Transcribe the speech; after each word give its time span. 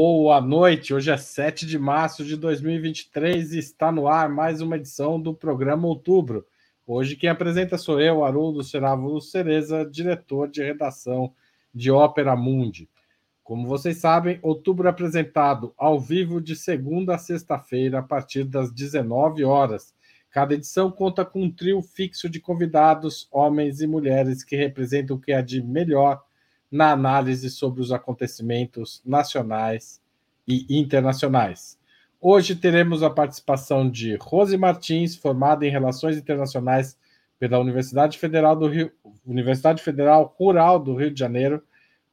Boa 0.00 0.40
noite, 0.40 0.94
hoje 0.94 1.10
é 1.10 1.16
7 1.16 1.66
de 1.66 1.76
março 1.76 2.24
de 2.24 2.36
2023 2.36 3.52
e 3.52 3.58
está 3.58 3.90
no 3.90 4.06
ar 4.06 4.28
mais 4.28 4.60
uma 4.60 4.76
edição 4.76 5.20
do 5.20 5.34
programa 5.34 5.88
Outubro. 5.88 6.46
Hoje 6.86 7.16
quem 7.16 7.28
apresenta 7.28 7.76
sou 7.76 8.00
eu, 8.00 8.24
Haroldo 8.24 8.62
Serávulo 8.62 9.20
Cereza, 9.20 9.84
diretor 9.84 10.48
de 10.48 10.62
redação 10.62 11.34
de 11.74 11.90
Ópera 11.90 12.36
Mundi. 12.36 12.88
Como 13.42 13.66
vocês 13.66 13.96
sabem, 13.96 14.38
Outubro 14.40 14.86
é 14.86 14.90
apresentado 14.90 15.74
ao 15.76 15.98
vivo 15.98 16.40
de 16.40 16.54
segunda 16.54 17.16
a 17.16 17.18
sexta-feira 17.18 17.98
a 17.98 18.02
partir 18.02 18.44
das 18.44 18.70
19 18.70 19.42
horas. 19.42 19.92
Cada 20.30 20.54
edição 20.54 20.92
conta 20.92 21.24
com 21.24 21.42
um 21.42 21.50
trio 21.50 21.82
fixo 21.82 22.30
de 22.30 22.38
convidados, 22.38 23.26
homens 23.32 23.80
e 23.80 23.86
mulheres 23.88 24.44
que 24.44 24.54
representam 24.54 25.16
o 25.16 25.20
que 25.20 25.32
há 25.32 25.42
de 25.42 25.60
melhor 25.60 26.22
na 26.70 26.92
análise 26.92 27.50
sobre 27.50 27.80
os 27.80 27.92
acontecimentos 27.92 29.02
nacionais 29.04 30.00
e 30.46 30.66
internacionais. 30.68 31.78
Hoje 32.20 32.56
teremos 32.56 33.02
a 33.02 33.10
participação 33.10 33.88
de 33.88 34.16
Rose 34.20 34.56
Martins, 34.56 35.14
formada 35.14 35.66
em 35.66 35.70
Relações 35.70 36.16
Internacionais 36.16 36.98
pela 37.38 37.58
Universidade 37.58 38.18
Federal 38.18 38.56
do 38.56 38.66
Rio, 38.66 38.90
Universidade 39.24 39.82
Federal 39.82 40.34
Rural 40.36 40.80
do 40.80 40.96
Rio 40.96 41.12
de 41.12 41.20
Janeiro, 41.20 41.62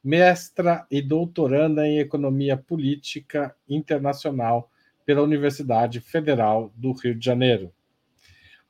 mestra 0.02 0.86
e 0.88 1.02
doutoranda 1.02 1.86
em 1.86 1.98
Economia 1.98 2.56
Política 2.56 3.56
Internacional 3.68 4.70
pela 5.04 5.22
Universidade 5.22 6.00
Federal 6.00 6.72
do 6.76 6.92
Rio 6.92 7.14
de 7.14 7.24
Janeiro. 7.24 7.72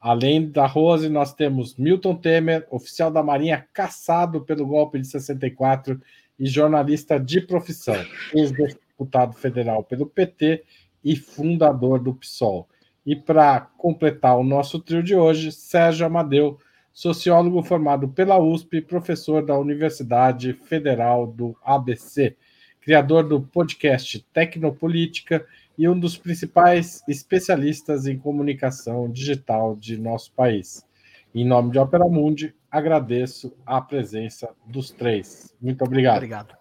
Além 0.00 0.50
da 0.50 0.66
Rose, 0.66 1.08
nós 1.08 1.34
temos 1.34 1.76
Milton 1.76 2.14
Temer, 2.14 2.66
oficial 2.70 3.10
da 3.10 3.22
Marinha 3.22 3.66
caçado 3.72 4.42
pelo 4.42 4.66
golpe 4.66 4.98
de 4.98 5.06
64 5.06 6.00
e 6.38 6.46
jornalista 6.46 7.18
de 7.18 7.40
profissão, 7.40 7.96
ex-deputado 8.34 9.32
federal 9.34 9.82
pelo 9.82 10.06
PT 10.06 10.64
e 11.02 11.16
fundador 11.16 11.98
do 11.98 12.14
PSOL. 12.14 12.68
E 13.04 13.14
para 13.16 13.60
completar 13.78 14.36
o 14.36 14.44
nosso 14.44 14.80
trio 14.80 15.02
de 15.02 15.14
hoje, 15.14 15.52
Sérgio 15.52 16.06
Amadeu, 16.06 16.58
sociólogo 16.92 17.62
formado 17.62 18.08
pela 18.08 18.38
USP, 18.38 18.80
professor 18.80 19.44
da 19.44 19.56
Universidade 19.58 20.52
Federal 20.52 21.26
do 21.26 21.56
ABC, 21.62 22.36
criador 22.80 23.28
do 23.28 23.40
podcast 23.40 24.24
Tecnopolítica 24.32 25.46
e 25.78 25.88
um 25.88 25.98
dos 25.98 26.16
principais 26.16 27.02
especialistas 27.06 28.06
em 28.06 28.18
comunicação 28.18 29.10
digital 29.10 29.76
de 29.76 29.98
nosso 29.98 30.32
país. 30.32 30.86
Em 31.34 31.44
nome 31.44 31.70
de 31.70 31.78
Opera 31.78 32.06
Mundi, 32.06 32.54
agradeço 32.70 33.54
a 33.64 33.80
presença 33.80 34.48
dos 34.66 34.90
três. 34.90 35.54
Muito 35.60 35.84
obrigado. 35.84 36.16
Obrigado. 36.16 36.56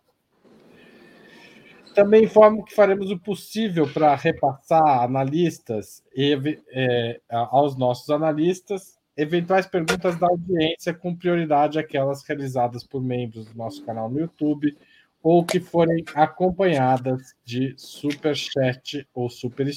Também 1.94 2.26
informo 2.26 2.66
que 2.66 2.76
faremos 2.76 3.10
o 3.10 3.18
possível 3.18 3.88
para 3.88 4.14
repassar 4.16 5.04
analistas 5.04 6.04
e, 6.14 6.60
é, 6.72 7.22
aos 7.30 7.78
nossos 7.78 8.10
analistas 8.10 9.00
eventuais 9.16 9.66
perguntas 9.66 10.18
da 10.20 10.28
audiência, 10.28 10.94
com 10.94 11.16
prioridade 11.16 11.80
aquelas 11.80 12.22
realizadas 12.28 12.84
por 12.86 13.02
membros 13.02 13.46
do 13.46 13.58
nosso 13.58 13.82
canal 13.86 14.10
no 14.10 14.20
YouTube 14.20 14.78
ou 15.26 15.44
que 15.44 15.60
forem 15.60 16.06
acompanhadas 16.14 17.34
de 17.44 17.74
super 17.78 18.36
chat 18.36 19.08
ou 19.12 19.28
super. 19.28 19.68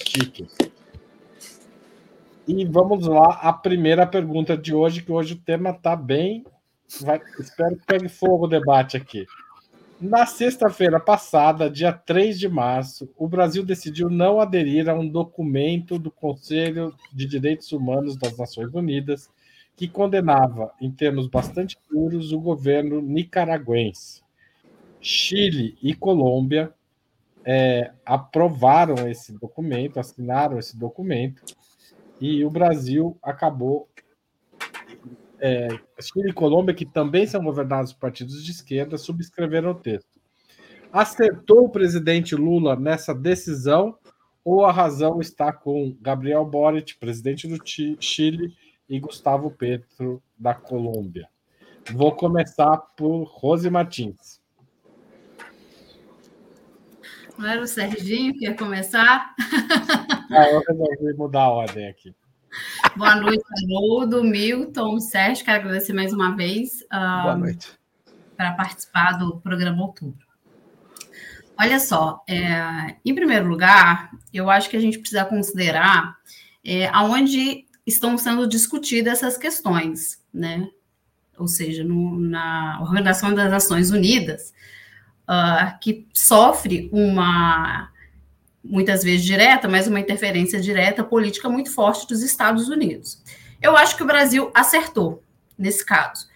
E 2.46 2.66
vamos 2.66 3.06
lá 3.06 3.40
a 3.40 3.50
primeira 3.54 4.06
pergunta 4.06 4.58
de 4.58 4.74
hoje, 4.74 5.02
que 5.02 5.10
hoje 5.10 5.32
o 5.32 5.38
tema 5.38 5.70
está 5.70 5.96
bem. 5.96 6.44
Vai, 7.00 7.18
espero 7.40 7.76
que 7.78 7.86
pegue 7.86 8.10
fogo 8.10 8.44
o 8.44 8.48
debate 8.48 8.98
aqui. 8.98 9.24
Na 9.98 10.26
sexta-feira 10.26 11.00
passada, 11.00 11.70
dia 11.70 11.94
3 11.94 12.38
de 12.38 12.46
março, 12.46 13.08
o 13.16 13.26
Brasil 13.26 13.64
decidiu 13.64 14.10
não 14.10 14.42
aderir 14.42 14.86
a 14.86 14.92
um 14.92 15.08
documento 15.08 15.98
do 15.98 16.10
Conselho 16.10 16.94
de 17.10 17.24
Direitos 17.24 17.72
Humanos 17.72 18.18
das 18.18 18.36
Nações 18.36 18.74
Unidas 18.74 19.30
que 19.74 19.88
condenava, 19.88 20.72
em 20.78 20.90
termos 20.90 21.26
bastante 21.26 21.78
duros, 21.90 22.32
o 22.32 22.38
governo 22.38 23.00
nicaragüense. 23.00 24.27
Chile 25.00 25.78
e 25.82 25.94
Colômbia 25.94 26.72
é, 27.44 27.92
aprovaram 28.04 29.08
esse 29.08 29.32
documento, 29.32 29.98
assinaram 29.98 30.58
esse 30.58 30.78
documento, 30.78 31.42
e 32.20 32.44
o 32.44 32.50
Brasil 32.50 33.16
acabou. 33.22 33.88
É, 35.40 35.68
Chile 36.00 36.30
e 36.30 36.32
Colômbia, 36.32 36.74
que 36.74 36.84
também 36.84 37.26
são 37.26 37.42
governados 37.44 37.92
por 37.92 38.00
partidos 38.00 38.44
de 38.44 38.50
esquerda, 38.50 38.98
subscreveram 38.98 39.70
o 39.70 39.74
texto. 39.74 40.18
Acertou 40.92 41.66
o 41.66 41.70
presidente 41.70 42.34
Lula 42.34 42.74
nessa 42.74 43.14
decisão 43.14 43.96
ou 44.44 44.64
a 44.64 44.72
razão 44.72 45.20
está 45.20 45.52
com 45.52 45.94
Gabriel 46.00 46.44
Boric, 46.44 46.96
presidente 46.96 47.46
do 47.46 47.58
Chile, 47.64 48.54
e 48.88 48.98
Gustavo 48.98 49.50
Petro, 49.50 50.22
da 50.38 50.54
Colômbia? 50.54 51.28
Vou 51.92 52.12
começar 52.16 52.78
por 52.96 53.24
Rose 53.24 53.68
Martins. 53.68 54.37
Não 57.38 57.48
era 57.48 57.62
o 57.62 57.66
Serginho 57.68 58.34
que 58.34 58.44
ia 58.46 58.54
começar? 58.54 59.32
Ah, 60.28 60.48
eu 60.50 60.60
resolvi 60.60 61.14
mudar 61.16 61.42
a 61.42 61.50
ordem 61.50 61.86
aqui. 61.86 62.12
Boa 62.96 63.14
noite, 63.14 63.44
Haroldo, 63.64 64.24
Milton, 64.24 64.98
Sérgio. 64.98 65.44
Quero 65.44 65.60
agradecer 65.60 65.92
mais 65.92 66.12
uma 66.12 66.34
vez 66.34 66.84
Boa 66.90 67.36
noite. 67.36 67.68
para 68.36 68.54
participar 68.54 69.12
do 69.12 69.38
programa 69.38 69.80
Outubro. 69.82 70.26
Olha 71.56 71.78
só, 71.78 72.24
é, 72.28 72.96
em 73.04 73.14
primeiro 73.14 73.46
lugar, 73.46 74.10
eu 74.34 74.50
acho 74.50 74.68
que 74.68 74.76
a 74.76 74.80
gente 74.80 74.98
precisa 74.98 75.24
considerar 75.24 76.16
é, 76.64 76.88
aonde 76.88 77.66
estão 77.86 78.18
sendo 78.18 78.48
discutidas 78.48 79.18
essas 79.18 79.36
questões, 79.36 80.20
né? 80.34 80.68
Ou 81.38 81.46
seja, 81.46 81.84
no, 81.84 82.18
na 82.18 82.80
Organização 82.80 83.32
das 83.32 83.48
Nações 83.48 83.92
Unidas, 83.92 84.52
uh, 85.28 85.78
que 85.80 86.06
sofre 86.14 86.88
uma, 86.92 87.90
muitas 88.64 89.02
vezes 89.02 89.24
direta, 89.24 89.68
mas 89.68 89.86
uma 89.86 90.00
interferência 90.00 90.60
direta 90.60 91.04
política 91.04 91.48
muito 91.48 91.72
forte 91.72 92.08
dos 92.08 92.22
Estados 92.22 92.68
Unidos. 92.68 93.22
Eu 93.60 93.76
acho 93.76 93.96
que 93.96 94.02
o 94.02 94.06
Brasil 94.06 94.50
acertou 94.54 95.22
nesse 95.58 95.84
caso. 95.84 96.26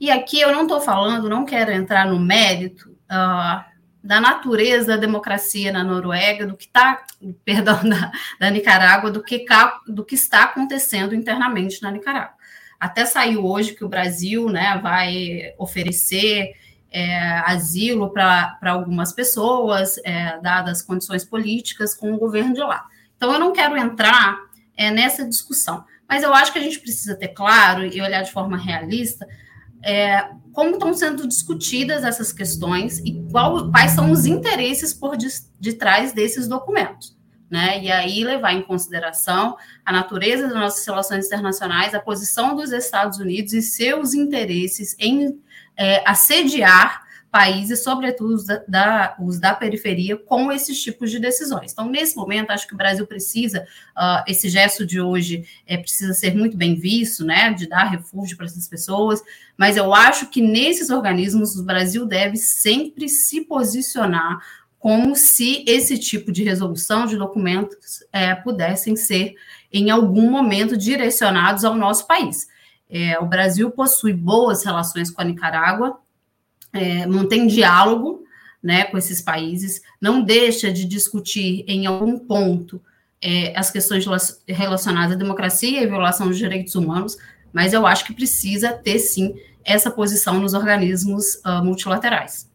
E 0.00 0.10
aqui 0.10 0.40
eu 0.40 0.52
não 0.52 0.62
estou 0.62 0.80
falando, 0.80 1.28
não 1.28 1.44
quero 1.44 1.70
entrar 1.70 2.06
no 2.06 2.18
mérito 2.18 2.90
uh, 2.90 3.62
da 4.02 4.18
natureza 4.18 4.88
da 4.88 4.96
democracia 4.96 5.70
na 5.70 5.84
Noruega, 5.84 6.46
do 6.46 6.56
que 6.56 6.64
está, 6.64 7.04
perdão, 7.44 7.80
da, 7.86 8.10
da 8.38 8.50
Nicarágua, 8.50 9.10
do 9.10 9.22
que, 9.22 9.44
do 9.86 10.04
que 10.04 10.14
está 10.14 10.44
acontecendo 10.44 11.14
internamente 11.14 11.82
na 11.82 11.90
Nicarágua. 11.90 12.34
Até 12.78 13.04
saiu 13.04 13.44
hoje 13.44 13.74
que 13.74 13.84
o 13.84 13.88
Brasil 13.90 14.48
né, 14.48 14.80
vai 14.82 15.52
oferecer 15.58 16.54
é, 16.90 17.38
asilo 17.46 18.10
para 18.10 18.58
algumas 18.66 19.12
pessoas, 19.12 19.98
é, 20.04 20.38
dadas 20.40 20.78
as 20.78 20.82
condições 20.82 21.24
políticas 21.24 21.94
com 21.94 22.12
o 22.12 22.18
governo 22.18 22.54
de 22.54 22.60
lá. 22.60 22.86
Então, 23.16 23.32
eu 23.32 23.38
não 23.38 23.52
quero 23.52 23.76
entrar 23.76 24.38
é, 24.76 24.90
nessa 24.90 25.26
discussão, 25.26 25.84
mas 26.08 26.22
eu 26.22 26.34
acho 26.34 26.52
que 26.52 26.58
a 26.58 26.62
gente 26.62 26.80
precisa 26.80 27.14
ter 27.14 27.28
claro 27.28 27.84
e 27.84 28.00
olhar 28.00 28.22
de 28.22 28.32
forma 28.32 28.56
realista 28.56 29.26
é, 29.82 30.30
como 30.52 30.72
estão 30.72 30.92
sendo 30.92 31.26
discutidas 31.26 32.04
essas 32.04 32.32
questões 32.32 32.98
e 32.98 33.22
qual, 33.30 33.70
quais 33.70 33.92
são 33.92 34.10
os 34.10 34.26
interesses 34.26 34.92
por 34.92 35.16
de, 35.16 35.28
de 35.58 35.78
desses 36.14 36.46
documentos. 36.46 37.18
Né? 37.50 37.82
E 37.82 37.90
aí 37.90 38.22
levar 38.22 38.52
em 38.52 38.62
consideração 38.62 39.56
a 39.84 39.92
natureza 39.92 40.46
das 40.46 40.54
nossas 40.54 40.86
relações 40.86 41.26
internacionais, 41.26 41.94
a 41.94 42.00
posição 42.00 42.54
dos 42.54 42.70
Estados 42.70 43.18
Unidos 43.18 43.52
e 43.52 43.62
seus 43.62 44.14
interesses 44.14 44.94
em 44.98 45.40
é, 45.80 46.02
assediar 46.06 47.08
países, 47.30 47.82
sobretudo 47.82 48.34
os 48.34 48.44
da, 48.44 48.62
da, 48.68 49.16
os 49.18 49.38
da 49.38 49.54
periferia, 49.54 50.16
com 50.16 50.52
esses 50.52 50.82
tipos 50.82 51.10
de 51.10 51.18
decisões. 51.18 51.72
Então, 51.72 51.88
nesse 51.88 52.16
momento, 52.16 52.50
acho 52.50 52.66
que 52.66 52.74
o 52.74 52.76
Brasil 52.76 53.06
precisa, 53.06 53.66
uh, 53.96 54.22
esse 54.26 54.48
gesto 54.50 54.84
de 54.84 55.00
hoje 55.00 55.44
é, 55.66 55.76
precisa 55.76 56.12
ser 56.12 56.34
muito 56.34 56.56
bem 56.56 56.74
visto, 56.74 57.24
né, 57.24 57.52
de 57.54 57.66
dar 57.66 57.84
refúgio 57.84 58.36
para 58.36 58.46
essas 58.46 58.68
pessoas, 58.68 59.22
mas 59.56 59.76
eu 59.76 59.94
acho 59.94 60.26
que 60.26 60.42
nesses 60.42 60.90
organismos 60.90 61.56
o 61.56 61.64
Brasil 61.64 62.04
deve 62.04 62.36
sempre 62.36 63.08
se 63.08 63.42
posicionar 63.42 64.40
como 64.78 65.14
se 65.14 65.64
esse 65.68 65.98
tipo 65.98 66.32
de 66.32 66.42
resolução 66.42 67.06
de 67.06 67.16
documentos 67.16 68.02
é, 68.12 68.34
pudessem 68.34 68.96
ser, 68.96 69.34
em 69.72 69.90
algum 69.90 70.30
momento, 70.30 70.76
direcionados 70.76 71.64
ao 71.64 71.76
nosso 71.76 72.06
país. 72.06 72.49
É, 72.90 73.18
o 73.18 73.26
Brasil 73.26 73.70
possui 73.70 74.12
boas 74.12 74.64
relações 74.64 75.10
com 75.10 75.22
a 75.22 75.24
Nicarágua, 75.24 75.98
é, 76.72 77.06
mantém 77.06 77.46
diálogo 77.46 78.24
né, 78.62 78.84
com 78.84 78.98
esses 78.98 79.22
países, 79.22 79.80
não 80.00 80.22
deixa 80.22 80.72
de 80.72 80.84
discutir 80.84 81.64
em 81.66 81.86
algum 81.86 82.18
ponto 82.18 82.82
é, 83.22 83.56
as 83.56 83.70
questões 83.70 84.04
relacionadas 84.46 85.12
à 85.14 85.18
democracia 85.18 85.82
e 85.82 85.86
violação 85.86 86.28
dos 86.28 86.38
direitos 86.38 86.74
humanos, 86.74 87.16
mas 87.52 87.72
eu 87.72 87.86
acho 87.86 88.04
que 88.04 88.12
precisa 88.12 88.72
ter 88.72 88.98
sim 88.98 89.34
essa 89.64 89.90
posição 89.90 90.40
nos 90.40 90.54
organismos 90.54 91.36
uh, 91.36 91.62
multilaterais. 91.62 92.50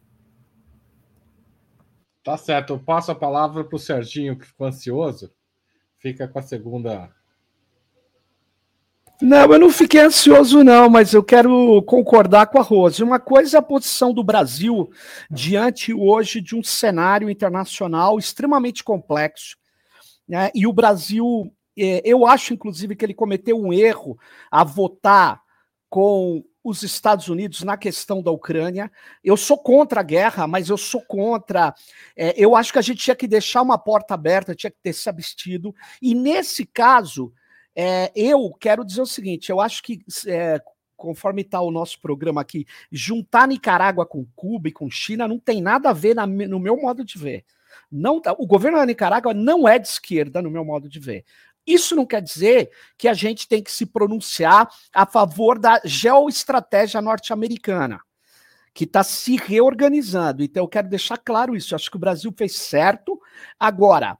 Tá 2.24 2.36
certo, 2.36 2.72
eu 2.72 2.78
passo 2.78 3.12
a 3.12 3.14
palavra 3.14 3.62
para 3.62 3.76
o 3.76 3.78
Serginho, 3.78 4.36
que 4.36 4.46
ficou 4.46 4.66
ansioso. 4.66 5.30
Fica 5.98 6.26
com 6.26 6.38
a 6.38 6.42
segunda. 6.42 7.10
Não, 9.20 9.50
eu 9.50 9.58
não 9.58 9.70
fiquei 9.70 10.00
ansioso, 10.00 10.62
não, 10.62 10.90
mas 10.90 11.14
eu 11.14 11.22
quero 11.22 11.82
concordar 11.82 12.48
com 12.48 12.58
a 12.58 12.62
Rose. 12.62 13.02
Uma 13.02 13.18
coisa 13.18 13.56
é 13.56 13.60
a 13.60 13.62
posição 13.62 14.12
do 14.12 14.22
Brasil 14.22 14.90
diante 15.30 15.94
hoje 15.94 16.40
de 16.40 16.54
um 16.54 16.62
cenário 16.62 17.30
internacional 17.30 18.18
extremamente 18.18 18.84
complexo. 18.84 19.56
Né? 20.28 20.50
E 20.54 20.66
o 20.66 20.72
Brasil, 20.72 21.50
é, 21.78 22.02
eu 22.04 22.26
acho, 22.26 22.52
inclusive, 22.52 22.94
que 22.94 23.06
ele 23.06 23.14
cometeu 23.14 23.58
um 23.58 23.72
erro 23.72 24.18
a 24.50 24.62
votar 24.62 25.40
com 25.88 26.44
os 26.62 26.82
Estados 26.82 27.28
Unidos 27.28 27.62
na 27.62 27.76
questão 27.76 28.20
da 28.20 28.30
Ucrânia. 28.30 28.90
Eu 29.24 29.36
sou 29.36 29.56
contra 29.56 30.00
a 30.00 30.02
guerra, 30.02 30.46
mas 30.46 30.68
eu 30.68 30.76
sou 30.76 31.00
contra. 31.00 31.72
É, 32.14 32.34
eu 32.36 32.54
acho 32.54 32.72
que 32.72 32.78
a 32.78 32.82
gente 32.82 33.02
tinha 33.02 33.16
que 33.16 33.28
deixar 33.28 33.62
uma 33.62 33.78
porta 33.78 34.12
aberta, 34.12 34.54
tinha 34.54 34.70
que 34.70 34.78
ter 34.82 34.92
se 34.92 35.08
abstido. 35.08 35.74
E 36.02 36.14
nesse 36.14 36.66
caso, 36.66 37.32
é, 37.76 38.10
eu 38.16 38.50
quero 38.58 38.84
dizer 38.84 39.02
o 39.02 39.06
seguinte: 39.06 39.50
eu 39.50 39.60
acho 39.60 39.82
que. 39.82 40.00
É, 40.26 40.60
conforme 40.96 41.42
está 41.42 41.60
o 41.60 41.70
nosso 41.70 42.00
programa 42.00 42.40
aqui, 42.40 42.66
juntar 42.90 43.46
Nicarágua 43.46 44.06
com 44.06 44.26
Cuba 44.34 44.68
e 44.68 44.72
com 44.72 44.90
China 44.90 45.28
não 45.28 45.38
tem 45.38 45.60
nada 45.60 45.90
a 45.90 45.92
ver 45.92 46.14
na, 46.14 46.26
no 46.26 46.58
meu 46.58 46.74
modo 46.80 47.04
de 47.04 47.18
ver. 47.18 47.44
Não, 47.92 48.18
tá, 48.18 48.34
o 48.38 48.46
governo 48.46 48.78
da 48.78 48.86
Nicarágua 48.86 49.34
não 49.34 49.68
é 49.68 49.78
de 49.78 49.88
esquerda, 49.88 50.40
no 50.40 50.50
meu 50.50 50.64
modo 50.64 50.88
de 50.88 50.98
ver. 50.98 51.24
Isso 51.66 51.94
não 51.94 52.06
quer 52.06 52.22
dizer 52.22 52.70
que 52.96 53.08
a 53.08 53.14
gente 53.14 53.46
tem 53.46 53.62
que 53.62 53.70
se 53.70 53.84
pronunciar 53.84 54.68
a 54.94 55.04
favor 55.04 55.58
da 55.58 55.80
geoestratégia 55.84 57.02
norte-americana, 57.02 58.00
que 58.72 58.84
está 58.84 59.02
se 59.02 59.36
reorganizando. 59.36 60.42
Então, 60.42 60.64
eu 60.64 60.68
quero 60.68 60.88
deixar 60.88 61.18
claro 61.18 61.56
isso. 61.56 61.74
Eu 61.74 61.76
acho 61.76 61.90
que 61.90 61.96
o 61.96 62.00
Brasil 62.00 62.32
fez 62.36 62.54
certo. 62.56 63.20
Agora, 63.58 64.16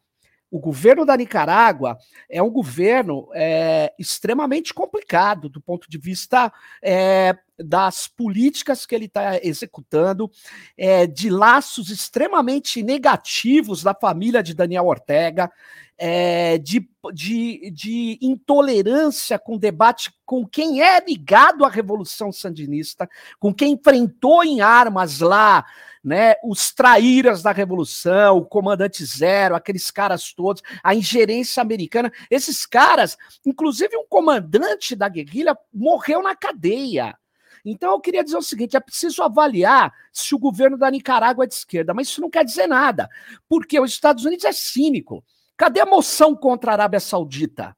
o 0.50 0.58
governo 0.58 1.04
da 1.04 1.16
Nicarágua 1.16 1.98
é 2.30 2.42
um 2.42 2.50
governo 2.50 3.28
é, 3.34 3.92
extremamente 3.98 4.72
complicado 4.72 5.48
do 5.48 5.60
ponto 5.60 5.90
de 5.90 5.98
vista 5.98 6.52
é, 6.82 7.36
das 7.58 8.06
políticas 8.06 8.86
que 8.86 8.94
ele 8.94 9.06
está 9.06 9.38
executando, 9.42 10.30
é, 10.76 11.06
de 11.06 11.30
laços 11.30 11.90
extremamente 11.90 12.82
negativos 12.82 13.82
da 13.82 13.94
família 13.94 14.42
de 14.42 14.54
Daniel 14.54 14.86
Ortega, 14.86 15.50
é, 15.98 16.58
de, 16.58 16.86
de, 17.12 17.70
de 17.70 18.18
intolerância 18.20 19.38
com 19.38 19.56
debate 19.56 20.12
com 20.26 20.46
quem 20.46 20.82
é 20.82 21.02
ligado 21.04 21.64
à 21.64 21.68
Revolução 21.68 22.30
Sandinista, 22.30 23.08
com 23.38 23.52
quem 23.52 23.72
enfrentou 23.72 24.44
em 24.44 24.60
armas 24.60 25.20
lá 25.20 25.64
né, 26.04 26.34
os 26.44 26.72
traíras 26.72 27.42
da 27.42 27.52
Revolução, 27.52 28.38
o 28.38 28.44
Comandante 28.44 29.04
Zero, 29.04 29.54
aqueles 29.54 29.90
caras 29.90 30.32
todos, 30.32 30.62
a 30.82 30.94
ingerência 30.94 31.60
americana. 31.60 32.12
Esses 32.30 32.64
caras, 32.64 33.16
inclusive 33.44 33.96
um 33.96 34.06
comandante 34.08 34.94
da 34.94 35.08
guerrilha, 35.08 35.56
morreu 35.72 36.22
na 36.22 36.34
cadeia. 36.34 37.16
Então 37.64 37.90
eu 37.92 38.00
queria 38.00 38.22
dizer 38.22 38.36
o 38.36 38.42
seguinte: 38.42 38.76
é 38.76 38.80
preciso 38.80 39.22
avaliar 39.22 39.92
se 40.12 40.34
o 40.34 40.38
governo 40.38 40.78
da 40.78 40.90
Nicarágua 40.90 41.44
é 41.44 41.48
de 41.48 41.54
esquerda, 41.54 41.92
mas 41.92 42.08
isso 42.08 42.20
não 42.20 42.30
quer 42.30 42.44
dizer 42.44 42.68
nada, 42.68 43.08
porque 43.48 43.78
os 43.80 43.90
Estados 43.90 44.24
Unidos 44.24 44.44
é 44.44 44.52
cínico. 44.52 45.24
Cadê 45.56 45.80
a 45.80 45.86
moção 45.86 46.36
contra 46.36 46.70
a 46.70 46.74
Arábia 46.74 47.00
Saudita? 47.00 47.76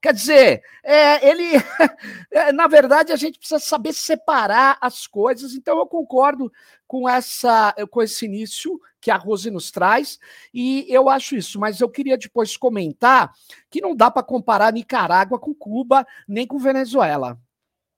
Quer 0.00 0.14
dizer, 0.14 0.62
é, 0.82 1.28
ele, 1.28 1.44
é, 2.32 2.52
na 2.52 2.66
verdade, 2.66 3.12
a 3.12 3.16
gente 3.16 3.38
precisa 3.38 3.58
saber 3.58 3.92
separar 3.92 4.78
as 4.80 5.06
coisas. 5.06 5.54
Então, 5.54 5.78
eu 5.78 5.86
concordo 5.86 6.50
com 6.86 7.08
essa, 7.08 7.74
com 7.90 8.02
esse 8.02 8.24
início 8.24 8.80
que 9.00 9.10
a 9.10 9.16
Rose 9.16 9.50
nos 9.50 9.70
traz, 9.70 10.18
e 10.52 10.86
eu 10.88 11.08
acho 11.08 11.36
isso. 11.36 11.60
Mas 11.60 11.80
eu 11.80 11.88
queria 11.88 12.16
depois 12.16 12.56
comentar 12.56 13.32
que 13.70 13.80
não 13.80 13.94
dá 13.94 14.10
para 14.10 14.22
comparar 14.22 14.72
Nicarágua 14.72 15.38
com 15.38 15.54
Cuba 15.54 16.06
nem 16.26 16.46
com 16.46 16.58
Venezuela. 16.58 17.38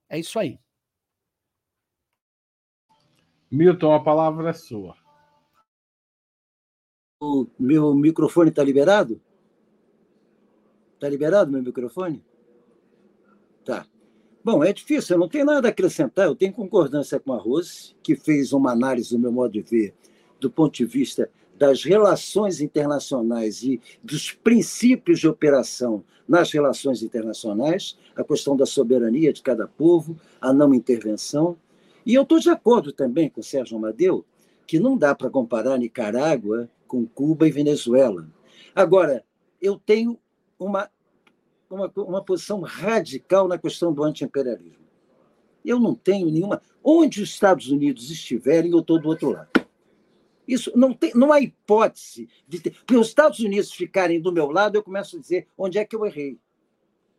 É 0.08 0.18
isso 0.18 0.38
aí. 0.38 0.58
Milton, 3.50 3.94
a 3.94 4.02
palavra 4.02 4.50
é 4.50 4.52
sua. 4.52 4.96
O 7.20 7.46
meu 7.58 7.94
microfone 7.94 8.50
está 8.50 8.64
liberado? 8.64 9.20
Está 11.02 11.10
liberado 11.10 11.50
meu 11.50 11.60
microfone? 11.60 12.22
Tá. 13.64 13.84
Bom, 14.44 14.62
é 14.62 14.72
difícil, 14.72 15.16
eu 15.16 15.18
não 15.18 15.28
tenho 15.28 15.44
nada 15.44 15.66
a 15.66 15.70
acrescentar, 15.72 16.26
eu 16.26 16.36
tenho 16.36 16.52
concordância 16.52 17.18
com 17.18 17.32
a 17.32 17.36
Rose, 17.36 17.96
que 18.04 18.14
fez 18.14 18.52
uma 18.52 18.70
análise, 18.70 19.10
do 19.10 19.18
meu 19.18 19.32
modo 19.32 19.50
de 19.50 19.62
ver, 19.62 19.94
do 20.38 20.48
ponto 20.48 20.76
de 20.76 20.84
vista 20.84 21.28
das 21.58 21.82
relações 21.82 22.60
internacionais 22.60 23.64
e 23.64 23.80
dos 24.00 24.30
princípios 24.30 25.18
de 25.18 25.26
operação 25.26 26.04
nas 26.28 26.52
relações 26.52 27.02
internacionais, 27.02 27.98
a 28.14 28.22
questão 28.22 28.56
da 28.56 28.64
soberania 28.64 29.32
de 29.32 29.42
cada 29.42 29.66
povo, 29.66 30.16
a 30.40 30.52
não 30.52 30.72
intervenção. 30.72 31.56
E 32.06 32.14
eu 32.14 32.22
estou 32.22 32.38
de 32.38 32.48
acordo 32.48 32.92
também 32.92 33.28
com 33.28 33.40
o 33.40 33.44
Sérgio 33.44 33.76
Amadeu 33.76 34.24
que 34.68 34.78
não 34.78 34.96
dá 34.96 35.16
para 35.16 35.28
comparar 35.28 35.78
Nicarágua 35.78 36.70
com 36.86 37.04
Cuba 37.04 37.48
e 37.48 37.50
Venezuela. 37.50 38.24
Agora, 38.72 39.24
eu 39.60 39.76
tenho 39.84 40.16
uma, 40.64 40.90
uma, 41.68 41.92
uma 41.96 42.24
posição 42.24 42.60
radical 42.60 43.48
na 43.48 43.58
questão 43.58 43.92
do 43.92 44.02
antiimperialismo. 44.02 44.82
Eu 45.64 45.78
não 45.78 45.94
tenho 45.94 46.30
nenhuma. 46.30 46.60
Onde 46.82 47.22
os 47.22 47.30
Estados 47.30 47.70
Unidos 47.70 48.10
estiverem, 48.10 48.72
eu 48.72 48.80
estou 48.80 49.00
do 49.00 49.08
outro 49.08 49.30
lado. 49.30 49.50
Isso 50.46 50.72
não, 50.76 50.92
tem, 50.92 51.12
não 51.14 51.32
há 51.32 51.40
hipótese 51.40 52.28
de 52.48 52.60
ter. 52.60 52.74
Os 52.92 53.08
Estados 53.08 53.38
Unidos 53.38 53.72
ficarem 53.72 54.20
do 54.20 54.32
meu 54.32 54.50
lado, 54.50 54.76
eu 54.76 54.82
começo 54.82 55.16
a 55.16 55.20
dizer 55.20 55.46
onde 55.56 55.78
é 55.78 55.84
que 55.84 55.94
eu 55.94 56.04
errei. 56.04 56.38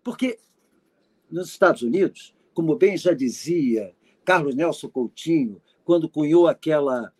Porque 0.03 0.37
nos 1.31 1.49
Estados 1.49 1.81
Unidos, 1.81 2.35
como 2.53 2.75
bem 2.75 2.97
já 2.97 3.13
dizia 3.13 3.95
Carlos 4.25 4.55
Nelson 4.55 4.89
Coutinho, 4.89 5.61
quando 5.83 6.09
cunhou 6.09 6.47
aquela 6.47 7.13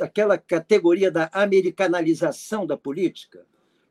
aquela 0.00 0.38
categoria 0.38 1.10
da 1.10 1.28
americanalização 1.34 2.66
da 2.66 2.78
política, 2.78 3.46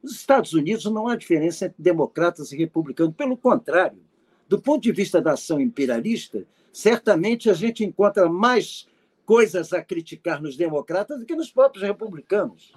nos 0.06 0.14
Estados 0.14 0.54
Unidos 0.54 0.86
não 0.86 1.08
há 1.08 1.16
diferença 1.16 1.66
entre 1.66 1.82
democratas 1.82 2.52
e 2.52 2.58
republicanos. 2.58 3.16
Pelo 3.16 3.36
contrário, 3.36 4.00
do 4.48 4.62
ponto 4.62 4.84
de 4.84 4.92
vista 4.92 5.20
da 5.20 5.34
ação 5.34 5.60
imperialista, 5.60 6.46
certamente 6.72 7.50
a 7.50 7.54
gente 7.54 7.84
encontra 7.84 8.30
mais 8.30 8.88
coisas 9.26 9.74
a 9.74 9.84
criticar 9.84 10.40
nos 10.40 10.56
democratas 10.56 11.20
do 11.20 11.26
que 11.26 11.36
nos 11.36 11.52
próprios 11.52 11.84
republicanos. 11.84 12.72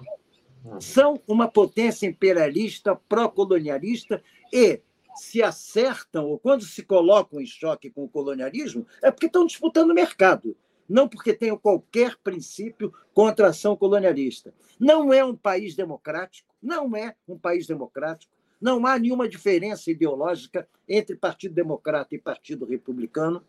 São 0.79 1.21
uma 1.27 1.47
potência 1.47 2.07
imperialista, 2.07 2.95
pró-colonialista 3.07 4.21
e 4.51 4.81
se 5.15 5.43
acertam, 5.43 6.25
ou 6.25 6.39
quando 6.39 6.63
se 6.63 6.81
colocam 6.81 7.39
em 7.39 7.45
choque 7.45 7.91
com 7.91 8.05
o 8.05 8.09
colonialismo, 8.09 8.87
é 9.03 9.11
porque 9.11 9.27
estão 9.27 9.45
disputando 9.45 9.91
o 9.91 9.93
mercado 9.95 10.57
não 10.89 11.07
porque 11.07 11.33
tenham 11.33 11.57
qualquer 11.57 12.17
princípio 12.17 12.91
contra 13.13 13.47
a 13.47 13.49
ação 13.51 13.77
colonialista. 13.77 14.53
Não 14.79 15.13
é 15.13 15.23
um 15.23 15.35
país 15.35 15.75
democrático, 15.75 16.49
não 16.61 16.95
é 16.95 17.15
um 17.27 17.37
país 17.37 17.67
democrático, 17.67 18.33
não 18.59 18.85
há 18.85 18.97
nenhuma 18.97 19.29
diferença 19.29 19.91
ideológica 19.91 20.67
entre 20.87 21.15
Partido 21.15 21.53
Democrata 21.53 22.15
e 22.15 22.19
Partido 22.19 22.65
Republicano. 22.65 23.43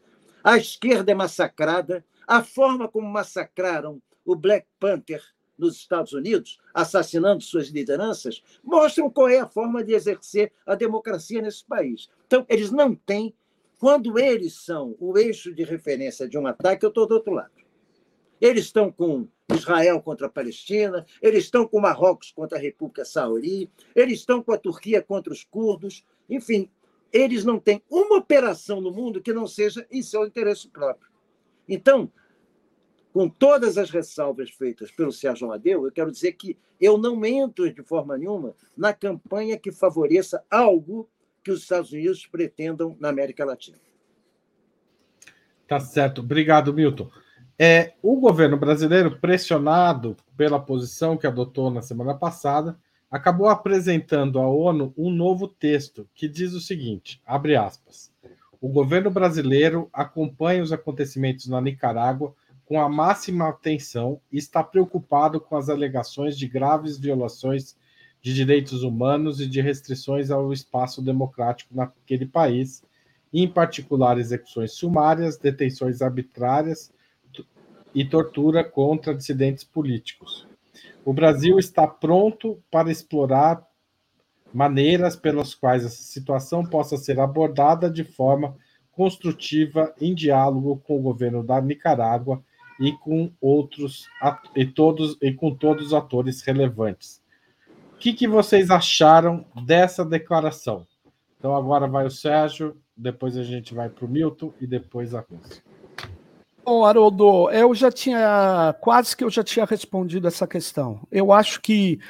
A 0.44 0.56
esquerda 0.56 1.10
é 1.10 1.14
massacrada, 1.14 2.04
a 2.26 2.42
forma 2.44 2.86
como 2.86 3.08
massacraram 3.08 4.00
o 4.24 4.36
Black 4.36 4.66
Panther 4.78 5.22
nos 5.58 5.76
Estados 5.76 6.12
Unidos, 6.12 6.58
assassinando 6.72 7.42
suas 7.42 7.68
lideranças, 7.68 8.42
mostram 8.64 9.10
qual 9.10 9.28
é 9.28 9.40
a 9.40 9.46
forma 9.46 9.84
de 9.84 9.92
exercer 9.92 10.52
a 10.64 10.74
democracia 10.74 11.42
nesse 11.42 11.64
país. 11.64 12.08
Então, 12.26 12.46
eles 12.48 12.70
não 12.70 12.94
têm 12.94 13.34
quando 13.80 14.18
eles 14.18 14.52
são 14.52 14.94
o 15.00 15.16
eixo 15.16 15.54
de 15.54 15.64
referência 15.64 16.28
de 16.28 16.36
um 16.36 16.46
ataque, 16.46 16.84
eu 16.84 16.90
estou 16.90 17.06
do 17.06 17.14
outro 17.14 17.32
lado. 17.32 17.50
Eles 18.38 18.66
estão 18.66 18.92
com 18.92 19.26
Israel 19.50 20.02
contra 20.02 20.26
a 20.26 20.30
Palestina, 20.30 21.06
eles 21.22 21.44
estão 21.44 21.66
com 21.66 21.80
Marrocos 21.80 22.30
contra 22.30 22.58
a 22.58 22.60
República 22.60 23.06
Sauri, 23.06 23.70
eles 23.96 24.18
estão 24.18 24.42
com 24.42 24.52
a 24.52 24.58
Turquia 24.58 25.00
contra 25.00 25.32
os 25.32 25.44
curdos. 25.44 26.04
Enfim, 26.28 26.70
eles 27.10 27.42
não 27.42 27.58
têm 27.58 27.82
uma 27.88 28.18
operação 28.18 28.82
no 28.82 28.90
mundo 28.92 29.22
que 29.22 29.32
não 29.32 29.46
seja 29.46 29.86
em 29.90 30.02
seu 30.02 30.26
interesse 30.26 30.68
próprio. 30.68 31.10
Então, 31.66 32.12
com 33.14 33.30
todas 33.30 33.78
as 33.78 33.88
ressalvas 33.88 34.50
feitas 34.50 34.90
pelo 34.90 35.10
Sérgio 35.10 35.46
Amadeu, 35.46 35.86
eu 35.86 35.92
quero 35.92 36.12
dizer 36.12 36.32
que 36.32 36.54
eu 36.78 36.98
não 36.98 37.24
entro 37.24 37.72
de 37.72 37.82
forma 37.82 38.18
nenhuma 38.18 38.54
na 38.76 38.92
campanha 38.92 39.58
que 39.58 39.72
favoreça 39.72 40.44
algo 40.50 41.08
que 41.42 41.50
os 41.50 41.62
Estados 41.62 41.92
Unidos 41.92 42.26
pretendam 42.26 42.96
na 43.00 43.08
América 43.08 43.44
Latina. 43.44 43.78
Tá 45.66 45.78
certo. 45.78 46.20
Obrigado, 46.20 46.74
Milton. 46.74 47.10
É, 47.58 47.92
o 48.02 48.18
governo 48.18 48.56
brasileiro, 48.56 49.18
pressionado 49.18 50.16
pela 50.36 50.58
posição 50.58 51.16
que 51.16 51.26
adotou 51.26 51.70
na 51.70 51.82
semana 51.82 52.14
passada, 52.14 52.78
acabou 53.10 53.48
apresentando 53.48 54.38
à 54.38 54.48
ONU 54.48 54.94
um 54.96 55.10
novo 55.10 55.46
texto 55.46 56.08
que 56.14 56.26
diz 56.26 56.54
o 56.54 56.60
seguinte: 56.60 57.20
abre 57.26 57.56
aspas. 57.56 58.10
O 58.60 58.68
governo 58.68 59.10
brasileiro 59.10 59.88
acompanha 59.92 60.62
os 60.62 60.72
acontecimentos 60.72 61.46
na 61.46 61.60
Nicarágua 61.60 62.34
com 62.64 62.80
a 62.80 62.88
máxima 62.88 63.48
atenção 63.48 64.20
e 64.30 64.38
está 64.38 64.62
preocupado 64.62 65.40
com 65.40 65.56
as 65.56 65.68
alegações 65.68 66.38
de 66.38 66.46
graves 66.46 66.98
violações 66.98 67.76
de 68.22 68.34
direitos 68.34 68.82
humanos 68.82 69.40
e 69.40 69.46
de 69.46 69.60
restrições 69.60 70.30
ao 70.30 70.52
espaço 70.52 71.00
democrático 71.00 71.74
naquele 71.74 72.26
país, 72.26 72.82
em 73.32 73.48
particular 73.48 74.18
execuções 74.18 74.72
sumárias, 74.72 75.38
detenções 75.38 76.02
arbitrárias 76.02 76.92
e 77.94 78.04
tortura 78.04 78.62
contra 78.62 79.14
dissidentes 79.14 79.64
políticos. 79.64 80.46
O 81.04 81.12
Brasil 81.12 81.58
está 81.58 81.86
pronto 81.86 82.62
para 82.70 82.90
explorar 82.90 83.66
maneiras 84.52 85.16
pelas 85.16 85.54
quais 85.54 85.84
essa 85.84 86.02
situação 86.02 86.64
possa 86.64 86.96
ser 86.96 87.18
abordada 87.18 87.88
de 87.90 88.04
forma 88.04 88.56
construtiva 88.92 89.94
em 90.00 90.14
diálogo 90.14 90.82
com 90.86 90.98
o 90.98 91.02
governo 91.02 91.42
da 91.42 91.60
Nicarágua 91.60 92.42
e 92.78 92.92
com 92.92 93.30
outros 93.40 94.08
e 94.54 94.66
todos 94.66 95.16
e 95.22 95.32
com 95.32 95.54
todos 95.54 95.86
os 95.86 95.94
atores 95.94 96.42
relevantes. 96.42 97.22
Que, 98.00 98.14
que 98.14 98.26
vocês 98.26 98.70
acharam 98.70 99.44
dessa 99.66 100.02
declaração? 100.06 100.86
Então 101.38 101.54
agora 101.54 101.86
vai 101.86 102.06
o 102.06 102.10
Sérgio, 102.10 102.74
depois 102.96 103.36
a 103.36 103.42
gente 103.42 103.74
vai 103.74 103.90
para 103.90 104.06
o 104.06 104.08
Milton 104.08 104.54
e 104.58 104.66
depois 104.66 105.14
a 105.14 105.20
Rússia. 105.20 105.62
Bom, 106.64 106.84
Haroldo, 106.84 107.50
eu 107.50 107.74
já 107.74 107.92
tinha, 107.92 108.74
quase 108.80 109.14
que 109.14 109.22
eu 109.22 109.28
já 109.28 109.44
tinha 109.44 109.66
respondido 109.66 110.26
essa 110.26 110.46
questão. 110.46 111.00
Eu 111.12 111.30
acho 111.30 111.60
que 111.60 112.00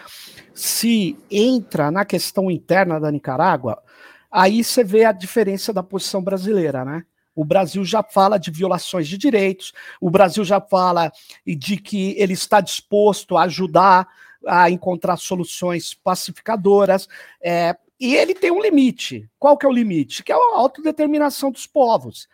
se 0.55 1.19
entra 1.29 1.91
na 1.91 2.05
questão 2.05 2.49
interna 2.49 3.01
da 3.01 3.11
Nicarágua, 3.11 3.83
aí 4.31 4.63
você 4.63 4.85
vê 4.85 5.05
a 5.05 5.13
diferença 5.13 5.73
da 5.73 5.83
posição 5.83 6.23
brasileira, 6.23 6.85
né? 6.85 7.05
O 7.35 7.45
Brasil 7.45 7.85
já 7.85 8.03
fala 8.03 8.39
de 8.39 8.51
violações 8.53 9.09
de 9.09 9.19
direitos, 9.19 9.73
o 10.01 10.09
Brasil 10.11 10.45
já 10.45 10.61
fala 10.61 11.11
de 11.45 11.77
que 11.79 12.15
ele 12.17 12.35
está 12.35 12.61
disposto 12.61 13.37
a 13.37 13.43
ajudar 13.43 14.07
a 14.47 14.71
encontrar 14.71 15.17
soluções 15.17 15.95
pacificadoras, 15.95 17.09
é, 17.43 17.77
e 17.99 18.15
ele 18.15 18.35
tem 18.35 18.51
um 18.51 18.63
limite. 18.63 19.29
Qual 19.39 19.57
que 19.59 19.67
é 19.67 19.69
o 19.69 19.73
limite? 19.73 20.23
Que 20.23 20.33
é 20.33 20.35
a 20.35 20.57
autodeterminação 20.57 21.51
dos 21.51 21.67
povos 21.67 22.29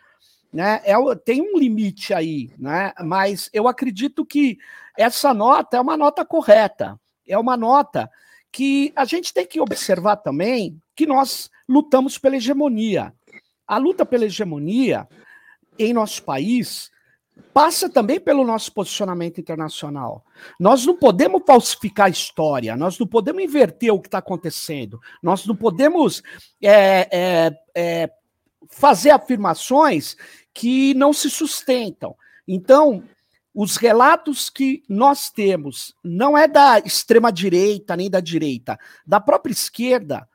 né? 0.51 0.81
É, 0.83 0.95
tem 1.23 1.41
um 1.41 1.57
limite 1.57 2.13
aí, 2.13 2.51
né? 2.57 2.93
Mas 3.03 3.49
eu 3.53 3.67
acredito 3.67 4.25
que 4.25 4.57
essa 4.97 5.33
nota 5.33 5.77
é 5.77 5.79
uma 5.79 5.97
nota 5.97 6.25
correta, 6.25 6.99
é 7.27 7.37
uma 7.37 7.57
nota 7.57 8.09
que 8.51 8.91
a 8.95 9.05
gente 9.05 9.33
tem 9.33 9.45
que 9.45 9.59
observar 9.59 10.17
também 10.17 10.81
que 10.95 11.05
nós 11.05 11.49
lutamos 11.67 12.17
pela 12.17 12.37
hegemonia. 12.37 13.13
A 13.67 13.77
luta 13.77 14.05
pela 14.05 14.25
hegemonia 14.25 15.07
em 15.77 15.93
nosso 15.93 16.23
país 16.23 16.89
passa 17.53 17.89
também 17.89 18.19
pelo 18.19 18.45
nosso 18.45 18.71
posicionamento 18.71 19.39
internacional. 19.39 20.23
Nós 20.59 20.85
não 20.85 20.95
podemos 20.95 21.41
falsificar 21.45 22.07
a 22.07 22.09
história, 22.09 22.75
nós 22.75 22.99
não 22.99 23.07
podemos 23.07 23.43
inverter 23.43 23.93
o 23.93 23.99
que 23.99 24.07
está 24.07 24.19
acontecendo, 24.19 24.99
nós 25.23 25.45
não 25.45 25.55
podemos 25.55 26.21
é, 26.61 27.07
é, 27.11 27.59
é, 27.75 28.11
fazer 28.69 29.09
afirmações 29.09 30.15
que 30.53 30.93
não 30.93 31.11
se 31.11 31.29
sustentam. 31.29 32.15
Então, 32.47 33.03
os 33.53 33.75
relatos 33.75 34.51
que 34.51 34.83
nós 34.87 35.31
temos 35.31 35.95
não 36.03 36.37
é 36.37 36.47
da 36.47 36.77
extrema 36.79 37.31
direita 37.31 37.95
nem 37.95 38.09
da 38.09 38.19
direita, 38.19 38.77
da 39.05 39.19
própria 39.19 39.51
esquerda, 39.51 40.29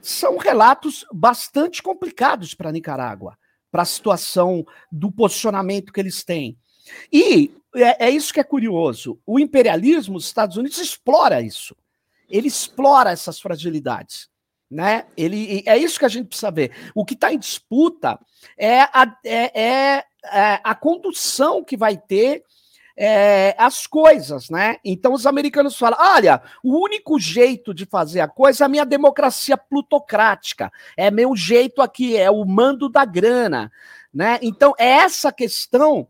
são 0.00 0.36
relatos 0.36 1.04
bastante 1.12 1.82
complicados 1.82 2.54
para 2.54 2.70
Nicarágua, 2.70 3.36
para 3.70 3.82
a 3.82 3.86
situação 3.86 4.64
do 4.90 5.10
posicionamento 5.10 5.92
que 5.92 6.00
eles 6.00 6.24
têm. 6.24 6.56
E 7.12 7.52
é, 7.74 8.06
é, 8.06 8.10
isso 8.10 8.32
que 8.32 8.40
é 8.40 8.44
curioso: 8.44 9.18
o 9.26 9.38
imperialismo, 9.38 10.16
os 10.16 10.26
Estados 10.26 10.56
Unidos, 10.56 10.78
explora 10.78 11.42
isso. 11.42 11.76
Ele 12.28 12.48
explora 12.48 13.10
essas 13.10 13.40
fragilidades. 13.40 14.28
Né? 14.68 15.06
Ele, 15.16 15.62
é 15.64 15.78
isso 15.78 15.98
que 15.98 16.04
a 16.04 16.08
gente 16.08 16.26
precisa 16.26 16.50
ver. 16.50 16.72
O 16.92 17.04
que 17.04 17.14
está 17.14 17.32
em 17.32 17.38
disputa 17.38 18.18
é 18.58 18.80
a, 18.80 19.16
é, 19.24 19.62
é, 19.62 20.04
é 20.24 20.60
a 20.64 20.74
condução 20.74 21.62
que 21.62 21.76
vai 21.76 21.96
ter 21.96 22.42
é, 22.96 23.54
as 23.58 23.86
coisas, 23.86 24.48
né? 24.48 24.76
Então 24.84 25.12
os 25.12 25.26
americanos 25.26 25.76
falam: 25.76 25.98
olha, 26.00 26.42
o 26.62 26.82
único 26.82 27.18
jeito 27.18 27.74
de 27.74 27.84
fazer 27.84 28.20
a 28.20 28.28
coisa 28.28 28.64
é 28.64 28.66
a 28.66 28.68
minha 28.68 28.86
democracia 28.86 29.56
plutocrática, 29.56 30.72
é 30.96 31.10
meu 31.10 31.36
jeito 31.36 31.82
aqui, 31.82 32.16
é 32.16 32.30
o 32.30 32.44
mando 32.44 32.88
da 32.88 33.04
grana, 33.04 33.70
né? 34.12 34.38
Então 34.40 34.74
é 34.78 34.88
essa 34.88 35.30
questão 35.30 36.08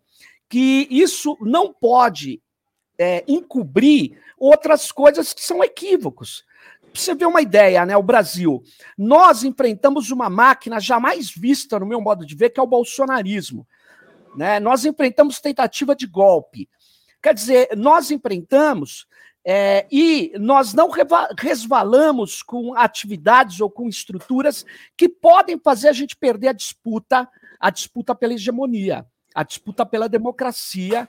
que 0.48 0.86
isso 0.90 1.36
não 1.40 1.72
pode 1.72 2.40
é, 2.98 3.24
encobrir 3.26 4.18
outras 4.38 4.92
coisas 4.92 5.32
que 5.32 5.42
são 5.42 5.64
equívocos 5.64 6.44
você 7.00 7.14
ver 7.14 7.26
uma 7.26 7.42
ideia, 7.42 7.84
né? 7.84 7.96
O 7.96 8.02
Brasil, 8.02 8.62
nós 8.96 9.44
enfrentamos 9.44 10.10
uma 10.10 10.30
máquina 10.30 10.80
jamais 10.80 11.30
vista, 11.30 11.78
no 11.78 11.86
meu 11.86 12.00
modo 12.00 12.24
de 12.24 12.34
ver, 12.34 12.50
que 12.50 12.60
é 12.60 12.62
o 12.62 12.66
bolsonarismo. 12.66 13.66
Né? 14.36 14.60
Nós 14.60 14.84
enfrentamos 14.84 15.40
tentativa 15.40 15.96
de 15.96 16.06
golpe. 16.06 16.68
Quer 17.22 17.34
dizer, 17.34 17.68
nós 17.76 18.10
enfrentamos 18.10 19.06
é, 19.44 19.86
e 19.90 20.32
nós 20.38 20.74
não 20.74 20.90
resvalamos 21.38 22.42
com 22.42 22.76
atividades 22.76 23.60
ou 23.60 23.70
com 23.70 23.88
estruturas 23.88 24.66
que 24.96 25.08
podem 25.08 25.58
fazer 25.58 25.88
a 25.88 25.92
gente 25.92 26.16
perder 26.16 26.48
a 26.48 26.52
disputa, 26.52 27.28
a 27.58 27.70
disputa 27.70 28.14
pela 28.14 28.34
hegemonia, 28.34 29.06
a 29.34 29.42
disputa 29.42 29.86
pela 29.86 30.08
democracia, 30.08 31.08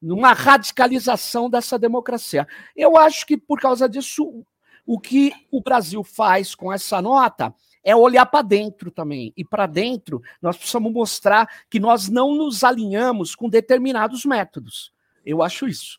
numa 0.00 0.32
radicalização 0.32 1.50
dessa 1.50 1.78
democracia. 1.78 2.46
Eu 2.76 2.96
acho 2.96 3.26
que 3.26 3.36
por 3.36 3.60
causa 3.60 3.88
disso 3.88 4.44
o 4.86 5.00
que 5.00 5.32
o 5.50 5.60
Brasil 5.62 6.04
faz 6.04 6.54
com 6.54 6.72
essa 6.72 7.02
nota 7.02 7.54
é 7.88 7.96
olhar 7.96 8.26
para 8.26 8.42
dentro 8.42 8.90
também. 8.90 9.32
E 9.34 9.42
para 9.42 9.66
dentro, 9.66 10.22
nós 10.42 10.58
precisamos 10.58 10.92
mostrar 10.92 11.48
que 11.70 11.80
nós 11.80 12.06
não 12.06 12.34
nos 12.34 12.62
alinhamos 12.62 13.34
com 13.34 13.48
determinados 13.48 14.26
métodos. 14.26 14.92
Eu 15.24 15.42
acho 15.42 15.66
isso. 15.66 15.98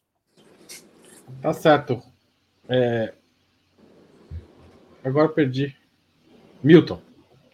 Tá 1.42 1.52
certo. 1.52 2.00
É... 2.68 3.16
Agora 5.04 5.30
perdi. 5.30 5.76
Milton. 6.62 7.02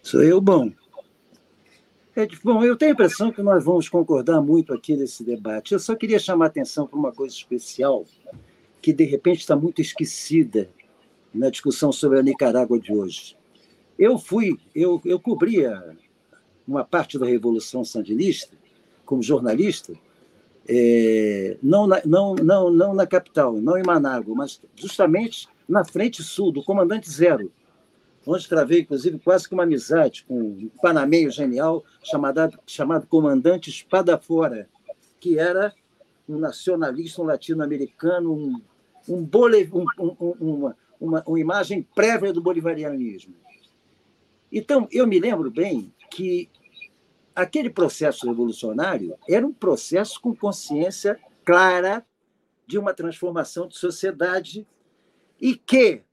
Sou 0.03 0.21
eu, 0.21 0.41
bom. 0.41 0.69
É, 2.13 2.27
bom, 2.43 2.61
eu 2.61 2.75
tenho 2.75 2.91
a 2.91 2.93
impressão 2.93 3.31
que 3.31 3.41
nós 3.41 3.63
vamos 3.63 3.87
concordar 3.87 4.41
muito 4.41 4.73
aqui 4.73 4.97
nesse 4.97 5.23
debate. 5.23 5.71
Eu 5.71 5.79
só 5.79 5.95
queria 5.95 6.19
chamar 6.19 6.45
a 6.45 6.47
atenção 6.49 6.85
para 6.85 6.99
uma 6.99 7.13
coisa 7.13 7.33
especial 7.33 8.03
que, 8.81 8.91
de 8.91 9.05
repente, 9.05 9.39
está 9.39 9.55
muito 9.55 9.81
esquecida 9.81 10.69
na 11.33 11.49
discussão 11.49 11.93
sobre 11.93 12.19
a 12.19 12.21
Nicarágua 12.21 12.77
de 12.77 12.91
hoje. 12.91 13.37
Eu 13.97 14.17
fui, 14.17 14.57
eu, 14.73 15.01
eu 15.05 15.19
cobria 15.19 15.95
uma 16.67 16.83
parte 16.83 17.17
da 17.17 17.25
Revolução 17.25 17.83
Sandinista 17.85 18.55
como 19.05 19.21
jornalista, 19.21 19.93
é, 20.67 21.57
não, 21.61 21.85
na, 21.85 22.01
não, 22.05 22.33
não, 22.35 22.71
não 22.71 22.93
na 22.93 23.05
capital, 23.05 23.53
não 23.53 23.77
em 23.77 23.83
Manágua, 23.83 24.33
mas 24.35 24.59
justamente 24.75 25.47
na 25.69 25.85
frente 25.85 26.23
sul, 26.23 26.51
do 26.51 26.63
Comandante 26.63 27.09
Zero, 27.09 27.51
onde 28.25 28.47
travei, 28.47 28.81
inclusive, 28.81 29.19
quase 29.19 29.47
que 29.47 29.53
uma 29.53 29.63
amizade 29.63 30.25
com 30.27 30.39
um 30.39 30.71
panameio 30.81 31.29
genial 31.29 31.83
chamado, 32.03 32.57
chamado 32.65 33.05
Comandante 33.05 33.69
Espada 33.69 34.17
Fora, 34.17 34.67
que 35.19 35.37
era 35.37 35.73
um 36.27 36.39
nacionalista 36.39 37.21
um 37.21 37.25
latino-americano, 37.25 38.33
um, 38.33 38.61
um, 39.07 39.29
um, 39.31 39.85
um, 39.99 40.35
um, 40.41 40.73
uma, 40.99 41.23
uma 41.25 41.39
imagem 41.39 41.87
prévia 41.93 42.33
do 42.33 42.41
bolivarianismo. 42.41 43.35
Então, 44.51 44.87
eu 44.91 45.07
me 45.07 45.19
lembro 45.19 45.49
bem 45.49 45.93
que 46.09 46.49
aquele 47.35 47.69
processo 47.69 48.27
revolucionário 48.27 49.17
era 49.27 49.45
um 49.45 49.53
processo 49.53 50.19
com 50.21 50.35
consciência 50.35 51.19
clara 51.43 52.05
de 52.65 52.77
uma 52.77 52.93
transformação 52.93 53.67
de 53.67 53.77
sociedade 53.77 54.65
e 55.39 55.55
que, 55.55 56.03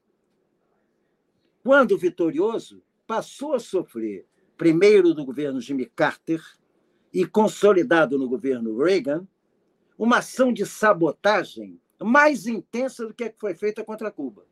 quando 1.62 1.96
vitorioso, 1.96 2.82
passou 3.06 3.54
a 3.54 3.60
sofrer, 3.60 4.26
primeiro 4.56 5.14
do 5.14 5.24
governo 5.24 5.60
Jimmy 5.60 5.86
Carter 5.86 6.42
e 7.12 7.26
consolidado 7.26 8.18
no 8.18 8.28
governo 8.28 8.76
Reagan, 8.76 9.26
uma 9.98 10.18
ação 10.18 10.52
de 10.52 10.66
sabotagem 10.66 11.80
mais 12.00 12.46
intensa 12.46 13.06
do 13.06 13.14
que 13.14 13.24
a 13.24 13.30
que 13.30 13.38
foi 13.38 13.54
feita 13.54 13.84
contra 13.84 14.10
Cuba 14.10 14.44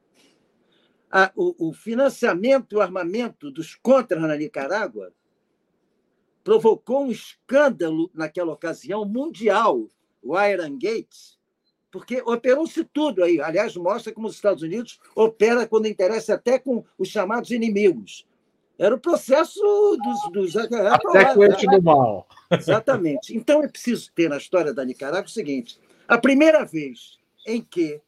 a, 1.10 1.32
o, 1.34 1.68
o 1.68 1.72
financiamento 1.72 2.72
e 2.72 2.76
o 2.76 2.80
armamento 2.80 3.50
dos 3.50 3.74
contras 3.74 4.22
na 4.22 4.36
Nicarágua 4.36 5.12
provocou 6.44 7.04
um 7.04 7.10
escândalo 7.10 8.10
naquela 8.14 8.52
ocasião 8.52 9.04
mundial, 9.04 9.88
o 10.22 10.40
Iron 10.40 10.78
Gates, 10.78 11.38
porque 11.90 12.22
operou-se 12.24 12.84
tudo 12.84 13.24
aí. 13.24 13.40
Aliás, 13.40 13.76
mostra 13.76 14.12
como 14.12 14.28
os 14.28 14.36
Estados 14.36 14.62
Unidos 14.62 15.00
opera 15.14 15.66
quando 15.66 15.88
interessa 15.88 16.34
até 16.34 16.58
com 16.58 16.84
os 16.96 17.08
chamados 17.08 17.50
inimigos. 17.50 18.26
Era 18.78 18.94
o 18.94 19.00
processo 19.00 19.60
dos. 20.32 20.54
dos 20.54 20.56
Até 20.56 21.34
coente 21.34 21.66
do 21.66 21.82
mal. 21.82 22.26
Exatamente. 22.50 23.36
Então 23.36 23.62
é 23.62 23.68
preciso 23.68 24.10
ter 24.14 24.30
na 24.30 24.38
história 24.38 24.72
da 24.72 24.84
Nicarágua 24.84 25.26
o 25.26 25.28
seguinte: 25.28 25.78
a 26.08 26.16
primeira 26.16 26.64
vez 26.64 27.18
em 27.46 27.60
que 27.60 28.00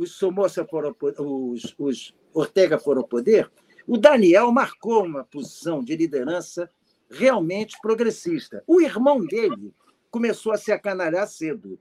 os 0.00 0.12
Somoza 0.12 0.64
foram, 0.64 0.96
os, 1.18 1.74
os 1.78 2.14
Ortega 2.32 2.78
foram 2.78 3.02
ao 3.02 3.06
poder, 3.06 3.50
o 3.86 3.98
Daniel 3.98 4.50
marcou 4.50 5.04
uma 5.04 5.24
posição 5.24 5.84
de 5.84 5.94
liderança 5.94 6.70
realmente 7.10 7.76
progressista. 7.82 8.64
O 8.66 8.80
irmão 8.80 9.24
dele 9.26 9.74
começou 10.10 10.52
a 10.52 10.56
se 10.56 10.72
acanalhar 10.72 11.28
cedo. 11.28 11.78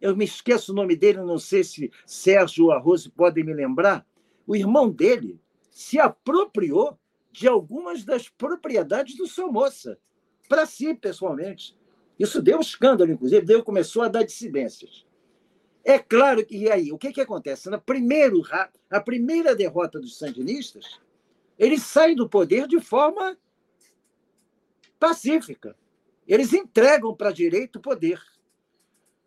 Eu 0.00 0.14
me 0.14 0.26
esqueço 0.26 0.72
o 0.72 0.74
nome 0.74 0.94
dele, 0.94 1.18
não 1.22 1.38
sei 1.38 1.64
se 1.64 1.90
Sérgio 2.04 2.66
ou 2.66 2.72
Arroso 2.72 3.10
podem 3.12 3.42
me 3.42 3.54
lembrar. 3.54 4.06
O 4.46 4.54
irmão 4.54 4.90
dele 4.90 5.40
se 5.70 5.98
apropriou 5.98 6.98
de 7.32 7.48
algumas 7.48 8.04
das 8.04 8.28
propriedades 8.28 9.16
do 9.16 9.26
Somoza, 9.26 9.98
para 10.46 10.66
si, 10.66 10.92
pessoalmente. 10.94 11.74
Isso 12.18 12.42
deu 12.42 12.60
escândalo, 12.60 13.12
inclusive, 13.12 13.46
deu, 13.46 13.62
começou 13.62 14.02
a 14.02 14.08
dar 14.08 14.24
dissidências. 14.24 15.07
É 15.88 15.98
claro 15.98 16.44
que, 16.44 16.54
e 16.54 16.70
aí, 16.70 16.92
o 16.92 16.98
que, 16.98 17.10
que 17.10 17.20
acontece? 17.22 17.70
Na 17.70 17.78
primeiro, 17.78 18.42
a 18.90 19.00
primeira 19.00 19.56
derrota 19.56 19.98
dos 19.98 20.18
sandinistas, 20.18 21.00
eles 21.58 21.82
saem 21.82 22.14
do 22.14 22.28
poder 22.28 22.68
de 22.68 22.78
forma 22.78 23.38
pacífica. 25.00 25.74
Eles 26.26 26.52
entregam 26.52 27.16
para 27.16 27.30
a 27.30 27.32
direita 27.32 27.78
o 27.78 27.82
poder. 27.82 28.22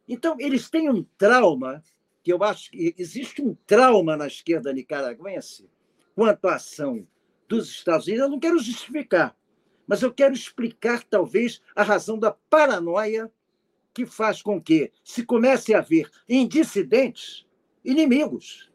Então, 0.07 0.35
eles 0.39 0.69
têm 0.69 0.87
um 0.87 1.03
trauma, 1.17 1.83
que 2.21 2.31
eu 2.31 2.43
acho 2.43 2.69
que 2.69 2.93
existe 2.95 3.41
um 3.41 3.55
trauma 3.65 4.15
na 4.15 4.27
esquerda 4.27 4.71
nicaragüense 4.71 5.67
quanto 6.13 6.47
à 6.47 6.57
ação 6.57 7.07
dos 7.47 7.71
Estados 7.71 8.05
Unidos. 8.05 8.25
Eu 8.25 8.29
não 8.29 8.39
quero 8.39 8.59
justificar, 8.59 9.35
mas 9.87 10.03
eu 10.03 10.13
quero 10.13 10.35
explicar, 10.35 11.03
talvez, 11.05 11.59
a 11.75 11.81
razão 11.81 12.19
da 12.19 12.29
paranoia 12.29 13.31
que 13.93 14.05
faz 14.05 14.41
com 14.41 14.61
que 14.61 14.91
se 15.03 15.25
comece 15.25 15.73
a 15.73 15.79
haver 15.79 16.09
em 16.27 16.47
dissidentes 16.47 17.45
inimigos. 17.83 18.71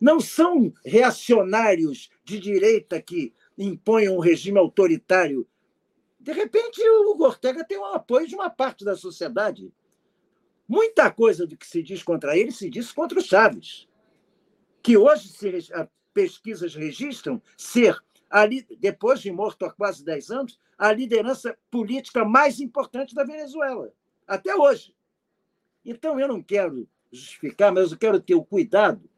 Não 0.00 0.20
são 0.20 0.72
reacionários 0.84 2.10
de 2.24 2.38
direita 2.38 3.00
que 3.00 3.32
impõem 3.56 4.08
um 4.08 4.18
regime 4.18 4.58
autoritário. 4.58 5.46
De 6.20 6.32
repente, 6.32 6.80
o 6.82 7.22
Ortega 7.22 7.64
tem 7.64 7.78
o 7.78 7.84
apoio 7.84 8.26
de 8.26 8.34
uma 8.34 8.50
parte 8.50 8.84
da 8.84 8.96
sociedade. 8.96 9.72
Muita 10.68 11.10
coisa 11.10 11.46
do 11.46 11.56
que 11.56 11.66
se 11.66 11.82
diz 11.82 12.02
contra 12.02 12.36
ele 12.36 12.50
se 12.50 12.68
diz 12.68 12.92
contra 12.92 13.18
o 13.18 13.22
Chaves, 13.22 13.88
que 14.82 14.96
hoje 14.96 15.28
se, 15.28 15.72
pesquisas 16.12 16.74
registram 16.74 17.40
ser, 17.56 17.96
ali, 18.30 18.66
depois 18.78 19.20
de 19.20 19.30
morto 19.30 19.64
há 19.64 19.72
quase 19.72 20.04
10 20.04 20.30
anos, 20.30 20.60
a 20.76 20.92
liderança 20.92 21.56
política 21.70 22.24
mais 22.24 22.60
importante 22.60 23.14
da 23.14 23.24
Venezuela, 23.24 23.92
até 24.26 24.54
hoje. 24.54 24.94
Então, 25.84 26.18
eu 26.18 26.28
não 26.28 26.42
quero 26.42 26.88
justificar, 27.12 27.72
mas 27.72 27.92
eu 27.92 27.98
quero 27.98 28.20
ter 28.20 28.34
o 28.34 28.44
cuidado 28.44 29.08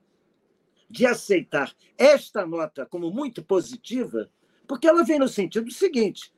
de 0.88 1.06
aceitar 1.06 1.74
esta 1.96 2.46
nota 2.46 2.86
como 2.86 3.10
muito 3.10 3.42
positiva, 3.42 4.30
porque 4.66 4.86
ela 4.86 5.04
vem 5.04 5.18
no 5.18 5.28
sentido 5.28 5.70
seguinte: 5.70 6.32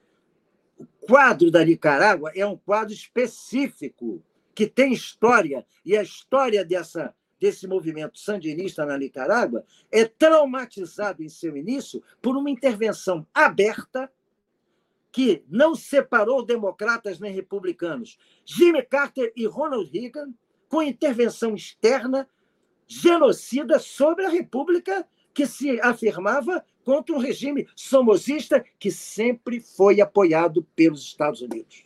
o 0.78 0.86
quadro 1.06 1.50
da 1.50 1.64
Nicarágua 1.64 2.32
é 2.34 2.44
um 2.46 2.56
quadro 2.56 2.94
específico, 2.94 4.22
que 4.54 4.66
tem 4.66 4.92
história, 4.92 5.66
e 5.84 5.96
a 5.96 6.02
história 6.02 6.64
dessa, 6.64 7.14
desse 7.40 7.66
movimento 7.66 8.18
sandinista 8.18 8.84
na 8.84 8.98
Nicarágua 8.98 9.64
é 9.90 10.04
traumatizado 10.04 11.22
em 11.22 11.28
seu 11.28 11.56
início 11.56 12.02
por 12.20 12.36
uma 12.36 12.50
intervenção 12.50 13.26
aberta 13.32 14.12
que 15.10 15.42
não 15.48 15.74
separou 15.74 16.44
democratas 16.44 17.18
nem 17.18 17.32
republicanos. 17.32 18.18
Jimmy 18.44 18.82
Carter 18.82 19.32
e 19.34 19.46
Ronald 19.46 19.90
Reagan, 19.90 20.32
com 20.68 20.82
intervenção 20.82 21.54
externa, 21.54 22.28
genocida 22.86 23.78
sobre 23.78 24.26
a 24.26 24.28
República 24.28 25.06
que 25.32 25.46
se 25.46 25.80
afirmava 25.80 26.64
contra 26.84 27.14
um 27.14 27.18
regime 27.18 27.66
somozista 27.74 28.64
que 28.78 28.90
sempre 28.90 29.60
foi 29.60 30.00
apoiado 30.00 30.62
pelos 30.76 31.02
Estados 31.02 31.40
Unidos. 31.40 31.84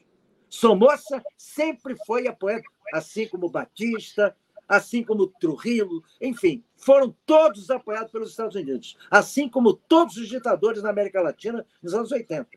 Somoza 0.49 1.23
sempre 1.37 1.97
foi 2.07 2.27
apoiado, 2.27 2.65
assim 2.93 3.27
como 3.27 3.51
Batista, 3.51 4.37
assim 4.69 5.03
como 5.03 5.27
Trujillo, 5.27 6.03
enfim, 6.21 6.63
foram 6.77 7.15
todos 7.25 7.71
apoiados 7.71 8.13
pelos 8.13 8.31
Estados 8.31 8.57
Unidos, 8.57 8.97
assim 9.11 9.49
como 9.49 9.75
todos 9.75 10.17
os 10.17 10.29
ditadores 10.29 10.83
na 10.83 10.91
América 10.91 11.21
Latina 11.21 11.67
nos 11.83 11.95
anos 11.95 12.13
80. 12.13 12.49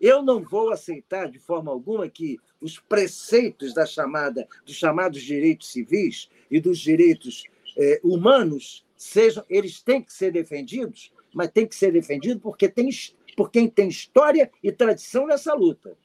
Eu 0.00 0.22
não 0.22 0.42
vou 0.42 0.70
aceitar 0.70 1.30
de 1.30 1.38
forma 1.38 1.70
alguma 1.70 2.08
que 2.08 2.38
os 2.60 2.78
preceitos 2.78 3.72
da 3.72 3.86
chamada, 3.86 4.46
dos 4.64 4.74
chamados 4.74 5.22
direitos 5.22 5.72
civis 5.72 6.28
e 6.50 6.60
dos 6.60 6.78
direitos 6.78 7.44
eh, 7.76 8.00
humanos 8.04 8.84
sejam, 8.96 9.44
eles 9.48 9.80
têm 9.80 10.02
que 10.02 10.12
ser 10.12 10.32
defendidos, 10.32 11.12
mas 11.34 11.50
têm 11.50 11.66
que 11.66 11.74
ser 11.74 11.92
defendidos 11.92 12.42
porque 12.42 12.68
tem, 12.68 12.88
por 13.36 13.50
quem 13.50 13.68
tem 13.68 13.88
história 13.88 14.50
e 14.62 14.70
tradição 14.70 15.26
nessa 15.26 15.54
luta. 15.54 15.96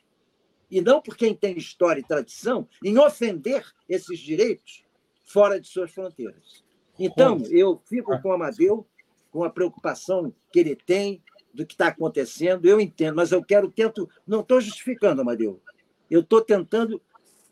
E 0.69 0.79
não 0.79 1.01
por 1.01 1.17
quem 1.17 1.35
tem 1.35 1.57
história 1.57 1.99
e 1.99 2.03
tradição 2.03 2.67
em 2.83 2.97
ofender 2.97 3.65
esses 3.89 4.19
direitos 4.19 4.85
fora 5.31 5.59
de 5.59 5.67
suas 5.67 5.91
fronteiras. 5.91 6.63
Então, 6.99 7.41
eu 7.49 7.81
fico 7.85 8.19
com 8.21 8.29
o 8.29 8.33
Amadeu, 8.33 8.85
com 9.31 9.43
a 9.43 9.49
preocupação 9.49 10.33
que 10.51 10.59
ele 10.59 10.75
tem, 10.75 11.23
do 11.53 11.65
que 11.65 11.73
está 11.73 11.87
acontecendo, 11.87 12.65
eu 12.65 12.79
entendo, 12.79 13.15
mas 13.15 13.31
eu 13.31 13.43
quero, 13.43 13.69
tento, 13.69 14.09
não 14.25 14.39
estou 14.39 14.61
justificando, 14.61 15.21
Amadeu, 15.21 15.61
eu 16.09 16.21
estou 16.21 16.41
tentando 16.41 17.01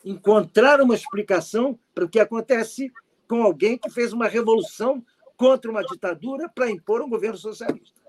encontrar 0.03 0.79
uma 0.81 0.95
explicação 0.95 1.77
para 1.93 2.05
o 2.05 2.09
que 2.09 2.19
acontece 2.19 2.91
com 3.27 3.43
alguém 3.43 3.77
que 3.77 3.89
fez 3.89 4.13
uma 4.13 4.27
revolução 4.27 5.03
contra 5.35 5.69
uma 5.69 5.83
ditadura 5.83 6.49
para 6.49 6.69
impor 6.69 7.01
um 7.01 7.09
governo 7.09 7.37
socialista. 7.37 7.99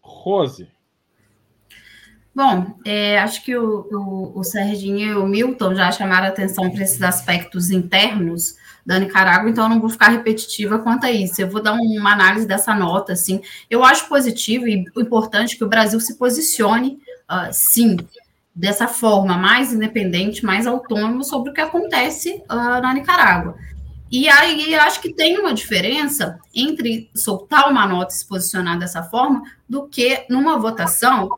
Rose. 0.00 0.68
Bom, 2.42 2.74
é, 2.86 3.18
acho 3.18 3.44
que 3.44 3.54
o, 3.54 3.86
o, 3.92 4.38
o 4.40 4.42
Serginho 4.42 4.98
e 4.98 5.14
o 5.14 5.26
Milton 5.26 5.74
já 5.74 5.92
chamaram 5.92 6.26
atenção 6.26 6.70
para 6.70 6.82
esses 6.82 7.02
aspectos 7.02 7.70
internos 7.70 8.56
da 8.84 8.98
Nicarágua, 8.98 9.50
então 9.50 9.64
eu 9.64 9.68
não 9.68 9.78
vou 9.78 9.90
ficar 9.90 10.08
repetitiva 10.08 10.78
quanto 10.78 11.04
a 11.04 11.10
isso. 11.10 11.42
Eu 11.42 11.50
vou 11.50 11.62
dar 11.62 11.74
uma 11.74 12.12
análise 12.12 12.46
dessa 12.46 12.74
nota, 12.74 13.12
assim. 13.12 13.42
Eu 13.68 13.84
acho 13.84 14.08
positivo 14.08 14.66
e 14.66 14.86
importante 14.96 15.54
que 15.54 15.64
o 15.64 15.68
Brasil 15.68 16.00
se 16.00 16.16
posicione, 16.16 16.98
uh, 17.30 17.52
sim, 17.52 17.98
dessa 18.54 18.88
forma, 18.88 19.36
mais 19.36 19.74
independente, 19.74 20.42
mais 20.42 20.66
autônomo 20.66 21.22
sobre 21.22 21.50
o 21.50 21.52
que 21.52 21.60
acontece 21.60 22.42
uh, 22.50 22.80
na 22.80 22.94
Nicarágua. 22.94 23.54
E 24.10 24.28
aí 24.28 24.74
acho 24.74 25.00
que 25.02 25.12
tem 25.12 25.38
uma 25.38 25.52
diferença 25.54 26.40
entre 26.54 27.10
soltar 27.14 27.70
uma 27.70 27.86
nota 27.86 28.12
e 28.12 28.16
se 28.16 28.26
posicionar 28.26 28.78
dessa 28.78 29.02
forma 29.04 29.42
do 29.68 29.86
que 29.86 30.24
numa 30.28 30.58
votação, 30.58 31.28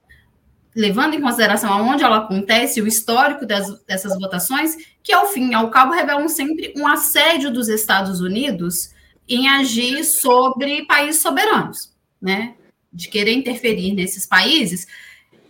levando 0.75 1.15
em 1.15 1.21
consideração 1.21 1.73
aonde 1.73 2.03
ela 2.03 2.19
acontece, 2.19 2.81
o 2.81 2.87
histórico 2.87 3.47
das, 3.47 3.83
dessas 3.85 4.19
votações, 4.19 4.77
que 5.03 5.13
ao 5.13 5.27
fim 5.27 5.51
e 5.51 5.55
ao 5.55 5.71
cabo 5.71 5.93
revelam 5.93 6.29
sempre 6.29 6.73
um 6.77 6.87
assédio 6.87 7.51
dos 7.51 7.69
Estados 7.69 8.21
Unidos 8.21 8.91
em 9.29 9.49
agir 9.49 10.05
sobre 10.05 10.85
países 10.87 11.21
soberanos, 11.21 11.93
né? 12.21 12.55
De 12.93 13.09
querer 13.09 13.33
interferir 13.33 13.95
nesses 13.95 14.27
países. 14.27 14.87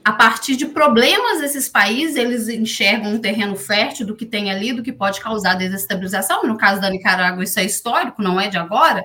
A 0.05 0.13
partir 0.13 0.57
de 0.57 0.67
problemas 0.67 1.41
desses 1.41 1.69
países, 1.69 2.17
eles 2.17 2.49
enxergam 2.49 3.15
um 3.15 3.21
terreno 3.21 3.55
fértil 3.55 4.07
do 4.07 4.17
que 4.17 4.27
tem 4.27 4.51
ali, 4.51 4.73
do 4.73 4.83
que 4.83 4.93
pode 4.93 5.21
causar 5.21 5.55
desestabilização. 5.55 6.43
No 6.43 6.57
caso 6.57 6.81
da 6.81 6.91
Nicarágua, 6.91 7.45
isso 7.45 7.59
é 7.61 7.65
histórico, 7.65 8.23
não 8.23 8.41
é 8.41 8.49
de 8.49 8.59
agora. 8.59 9.05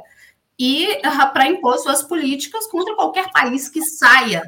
E 0.59 0.99
ah, 1.03 1.27
para 1.27 1.47
impor 1.47 1.77
suas 1.77 2.01
políticas 2.01 2.65
contra 2.67 2.95
qualquer 2.95 3.31
país 3.31 3.69
que 3.69 3.83
saia 3.83 4.41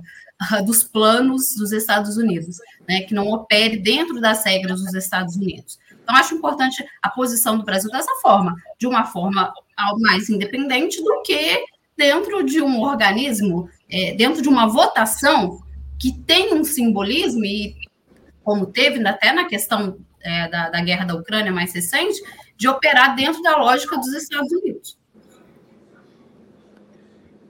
dos 0.65 0.83
planos 0.83 1.55
dos 1.55 1.71
Estados 1.71 2.17
Unidos, 2.17 2.57
né, 2.87 3.01
que 3.01 3.13
não 3.13 3.27
opere 3.27 3.77
dentro 3.77 4.21
das 4.21 4.43
regras 4.45 4.81
dos 4.81 4.93
Estados 4.93 5.35
Unidos. 5.35 5.77
Então, 6.01 6.15
acho 6.15 6.35
importante 6.35 6.83
a 7.01 7.09
posição 7.09 7.57
do 7.57 7.65
Brasil 7.65 7.91
dessa 7.91 8.11
forma, 8.21 8.55
de 8.79 8.87
uma 8.87 9.05
forma 9.05 9.53
mais 9.99 10.29
independente 10.29 11.03
do 11.03 11.21
que 11.21 11.63
dentro 11.95 12.43
de 12.43 12.61
um 12.61 12.81
organismo, 12.81 13.69
é, 13.89 14.13
dentro 14.15 14.41
de 14.41 14.49
uma 14.49 14.67
votação 14.67 15.59
que 15.99 16.17
tem 16.19 16.53
um 16.53 16.63
simbolismo, 16.63 17.43
e 17.43 17.75
como 18.43 18.65
teve 18.65 19.05
até 19.05 19.33
na 19.33 19.45
questão 19.45 19.97
é, 20.21 20.47
da, 20.47 20.69
da 20.69 20.81
guerra 20.81 21.05
da 21.05 21.15
Ucrânia 21.15 21.51
mais 21.51 21.73
recente, 21.73 22.21
de 22.57 22.67
operar 22.67 23.15
dentro 23.15 23.41
da 23.41 23.57
lógica 23.57 23.97
dos 23.97 24.13
Estados 24.13 24.51
Unidos. 24.51 24.97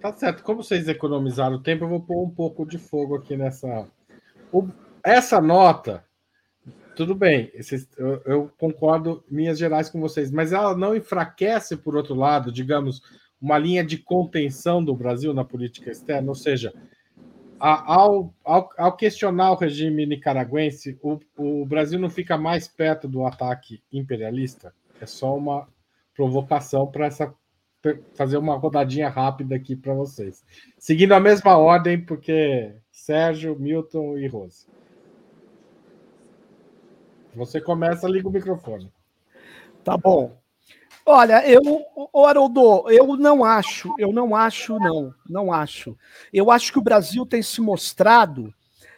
Tá 0.02 0.14
certo. 0.14 0.44
Como 0.44 0.64
vocês 0.64 0.88
economizaram 0.88 1.62
tempo, 1.62 1.84
eu 1.84 1.90
vou 1.90 2.02
pôr 2.02 2.24
um 2.24 2.30
pouco 2.30 2.66
de 2.66 2.78
fogo 2.78 3.16
aqui 3.16 3.36
nessa. 3.36 3.88
O... 4.52 4.68
Essa 5.04 5.40
nota 5.40 6.04
tudo 7.00 7.16
bem, 7.16 7.50
eu, 7.98 8.22
eu, 8.26 8.52
concordo, 8.60 9.24
minhas 9.32 9.58
gerais, 9.58 9.90
com 9.90 10.02
vocês, 10.02 10.30
mas 10.30 10.52
ela 10.52 10.76
não 10.76 10.94
enfraquece, 10.94 11.78
por 11.78 11.96
outro 11.96 12.14
lado, 12.14 12.52
digamos, 12.52 13.02
uma 13.42 13.58
linha 13.58 13.86
de 13.86 13.98
contenção 13.98 14.84
do 14.84 14.94
Brasil 14.94 15.34
na 15.34 15.46
política 15.46 15.90
externa? 15.90 16.28
Ou 16.28 16.36
seja, 16.36 16.74
ao, 17.58 18.34
ao, 18.44 18.70
ao 18.78 18.98
questionar 18.98 19.54
o 19.54 19.56
regime 19.56 20.06
nicaragüense, 20.06 21.00
o, 21.02 21.18
o 21.38 21.66
Brasil 21.66 21.98
não 21.98 22.10
fica 22.10 22.38
mais 22.38 22.68
perto 22.68 23.08
do 23.08 23.26
ataque 23.26 23.82
imperialista? 23.94 24.74
É 25.00 25.06
só 25.06 25.38
uma 25.38 25.70
provocação 26.14 26.86
para 26.86 27.06
essa 27.06 27.34
fazer 28.14 28.38
uma 28.38 28.56
rodadinha 28.56 29.10
rápida 29.10 29.56
aqui 29.56 29.76
para 29.76 29.94
vocês. 29.94 30.44
Seguindo 30.78 31.14
a 31.14 31.20
mesma 31.20 31.58
ordem, 31.58 32.04
porque 32.04 32.74
Sérgio, 32.92 33.58
Milton 33.58 34.18
e 34.18 34.28
Rose. 34.28 34.68
Você 37.36 37.62
começa, 37.62 38.08
liga 38.08 38.28
o 38.28 38.32
microfone. 38.32 38.92
Tá 39.84 39.96
bom. 39.96 40.38
Olha, 41.06 41.44
eu, 41.48 41.62
Haroldo, 42.26 42.90
eu 42.90 43.18
não 43.18 43.44
acho, 43.44 43.94
eu 43.98 44.12
não 44.12 44.36
acho, 44.36 44.78
não, 44.78 45.14
não 45.28 45.52
acho. 45.52 45.98
Eu 46.32 46.52
acho 46.52 46.72
que 46.72 46.78
o 46.78 46.84
Brasil 46.84 47.26
tem 47.26 47.42
se 47.42 47.62
mostrado, 47.62 48.54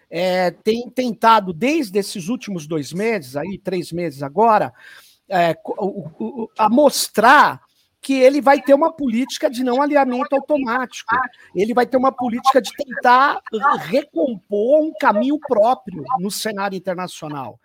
é, 0.10 0.52
tem 0.52 0.90
tentado 0.90 1.54
desde 1.54 1.98
esses 2.00 2.28
últimos 2.28 2.68
dois 2.68 2.92
meses, 2.92 3.38
aí 3.38 3.58
três 3.58 3.92
meses 3.94 4.24
agora, 4.24 4.74
é, 5.30 5.56
a 6.58 6.70
mostrar 6.70 7.62
que 8.02 8.14
ele 8.14 8.42
vai 8.42 8.60
ter 8.60 8.74
uma 8.74 8.92
política 8.92 9.50
de 9.50 9.64
não 9.64 9.82
alinhamento 9.82 10.36
automático. 10.36 11.16
Ele 11.56 11.74
vai 11.74 11.86
ter 11.86 11.98
uma 11.98 12.12
política 12.12 12.60
de 12.60 12.72
tentar 12.76 13.40
recompor 13.80 14.82
um 14.82 14.92
caminho 15.00 15.40
próprio 15.40 16.04
no 16.20 16.32
cenário 16.32 16.76
internacional. 16.76 17.60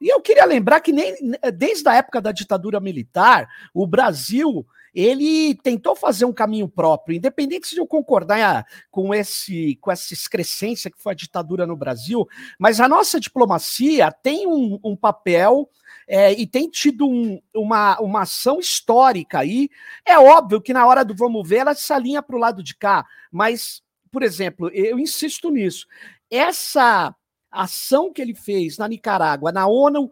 E 0.00 0.08
eu 0.08 0.20
queria 0.20 0.44
lembrar 0.44 0.80
que 0.80 0.92
nem 0.92 1.14
desde 1.54 1.86
a 1.88 1.94
época 1.94 2.20
da 2.20 2.32
ditadura 2.32 2.80
militar, 2.80 3.48
o 3.74 3.86
Brasil 3.86 4.64
ele 4.94 5.54
tentou 5.56 5.94
fazer 5.94 6.24
um 6.24 6.32
caminho 6.32 6.68
próprio, 6.68 7.16
independente 7.16 7.70
de 7.70 7.78
eu 7.78 7.86
concordar 7.86 8.66
com 8.90 9.14
esse 9.14 9.76
com 9.76 9.90
essa 9.90 10.12
excrescência 10.12 10.90
que 10.90 11.00
foi 11.00 11.12
a 11.12 11.16
ditadura 11.16 11.66
no 11.66 11.76
Brasil, 11.76 12.26
mas 12.58 12.80
a 12.80 12.88
nossa 12.88 13.20
diplomacia 13.20 14.10
tem 14.10 14.46
um, 14.46 14.80
um 14.82 14.96
papel 14.96 15.68
é, 16.12 16.32
e 16.32 16.44
tem 16.44 16.68
tido 16.68 17.06
um, 17.08 17.40
uma, 17.54 17.96
uma 18.00 18.22
ação 18.22 18.58
histórica 18.58 19.38
aí. 19.38 19.70
É 20.04 20.18
óbvio 20.18 20.60
que 20.60 20.72
na 20.72 20.84
hora 20.84 21.04
do 21.04 21.14
vamos 21.14 21.48
ver 21.48 21.58
ela 21.58 21.72
se 21.72 21.92
alinha 21.92 22.20
para 22.20 22.34
o 22.34 22.38
lado 22.40 22.64
de 22.64 22.74
cá, 22.74 23.06
mas, 23.30 23.80
por 24.10 24.24
exemplo, 24.24 24.68
eu 24.70 24.98
insisto 24.98 25.52
nisso. 25.52 25.86
Essa 26.28 27.14
ação 27.48 28.12
que 28.12 28.20
ele 28.20 28.34
fez 28.34 28.76
na 28.76 28.88
Nicarágua, 28.88 29.52
na 29.52 29.68
ONU, 29.68 30.10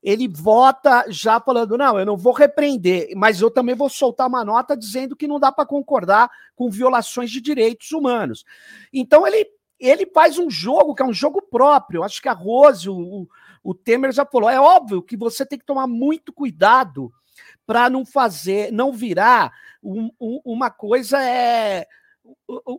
ele 0.00 0.28
vota 0.28 1.04
já 1.08 1.40
falando: 1.40 1.76
não, 1.76 1.98
eu 1.98 2.06
não 2.06 2.16
vou 2.16 2.32
repreender, 2.32 3.08
mas 3.16 3.40
eu 3.40 3.50
também 3.50 3.74
vou 3.74 3.88
soltar 3.88 4.28
uma 4.28 4.44
nota 4.44 4.76
dizendo 4.76 5.16
que 5.16 5.26
não 5.26 5.40
dá 5.40 5.50
para 5.50 5.66
concordar 5.66 6.30
com 6.54 6.70
violações 6.70 7.28
de 7.28 7.40
direitos 7.40 7.90
humanos. 7.90 8.44
Então 8.92 9.26
ele, 9.26 9.44
ele 9.80 10.06
faz 10.06 10.38
um 10.38 10.48
jogo 10.48 10.94
que 10.94 11.02
é 11.02 11.06
um 11.06 11.12
jogo 11.12 11.42
próprio. 11.42 12.04
Acho 12.04 12.22
que 12.22 12.28
a 12.28 12.32
Rose, 12.32 12.88
o, 12.88 13.26
o 13.62 13.74
Temer 13.74 14.12
já 14.12 14.24
falou: 14.24 14.48
é 14.48 14.60
óbvio 14.60 15.02
que 15.02 15.16
você 15.16 15.44
tem 15.44 15.58
que 15.58 15.66
tomar 15.66 15.86
muito 15.86 16.32
cuidado 16.32 17.12
para 17.66 17.88
não 17.88 18.04
fazer, 18.04 18.72
não 18.72 18.92
virar 18.92 19.52
um, 19.82 20.10
um, 20.20 20.40
uma 20.44 20.70
coisa 20.70 21.22
é, 21.22 21.86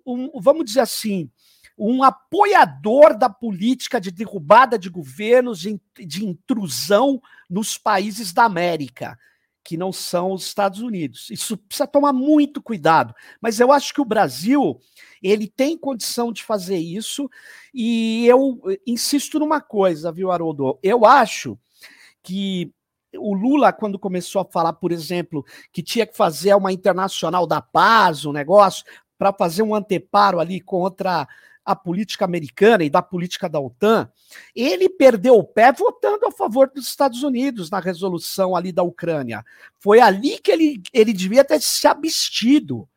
um, 0.05 0.39
vamos 0.39 0.65
dizer 0.65 0.81
assim, 0.81 1.29
um 1.77 2.03
apoiador 2.03 3.17
da 3.17 3.29
política 3.29 3.99
de 3.99 4.11
derrubada 4.11 4.77
de 4.77 4.89
governos, 4.89 5.59
de, 5.59 5.79
de 5.97 6.25
intrusão 6.25 7.21
nos 7.49 7.77
países 7.77 8.31
da 8.33 8.43
América, 8.43 9.17
que 9.63 9.77
não 9.77 9.91
são 9.91 10.31
os 10.31 10.45
Estados 10.45 10.81
Unidos. 10.81 11.29
Isso 11.29 11.57
precisa 11.57 11.87
tomar 11.87 12.13
muito 12.13 12.61
cuidado. 12.61 13.13
Mas 13.39 13.59
eu 13.59 13.71
acho 13.71 13.93
que 13.93 14.01
o 14.01 14.05
Brasil 14.05 14.79
ele 15.21 15.47
tem 15.47 15.77
condição 15.77 16.31
de 16.31 16.43
fazer 16.43 16.77
isso, 16.77 17.29
e 17.73 18.25
eu 18.25 18.59
insisto 18.87 19.37
numa 19.37 19.61
coisa, 19.61 20.11
viu, 20.11 20.31
Haroldo? 20.31 20.79
Eu 20.81 21.05
acho 21.05 21.57
que 22.23 22.73
o 23.15 23.35
Lula, 23.35 23.71
quando 23.71 23.99
começou 23.99 24.41
a 24.41 24.45
falar, 24.45 24.73
por 24.73 24.91
exemplo, 24.91 25.45
que 25.71 25.83
tinha 25.83 26.07
que 26.07 26.15
fazer 26.15 26.55
uma 26.55 26.71
internacional 26.71 27.45
da 27.45 27.61
paz, 27.61 28.25
um 28.25 28.31
negócio, 28.31 28.83
para 29.17 29.31
fazer 29.31 29.61
um 29.61 29.75
anteparo 29.75 30.39
ali 30.39 30.59
contra 30.59 31.27
a 31.71 31.75
política 31.75 32.25
americana 32.25 32.83
e 32.83 32.89
da 32.89 33.01
política 33.01 33.49
da 33.49 33.59
OTAN, 33.59 34.09
ele 34.55 34.89
perdeu 34.89 35.35
o 35.35 35.43
pé 35.43 35.71
votando 35.71 36.25
a 36.27 36.31
favor 36.31 36.69
dos 36.73 36.87
Estados 36.87 37.23
Unidos 37.23 37.69
na 37.69 37.79
resolução 37.79 38.55
ali 38.55 38.71
da 38.71 38.83
Ucrânia. 38.83 39.43
Foi 39.79 39.99
ali 39.99 40.39
que 40.39 40.51
ele, 40.51 40.81
ele 40.93 41.13
devia 41.13 41.43
ter 41.43 41.61
se 41.61 41.87
abstido. 41.87 42.87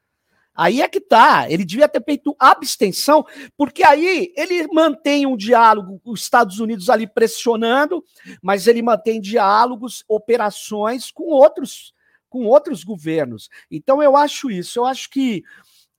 Aí 0.55 0.81
é 0.81 0.89
que 0.89 1.01
tá, 1.01 1.51
ele 1.51 1.65
devia 1.65 1.89
ter 1.89 2.03
feito 2.05 2.37
abstenção, 2.39 3.27
porque 3.57 3.83
aí 3.83 4.33
ele 4.37 4.69
mantém 4.69 5.27
um 5.27 5.37
diálogo, 5.37 6.01
os 6.05 6.21
Estados 6.21 6.61
Unidos 6.61 6.89
ali 6.89 7.09
pressionando, 7.09 8.05
mas 8.41 8.69
ele 8.69 8.81
mantém 8.81 9.21
diálogos, 9.21 10.05
operações 10.07 11.11
com 11.11 11.25
outros 11.25 11.93
com 12.35 12.47
outros 12.47 12.83
governos. 12.83 13.49
Então 13.71 14.03
eu 14.03 14.17
acho 14.17 14.51
isso, 14.51 14.81
eu 14.81 14.85
acho 14.85 15.09
que 15.09 15.45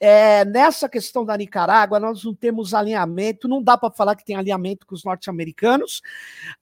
é, 0.08 0.46
nessa 0.46 0.88
questão 0.88 1.26
da 1.26 1.36
Nicarágua, 1.36 2.00
nós 2.00 2.24
não 2.24 2.36
temos 2.36 2.76
alinhamento, 2.76 3.48
não 3.48 3.60
dá 3.60 3.76
para 3.76 3.90
falar 3.90 4.16
que 4.16 4.24
tem 4.24 4.36
alinhamento 4.36 4.86
com 4.86 4.94
os 4.94 5.04
norte-americanos, 5.04 6.04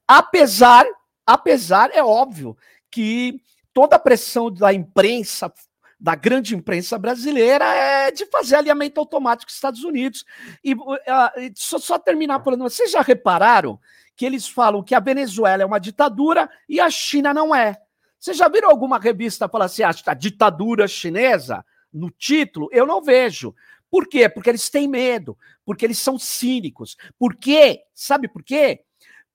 apesar, 0.08 0.86
apesar, 1.26 1.90
é 1.94 2.02
óbvio, 2.02 2.56
que 2.90 3.42
toda 3.74 3.98
a 3.98 4.00
pressão 4.00 4.50
da 4.50 4.74
imprensa, 4.74 5.52
da 6.00 6.16
grande 6.16 6.56
imprensa 6.56 6.98
brasileira, 6.98 7.66
é 7.66 8.12
de 8.12 8.26
fazer 8.28 8.56
alinhamento 8.56 9.02
automático 9.02 9.48
com 9.48 9.52
os 9.52 9.56
Estados 9.56 9.84
Unidos. 9.84 10.24
E 10.64 10.74
uh, 10.74 10.98
só, 11.54 11.78
só 11.80 12.00
terminar 12.00 12.42
falando, 12.42 12.62
vocês 12.62 12.92
já 12.92 13.02
repararam 13.02 13.78
que 14.16 14.26
eles 14.26 14.48
falam 14.48 14.82
que 14.82 14.96
a 14.96 15.02
Venezuela 15.02 15.64
é 15.64 15.66
uma 15.66 15.80
ditadura 15.80 16.50
e 16.70 16.80
a 16.80 16.90
China 16.90 17.34
não 17.34 17.54
é? 17.54 17.78
Vocês 18.18 18.38
já 18.38 18.48
viram 18.48 18.70
alguma 18.70 18.98
revista 18.98 19.50
falar 19.50 19.66
assim, 19.66 19.84
ah, 19.84 19.92
a 20.06 20.14
ditadura 20.14 20.88
chinesa? 20.88 21.66
No 21.94 22.10
título, 22.10 22.70
eu 22.72 22.86
não 22.86 23.02
vejo. 23.02 23.56
Por 23.90 24.08
quê? 24.08 24.28
Porque 24.28 24.50
eles 24.50 24.70
têm 24.70 24.88
medo, 24.88 25.38
porque 25.64 25.86
eles 25.86 26.00
são 26.00 26.18
cínicos. 26.18 26.98
Por 27.18 27.36
quê? 27.36 27.84
Sabe 27.94 28.28
por 28.28 28.44
quê? 28.44 28.82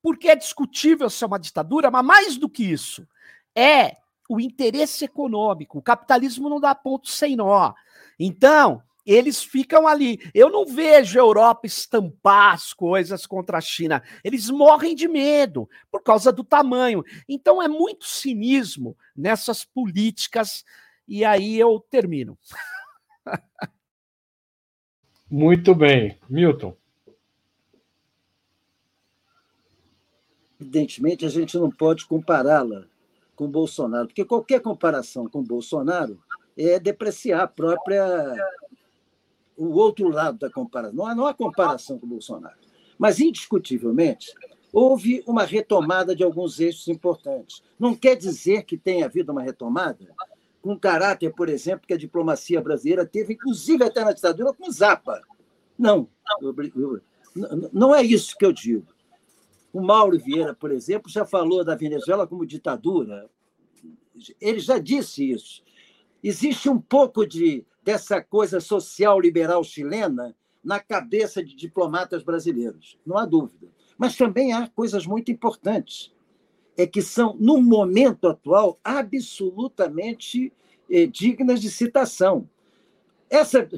Porque 0.03 0.29
é 0.29 0.37
discutível 0.37 1.09
se 1.09 1.23
é 1.23 1.27
uma 1.27 1.39
ditadura, 1.39 1.91
mas 1.91 2.05
mais 2.05 2.37
do 2.37 2.49
que 2.49 2.65
isso, 2.65 3.07
é 3.55 3.97
o 4.29 4.41
interesse 4.41 5.05
econômico. 5.05 5.79
O 5.79 5.83
capitalismo 5.83 6.49
não 6.49 6.61
dá 6.61 6.75
ponto 6.75 7.09
sem 7.09 7.37
nó. 7.37 7.73
Então, 8.19 8.83
eles 9.07 9.43
ficam 9.43 9.89
ali. 9.89 10.21
Eu 10.35 10.51
não 10.51 10.67
vejo 10.67 11.19
a 11.19 11.23
Europa 11.23 11.67
estampar 11.67 12.53
as 12.53 12.75
coisas 12.75 13.25
contra 13.25 13.57
a 13.57 13.61
China. 13.61 14.03
Eles 14.23 14.51
morrem 14.51 14.95
de 14.95 15.09
medo 15.09 15.67
por 15.91 16.03
causa 16.03 16.31
do 16.31 16.45
tamanho. 16.45 17.03
Então 17.27 17.63
é 17.63 17.69
muito 17.69 18.05
cinismo 18.05 18.95
nessas 19.17 19.65
políticas 19.65 20.63
e 21.09 21.25
aí 21.25 21.59
eu 21.59 21.81
termino. 21.91 22.39
Muito 25.31 25.75
bem. 25.75 26.19
Milton. 26.29 26.77
Evidentemente, 30.61 31.25
a 31.25 31.29
gente 31.29 31.57
não 31.57 31.71
pode 31.71 32.07
compará-la 32.07 32.85
com 33.35 33.49
Bolsonaro, 33.49 34.09
porque 34.09 34.25
qualquer 34.25 34.61
comparação 34.61 35.29
com 35.29 35.43
Bolsonaro 35.43 36.21
é 36.57 36.81
depreciar 36.81 37.43
a 37.43 37.47
própria 37.47 38.35
o 39.57 39.75
outro 39.75 40.09
lado 40.09 40.39
da 40.39 40.51
comparação. 40.51 40.97
Não 40.97 41.07
há, 41.07 41.15
não 41.15 41.27
há 41.27 41.35
comparação 41.35 41.99
com 41.99 42.07
Bolsonaro. 42.07 42.57
Mas, 42.99 43.21
indiscutivelmente, 43.21 44.33
houve 44.73 45.23
uma 45.27 45.45
retomada 45.45 46.15
de 46.15 46.23
alguns 46.23 46.59
eixos 46.61 46.89
importantes. 46.89 47.63
Não 47.79 47.95
quer 47.95 48.17
dizer 48.17 48.65
que 48.65 48.77
tenha 48.77 49.07
havido 49.07 49.33
uma 49.33 49.43
retomada 49.43 50.15
com 50.63 50.79
caráter, 50.79 51.33
por 51.33 51.49
exemplo, 51.49 51.87
que 51.87 51.95
a 51.95 51.99
diplomacia 51.99 52.61
brasileira 52.61 53.07
teve, 53.07 53.35
inclusive 53.35 53.85
até 53.85 54.05
na 54.05 54.13
ditadura, 54.13 54.53
com 54.53 54.71
Zapa. 54.71 55.23
Não, 55.79 56.09
não 57.73 57.95
é 57.95 58.03
isso 58.03 58.37
que 58.37 58.45
eu 58.45 58.53
digo. 58.53 58.87
O 59.73 59.81
Mauro 59.81 60.19
Vieira, 60.19 60.55
por 60.55 60.73
exemplo, 60.73 61.11
já 61.11 61.25
falou 61.25 61.65
da 61.65 61.75
Venezuela 61.75 62.27
como 62.27 62.47
ditadura. 62.47 63.29
Ele 64.41 64.59
já 64.59 64.79
disse 64.79 65.31
isso. 65.31 65.63
Existe 66.23 66.69
um 66.69 66.81
pouco 66.81 67.27
de 67.27 67.65
dessa 67.85 68.21
coisa 68.21 68.61
social 68.61 69.19
liberal 69.19 69.65
chilena 69.65 70.35
na 70.63 70.79
cabeça 70.79 71.43
de 71.43 71.55
diplomatas 71.55 72.23
brasileiros, 72.23 72.99
não 73.07 73.17
há 73.17 73.25
dúvida. 73.25 73.69
Mas 73.97 74.17
também 74.17 74.53
há 74.53 74.69
coisas 74.69 75.07
muito 75.07 75.31
importantes 75.31 76.13
é 76.79 76.87
que 76.87 77.03
são, 77.03 77.37
no 77.41 77.61
momento 77.61 78.29
atual, 78.29 78.79
absolutamente 78.85 80.53
eh, 80.89 81.07
dignas 81.07 81.61
de 81.61 81.69
citação. 81.69 82.49
Essa, 83.29 83.69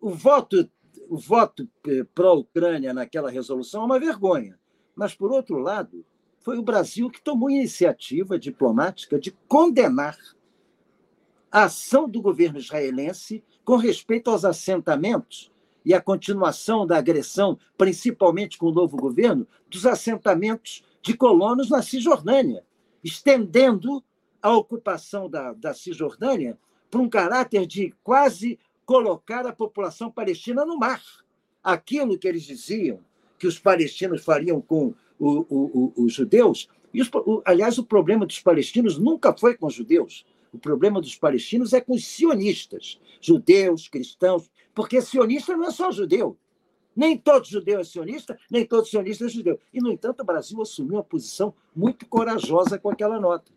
o 0.00 0.08
voto, 0.08 0.66
o 1.10 1.18
voto 1.18 1.68
eh, 1.86 2.06
pró-Ucrânia 2.14 2.94
naquela 2.94 3.30
resolução 3.30 3.82
é 3.82 3.84
uma 3.84 4.00
vergonha. 4.00 4.58
Mas, 4.96 5.14
por 5.14 5.30
outro 5.30 5.58
lado, 5.58 6.06
foi 6.40 6.56
o 6.56 6.62
Brasil 6.62 7.10
que 7.10 7.20
tomou 7.20 7.50
iniciativa 7.50 8.38
diplomática 8.38 9.20
de 9.20 9.30
condenar 9.46 10.16
a 11.52 11.64
ação 11.64 12.08
do 12.08 12.22
governo 12.22 12.58
israelense 12.58 13.44
com 13.62 13.76
respeito 13.76 14.30
aos 14.30 14.46
assentamentos 14.46 15.52
e 15.84 15.92
a 15.92 16.00
continuação 16.00 16.86
da 16.86 16.96
agressão, 16.96 17.58
principalmente 17.76 18.56
com 18.56 18.66
o 18.68 18.72
novo 18.72 18.96
governo, 18.96 19.46
dos 19.68 19.84
assentamentos 19.84 20.82
de 21.08 21.16
colonos 21.16 21.70
na 21.70 21.80
Cisjordânia, 21.80 22.62
estendendo 23.02 24.04
a 24.42 24.54
ocupação 24.54 25.26
da, 25.26 25.54
da 25.54 25.72
Cisjordânia 25.72 26.58
para 26.90 27.00
um 27.00 27.08
caráter 27.08 27.66
de 27.66 27.94
quase 28.04 28.58
colocar 28.84 29.46
a 29.46 29.52
população 29.54 30.10
palestina 30.10 30.66
no 30.66 30.78
mar. 30.78 31.02
Aquilo 31.64 32.18
que 32.18 32.28
eles 32.28 32.42
diziam 32.42 33.00
que 33.38 33.46
os 33.46 33.58
palestinos 33.58 34.22
fariam 34.22 34.60
com 34.60 34.92
o, 35.18 35.46
o, 35.48 35.92
o, 35.96 36.04
os 36.04 36.12
judeus, 36.12 36.68
e 36.92 37.00
os, 37.00 37.10
aliás, 37.42 37.78
o 37.78 37.84
problema 37.84 38.26
dos 38.26 38.40
palestinos 38.40 38.98
nunca 38.98 39.34
foi 39.34 39.56
com 39.56 39.66
os 39.66 39.74
judeus. 39.74 40.26
O 40.52 40.58
problema 40.58 41.00
dos 41.00 41.16
palestinos 41.16 41.72
é 41.72 41.80
com 41.80 41.94
os 41.94 42.06
sionistas, 42.06 43.00
judeus, 43.18 43.88
cristãos, 43.88 44.50
porque 44.74 45.00
sionista 45.00 45.56
não 45.56 45.68
é 45.68 45.70
só 45.70 45.90
judeu. 45.90 46.36
Nem 46.98 47.16
todo 47.16 47.46
judeu 47.46 47.78
é 47.78 47.84
sionista, 47.84 48.36
nem 48.50 48.66
todo 48.66 48.84
sionista 48.84 49.26
é 49.26 49.28
judeu. 49.28 49.56
E, 49.72 49.80
no 49.80 49.92
entanto, 49.92 50.22
o 50.22 50.24
Brasil 50.24 50.60
assumiu 50.60 50.94
uma 50.94 51.04
posição 51.04 51.54
muito 51.72 52.04
corajosa 52.06 52.76
com 52.76 52.90
aquela 52.90 53.20
nota. 53.20 53.52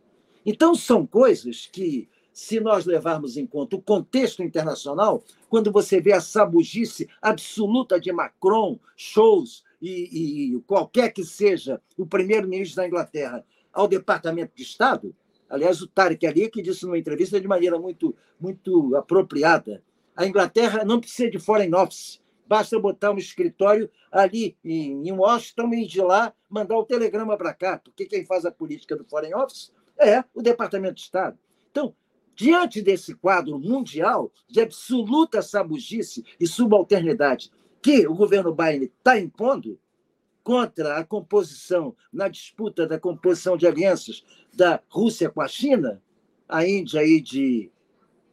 Então, 0.46 0.76
são 0.76 1.08
coisas 1.08 1.66
que, 1.66 2.08
se 2.32 2.60
nós 2.60 2.86
levarmos 2.86 3.38
em 3.38 3.48
conta 3.48 3.76
o 3.76 3.82
contexto 3.82 4.44
internacional, 4.44 5.24
quando 5.50 5.72
você 5.72 6.00
vê 6.00 6.14
a 6.14 6.22
sabugice 6.22 7.10
absoluta 7.20 8.00
de 8.00 8.12
Macron, 8.12 8.80
Scholz 8.96 9.64
e, 9.82 10.54
e 10.54 10.62
qualquer 10.68 11.12
que 11.12 11.26
seja 11.26 11.82
o 11.98 12.06
primeiro-ministro 12.06 12.76
da 12.76 12.88
Inglaterra 12.88 13.44
ao 13.74 13.88
Departamento 13.88 14.52
de 14.56 14.62
Estado, 14.62 15.16
Aliás, 15.50 15.82
o 15.82 15.88
Tarek 15.88 16.26
Ali 16.26 16.50
que 16.50 16.62
disse 16.62 16.86
numa 16.86 16.98
entrevista 16.98 17.42
de 17.42 17.46
maneira 17.46 17.78
muito, 17.78 18.16
muito 18.40 18.96
apropriada: 18.96 19.84
a 20.16 20.26
Inglaterra 20.26 20.86
não 20.86 20.98
precisa 20.98 21.30
de 21.30 21.40
foreign 21.40 21.76
office, 21.76 22.21
basta 22.52 22.78
botar 22.78 23.14
um 23.14 23.18
escritório 23.18 23.90
ali 24.12 24.58
em 24.62 25.10
Washington 25.10 25.74
e 25.74 25.88
de 25.88 26.02
lá 26.02 26.34
mandar 26.50 26.78
o 26.78 26.84
telegrama 26.84 27.38
para 27.38 27.54
cá, 27.54 27.78
porque 27.78 28.06
quem 28.06 28.26
faz 28.26 28.46
a 28.46 28.52
política 28.52 28.94
do 28.94 29.06
foreign 29.06 29.34
office 29.36 29.72
é 29.98 30.22
o 30.34 30.42
Departamento 30.42 30.96
de 30.96 31.02
Estado. 31.04 31.40
Então, 31.72 31.96
diante 32.36 32.82
desse 32.82 33.16
quadro 33.16 33.58
mundial 33.58 34.30
de 34.50 34.60
absoluta 34.60 35.42
sabugice 35.42 36.26
e 36.38 36.46
subalternidade 36.46 37.50
que 37.82 38.06
o 38.06 38.14
governo 38.14 38.54
Biden 38.54 38.92
está 38.98 39.18
impondo, 39.18 39.80
contra 40.44 40.98
a 40.98 41.06
composição, 41.06 41.96
na 42.12 42.28
disputa 42.28 42.86
da 42.86 43.00
composição 43.00 43.56
de 43.56 43.66
alianças 43.66 44.26
da 44.54 44.82
Rússia 44.90 45.30
com 45.30 45.40
a 45.40 45.48
China, 45.48 46.04
a 46.50 46.68
Índia 46.68 47.00
aí 47.00 47.22
de, 47.22 47.72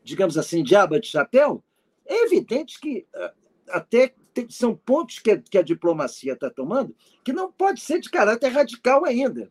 digamos 0.03 0.37
assim, 0.37 0.65
de 0.65 0.75
aba 0.75 0.99
de 0.99 1.07
chapéu, 1.07 1.63
é 2.05 2.25
evidente 2.25 2.81
que 2.81 3.07
ah, 3.15 3.33
até 3.71 4.15
são 4.49 4.75
pontos 4.75 5.19
que 5.19 5.33
a, 5.33 5.39
que 5.39 5.59
a 5.59 5.63
diplomacia 5.63 6.35
está 6.35 6.49
tomando 6.49 6.95
que 7.25 7.33
não 7.33 7.51
pode 7.51 7.81
ser 7.81 8.01
de 8.01 8.09
caráter 8.09 8.49
radical 8.49 9.05
ainda. 9.05 9.51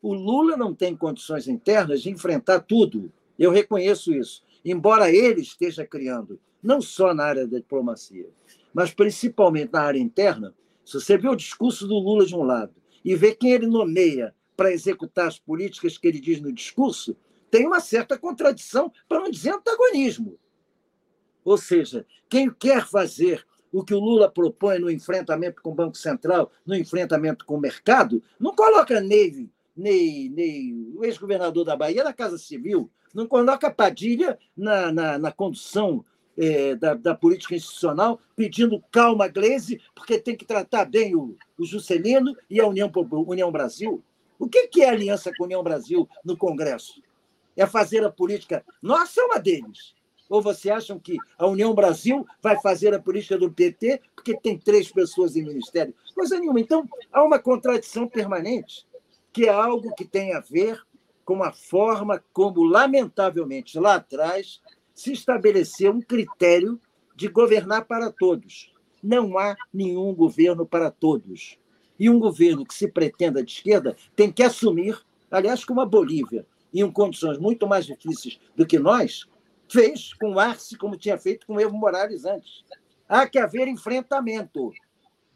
O 0.00 0.14
Lula 0.14 0.56
não 0.56 0.74
tem 0.74 0.96
condições 0.96 1.48
internas 1.48 2.02
de 2.02 2.10
enfrentar 2.10 2.60
tudo. 2.60 3.12
Eu 3.38 3.50
reconheço 3.50 4.12
isso. 4.12 4.42
Embora 4.64 5.10
ele 5.10 5.40
esteja 5.40 5.86
criando, 5.86 6.40
não 6.62 6.80
só 6.80 7.12
na 7.12 7.24
área 7.24 7.46
da 7.46 7.58
diplomacia, 7.58 8.28
mas 8.72 8.92
principalmente 8.94 9.72
na 9.72 9.82
área 9.82 9.98
interna, 9.98 10.54
se 10.84 10.94
você 10.94 11.18
vê 11.18 11.28
o 11.28 11.36
discurso 11.36 11.86
do 11.86 11.98
Lula 11.98 12.24
de 12.24 12.34
um 12.34 12.42
lado 12.42 12.74
e 13.04 13.14
vê 13.16 13.34
quem 13.34 13.52
ele 13.52 13.66
nomeia 13.66 14.34
para 14.56 14.72
executar 14.72 15.26
as 15.26 15.38
políticas 15.38 15.98
que 15.98 16.06
ele 16.06 16.20
diz 16.20 16.40
no 16.40 16.52
discurso, 16.52 17.16
tem 17.50 17.66
uma 17.66 17.80
certa 17.80 18.16
contradição, 18.16 18.90
para 19.08 19.20
não 19.20 19.30
dizer 19.30 19.50
antagonismo. 19.50 20.38
Ou 21.44 21.56
seja, 21.56 22.06
quem 22.28 22.50
quer 22.50 22.86
fazer 22.86 23.44
o 23.72 23.82
que 23.82 23.94
o 23.94 24.00
Lula 24.00 24.30
propõe 24.30 24.78
no 24.78 24.90
enfrentamento 24.90 25.62
com 25.62 25.70
o 25.70 25.74
Banco 25.74 25.96
Central, 25.96 26.52
no 26.66 26.76
enfrentamento 26.76 27.44
com 27.44 27.54
o 27.54 27.60
mercado, 27.60 28.22
não 28.38 28.54
coloca 28.54 29.00
Ney, 29.00 29.48
Ney, 29.74 30.28
Ney 30.28 30.74
o 30.94 31.04
ex-governador 31.04 31.64
da 31.64 31.74
Bahia, 31.74 32.04
na 32.04 32.12
Casa 32.12 32.36
Civil, 32.36 32.90
não 33.14 33.26
coloca 33.26 33.70
Padilha 33.70 34.38
na, 34.56 34.92
na, 34.92 35.18
na 35.18 35.32
condução 35.32 36.04
é, 36.36 36.74
da, 36.74 36.94
da, 36.94 37.14
política 37.14 37.54
institucional, 37.54 38.20
pedindo 38.34 38.82
calma 38.90 39.28
Gleisi, 39.28 39.80
porque 39.94 40.18
tem 40.18 40.36
que 40.36 40.44
tratar 40.44 40.84
bem 40.86 41.14
o, 41.14 41.36
o 41.58 41.64
Juscelino 41.64 42.34
e 42.48 42.60
a 42.60 42.66
União, 42.66 42.90
União 43.26 43.52
Brasil. 43.52 44.02
O 44.38 44.48
que, 44.48 44.66
que 44.68 44.82
é 44.82 44.88
aliança 44.88 45.30
com 45.36 45.44
a 45.44 45.46
União 45.46 45.62
Brasil 45.62 46.08
no 46.24 46.36
Congresso? 46.36 47.02
É 47.56 47.66
fazer 47.66 48.04
a 48.04 48.10
política 48.10 48.64
nossa 48.80 49.22
ou 49.22 49.32
a 49.32 49.38
deles? 49.38 49.94
Ou 50.32 50.40
você 50.40 50.70
acham 50.70 50.98
que 50.98 51.18
a 51.36 51.46
União 51.46 51.74
Brasil 51.74 52.26
vai 52.40 52.58
fazer 52.62 52.94
a 52.94 52.98
política 52.98 53.36
do 53.36 53.52
PT 53.52 54.00
porque 54.16 54.34
tem 54.34 54.56
três 54.56 54.90
pessoas 54.90 55.36
em 55.36 55.44
ministério? 55.44 55.94
Coisa 56.14 56.38
nenhuma. 56.38 56.58
Então, 56.58 56.88
há 57.12 57.22
uma 57.22 57.38
contradição 57.38 58.08
permanente, 58.08 58.86
que 59.30 59.44
é 59.44 59.50
algo 59.50 59.94
que 59.94 60.06
tem 60.06 60.32
a 60.32 60.40
ver 60.40 60.80
com 61.22 61.42
a 61.42 61.52
forma 61.52 62.24
como, 62.32 62.64
lamentavelmente, 62.64 63.78
lá 63.78 63.96
atrás, 63.96 64.62
se 64.94 65.12
estabeleceu 65.12 65.92
um 65.92 66.00
critério 66.00 66.80
de 67.14 67.28
governar 67.28 67.84
para 67.84 68.10
todos. 68.10 68.72
Não 69.02 69.36
há 69.36 69.54
nenhum 69.70 70.14
governo 70.14 70.64
para 70.64 70.90
todos. 70.90 71.58
E 71.98 72.08
um 72.08 72.18
governo 72.18 72.64
que 72.64 72.72
se 72.72 72.88
pretenda 72.88 73.44
de 73.44 73.52
esquerda 73.52 73.94
tem 74.16 74.32
que 74.32 74.42
assumir, 74.42 74.98
aliás, 75.30 75.62
como 75.62 75.82
a 75.82 75.86
Bolívia, 75.86 76.46
em 76.72 76.90
condições 76.90 77.36
muito 77.36 77.66
mais 77.66 77.84
difíceis 77.84 78.40
do 78.56 78.64
que 78.64 78.78
nós, 78.78 79.26
fez 79.72 80.12
com 80.14 80.34
o 80.34 80.38
Arce, 80.38 80.76
como 80.76 80.96
tinha 80.96 81.18
feito 81.18 81.46
com 81.46 81.54
o 81.54 81.60
Evo 81.60 81.76
Morales 81.76 82.24
antes. 82.24 82.64
Há 83.08 83.26
que 83.26 83.38
haver 83.38 83.66
enfrentamento. 83.66 84.70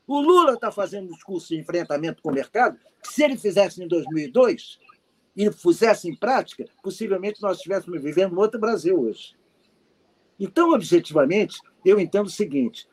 O 0.06 0.20
Lula 0.20 0.52
está 0.52 0.70
fazendo 0.70 1.08
um 1.08 1.14
discurso 1.14 1.48
de 1.48 1.60
enfrentamento 1.60 2.22
com 2.22 2.30
o 2.30 2.34
mercado, 2.34 2.78
que 3.02 3.12
se 3.12 3.24
ele 3.24 3.36
fizesse 3.36 3.82
em 3.82 3.88
2002 3.88 4.78
e 5.34 5.50
pusesse 5.50 6.08
em 6.08 6.14
prática, 6.14 6.64
possivelmente 6.82 7.42
nós 7.42 7.56
estivéssemos 7.56 8.00
vivendo 8.02 8.34
um 8.34 8.38
outro 8.38 8.60
Brasil 8.60 8.98
hoje. 9.00 9.34
Então, 10.38 10.72
objetivamente, 10.72 11.58
eu 11.84 11.98
entendo 11.98 12.26
o 12.26 12.30
seguinte: 12.30 12.86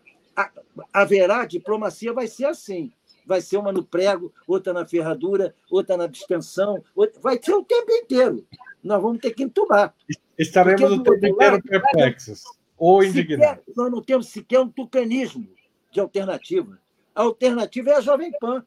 haverá 0.92 1.46
diplomacia, 1.46 2.14
vai 2.14 2.28
ser 2.28 2.46
assim. 2.46 2.92
Vai 3.26 3.40
ser 3.40 3.56
uma 3.58 3.72
no 3.72 3.86
prego, 3.86 4.34
outra 4.46 4.74
na 4.74 4.86
ferradura, 4.86 5.56
outra 5.72 5.96
na 5.96 6.08
distensão, 6.08 6.84
outra... 6.94 7.22
vai 7.22 7.40
ser 7.42 7.54
o 7.54 7.64
tempo 7.64 7.90
inteiro. 7.92 8.46
Nós 8.84 9.02
vamos 9.02 9.20
ter 9.20 9.32
que 9.32 9.44
entubar. 9.44 9.96
Estaremos 10.38 10.92
o 10.92 11.04
tempo 11.04 11.26
inteiro 11.26 11.62
perplexos 11.62 12.44
ou 12.78 13.04
indignados. 13.04 13.64
Nós 13.76 13.92
não 13.92 14.02
temos 14.02 14.30
sequer 14.30 14.60
um 14.60 14.70
tucanismo 14.70 15.48
de 15.92 16.00
alternativa. 16.00 16.80
A 17.14 17.22
alternativa 17.22 17.92
é 17.92 17.96
a 17.96 18.02
Jovem 18.02 18.32
Pan, 18.40 18.66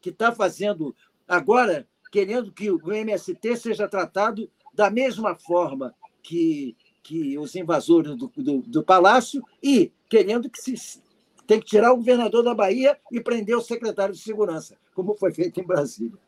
que 0.00 0.10
está 0.10 0.32
fazendo 0.32 0.94
agora, 1.28 1.86
querendo 2.10 2.52
que 2.52 2.70
o 2.70 2.92
MST 2.92 3.56
seja 3.56 3.88
tratado 3.88 4.50
da 4.74 4.90
mesma 4.90 5.36
forma 5.36 5.94
que 6.22 6.76
que 7.06 7.38
os 7.38 7.54
invasores 7.54 8.16
do, 8.16 8.26
do, 8.36 8.62
do 8.62 8.82
palácio 8.82 9.40
e 9.62 9.92
querendo 10.08 10.50
que 10.50 10.60
se 10.60 11.00
tem 11.46 11.60
que 11.60 11.66
tirar 11.66 11.92
o 11.92 11.98
governador 11.98 12.42
da 12.42 12.52
Bahia 12.52 12.98
e 13.12 13.20
prender 13.20 13.56
o 13.56 13.60
secretário 13.60 14.12
de 14.12 14.20
segurança, 14.20 14.76
como 14.92 15.14
foi 15.14 15.32
feito 15.32 15.60
em 15.60 15.64
Brasília. 15.64 16.18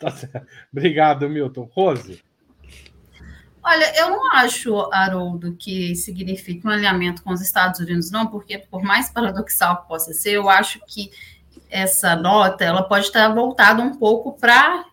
Tá 0.00 0.12
Obrigado, 0.72 1.28
Milton. 1.28 1.70
Rose. 1.72 2.24
Olha, 3.64 3.96
eu 3.96 4.10
não 4.10 4.32
acho, 4.32 4.76
Haroldo, 4.92 5.54
que 5.56 5.94
signifique 5.94 6.66
um 6.66 6.70
alinhamento 6.70 7.22
com 7.22 7.32
os 7.32 7.40
Estados 7.40 7.78
Unidos, 7.78 8.10
não, 8.10 8.26
porque, 8.26 8.58
por 8.58 8.82
mais 8.82 9.08
paradoxal 9.08 9.82
que 9.82 9.88
possa 9.88 10.12
ser, 10.12 10.32
eu 10.32 10.48
acho 10.50 10.80
que 10.86 11.12
essa 11.70 12.16
nota 12.16 12.64
ela 12.64 12.82
pode 12.82 13.06
estar 13.06 13.32
voltada 13.32 13.80
um 13.80 13.96
pouco 13.96 14.32
para 14.32 14.84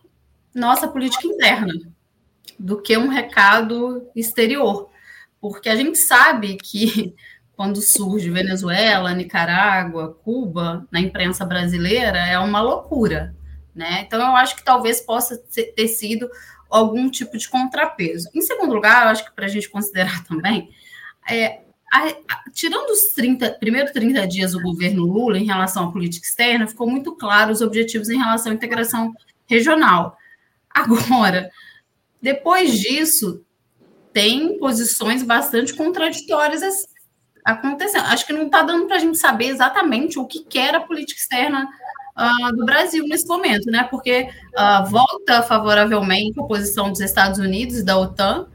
nossa 0.53 0.87
política 0.87 1.27
interna 1.27 1.73
do 2.57 2.81
que 2.81 2.95
um 2.97 3.07
recado 3.07 4.07
exterior. 4.15 4.89
Porque 5.41 5.69
a 5.69 5.75
gente 5.75 5.97
sabe 5.97 6.55
que 6.55 7.15
quando 7.55 7.81
surge 7.81 8.29
Venezuela, 8.29 9.13
Nicarágua, 9.13 10.13
Cuba, 10.23 10.87
na 10.91 10.99
imprensa 10.99 11.43
brasileira, 11.43 12.19
é 12.19 12.37
uma 12.37 12.61
loucura. 12.61 13.35
Né? 13.75 14.01
Então, 14.01 14.19
eu 14.19 14.35
acho 14.35 14.55
que 14.55 14.63
talvez 14.63 15.01
possa 15.01 15.37
ter 15.75 15.87
sido 15.87 16.29
algum 16.69 17.09
tipo 17.09 17.37
de 17.37 17.49
contrapeso. 17.49 18.29
Em 18.33 18.41
segundo 18.41 18.73
lugar, 18.73 19.03
eu 19.03 19.09
acho 19.09 19.25
que 19.25 19.31
para 19.31 19.45
a 19.45 19.49
gente 19.49 19.69
considerar 19.69 20.23
também, 20.27 20.69
é, 21.29 21.61
a, 21.91 22.07
a, 22.07 22.51
tirando 22.53 22.89
os 22.91 23.13
30, 23.15 23.53
primeiros 23.53 23.91
30 23.91 24.27
dias 24.27 24.51
do 24.51 24.61
governo 24.61 25.03
Lula 25.03 25.37
em 25.37 25.45
relação 25.45 25.89
à 25.89 25.91
política 25.91 26.25
externa, 26.25 26.67
ficou 26.67 26.89
muito 26.89 27.15
claro 27.15 27.51
os 27.51 27.61
objetivos 27.61 28.09
em 28.09 28.17
relação 28.17 28.51
à 28.51 28.55
integração 28.55 29.13
regional. 29.47 30.17
Agora, 30.69 31.49
depois 32.21 32.79
disso, 32.79 33.43
tem 34.13 34.57
posições 34.59 35.23
bastante 35.23 35.73
contraditórias 35.73 36.61
acontecendo. 37.43 38.05
Acho 38.05 38.25
que 38.25 38.33
não 38.33 38.45
está 38.45 38.61
dando 38.61 38.85
para 38.85 38.97
a 38.97 38.99
gente 38.99 39.17
saber 39.17 39.47
exatamente 39.47 40.19
o 40.19 40.25
que 40.25 40.43
quer 40.43 40.75
a 40.75 40.81
política 40.81 41.19
externa 41.19 41.67
uh, 42.19 42.55
do 42.55 42.65
Brasil 42.65 43.07
nesse 43.07 43.27
momento, 43.27 43.71
né? 43.71 43.87
Porque 43.89 44.29
uh, 44.57 44.85
volta 44.89 45.41
favoravelmente 45.41 46.39
a 46.39 46.43
posição 46.43 46.91
dos 46.91 46.99
Estados 46.99 47.39
Unidos 47.39 47.77
e 47.77 47.85
da 47.85 47.97
OTAN, 47.97 48.47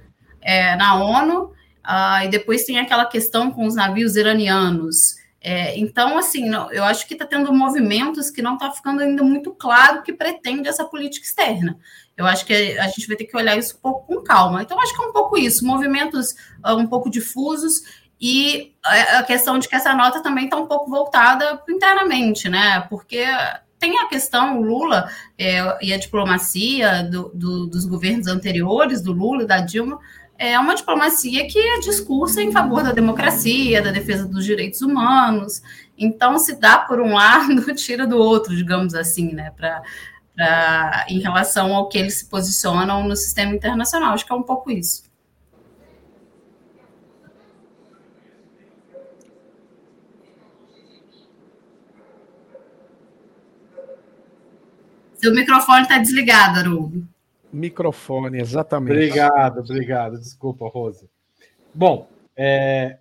é, 0.42 0.76
na 0.76 1.02
ONU, 1.02 1.44
uh, 1.44 2.24
e 2.24 2.28
depois 2.28 2.64
tem 2.64 2.78
aquela 2.78 3.06
questão 3.06 3.50
com 3.50 3.66
os 3.66 3.74
navios 3.74 4.16
iranianos. 4.16 5.16
É, 5.40 5.78
então, 5.78 6.16
assim, 6.16 6.50
eu 6.72 6.82
acho 6.84 7.06
que 7.06 7.12
está 7.12 7.26
tendo 7.26 7.52
movimentos 7.52 8.30
que 8.30 8.40
não 8.40 8.54
está 8.54 8.70
ficando 8.70 9.02
ainda 9.02 9.22
muito 9.22 9.52
claro 9.52 10.02
que 10.02 10.10
pretende 10.10 10.68
essa 10.68 10.86
política 10.86 11.26
externa. 11.26 11.78
Eu 12.16 12.26
acho 12.26 12.46
que 12.46 12.54
a 12.78 12.86
gente 12.86 13.06
vai 13.06 13.16
ter 13.16 13.24
que 13.24 13.36
olhar 13.36 13.58
isso 13.58 13.76
um 13.76 13.80
pouco 13.80 14.06
com 14.06 14.22
calma. 14.22 14.62
Então, 14.62 14.80
acho 14.80 14.94
que 14.96 15.02
é 15.02 15.06
um 15.06 15.12
pouco 15.12 15.36
isso, 15.36 15.66
movimentos 15.66 16.30
uh, 16.64 16.74
um 16.76 16.86
pouco 16.86 17.10
difusos 17.10 17.82
e 18.20 18.74
a 18.82 19.22
questão 19.22 19.58
de 19.58 19.68
que 19.68 19.74
essa 19.74 19.94
nota 19.94 20.22
também 20.22 20.44
está 20.44 20.56
um 20.56 20.66
pouco 20.66 20.90
voltada 20.90 21.62
internamente, 21.68 22.48
né? 22.48 22.80
Porque 22.88 23.24
tem 23.78 23.98
a 23.98 24.06
questão, 24.06 24.58
o 24.58 24.62
Lula 24.62 25.10
é, 25.38 25.84
e 25.84 25.92
a 25.92 25.98
diplomacia 25.98 27.02
do, 27.02 27.30
do, 27.34 27.66
dos 27.66 27.84
governos 27.84 28.26
anteriores, 28.26 29.02
do 29.02 29.12
Lula 29.12 29.42
e 29.42 29.46
da 29.46 29.60
Dilma, 29.60 29.98
é 30.38 30.58
uma 30.58 30.74
diplomacia 30.74 31.46
que 31.46 31.58
é 31.58 31.78
discurso 31.80 32.40
em 32.40 32.50
favor 32.50 32.82
da 32.82 32.92
democracia, 32.92 33.82
da 33.82 33.90
defesa 33.90 34.26
dos 34.26 34.44
direitos 34.44 34.80
humanos. 34.80 35.62
Então, 35.96 36.38
se 36.38 36.58
dá 36.58 36.78
por 36.78 37.00
um 37.00 37.12
lado, 37.14 37.74
tira 37.74 38.06
do 38.06 38.16
outro, 38.16 38.56
digamos 38.56 38.94
assim, 38.94 39.32
né? 39.32 39.52
Pra, 39.56 39.82
pra, 40.34 41.06
em 41.08 41.20
relação 41.20 41.74
ao 41.74 41.88
que 41.88 41.98
eles 41.98 42.18
se 42.18 42.26
posicionam 42.26 43.06
no 43.06 43.16
sistema 43.16 43.54
internacional. 43.54 44.14
Acho 44.14 44.26
que 44.26 44.32
é 44.32 44.36
um 44.36 44.42
pouco 44.42 44.70
isso. 44.70 45.03
Seu 55.24 55.32
microfone 55.32 55.84
está 55.84 55.96
desligado, 55.96 56.58
Haroldo. 56.58 57.08
Microfone, 57.50 58.38
exatamente. 58.38 58.92
Obrigado, 58.92 59.60
obrigado. 59.60 60.18
Desculpa, 60.18 60.68
Rose. 60.68 61.08
Bom, 61.72 62.10
é, 62.36 62.98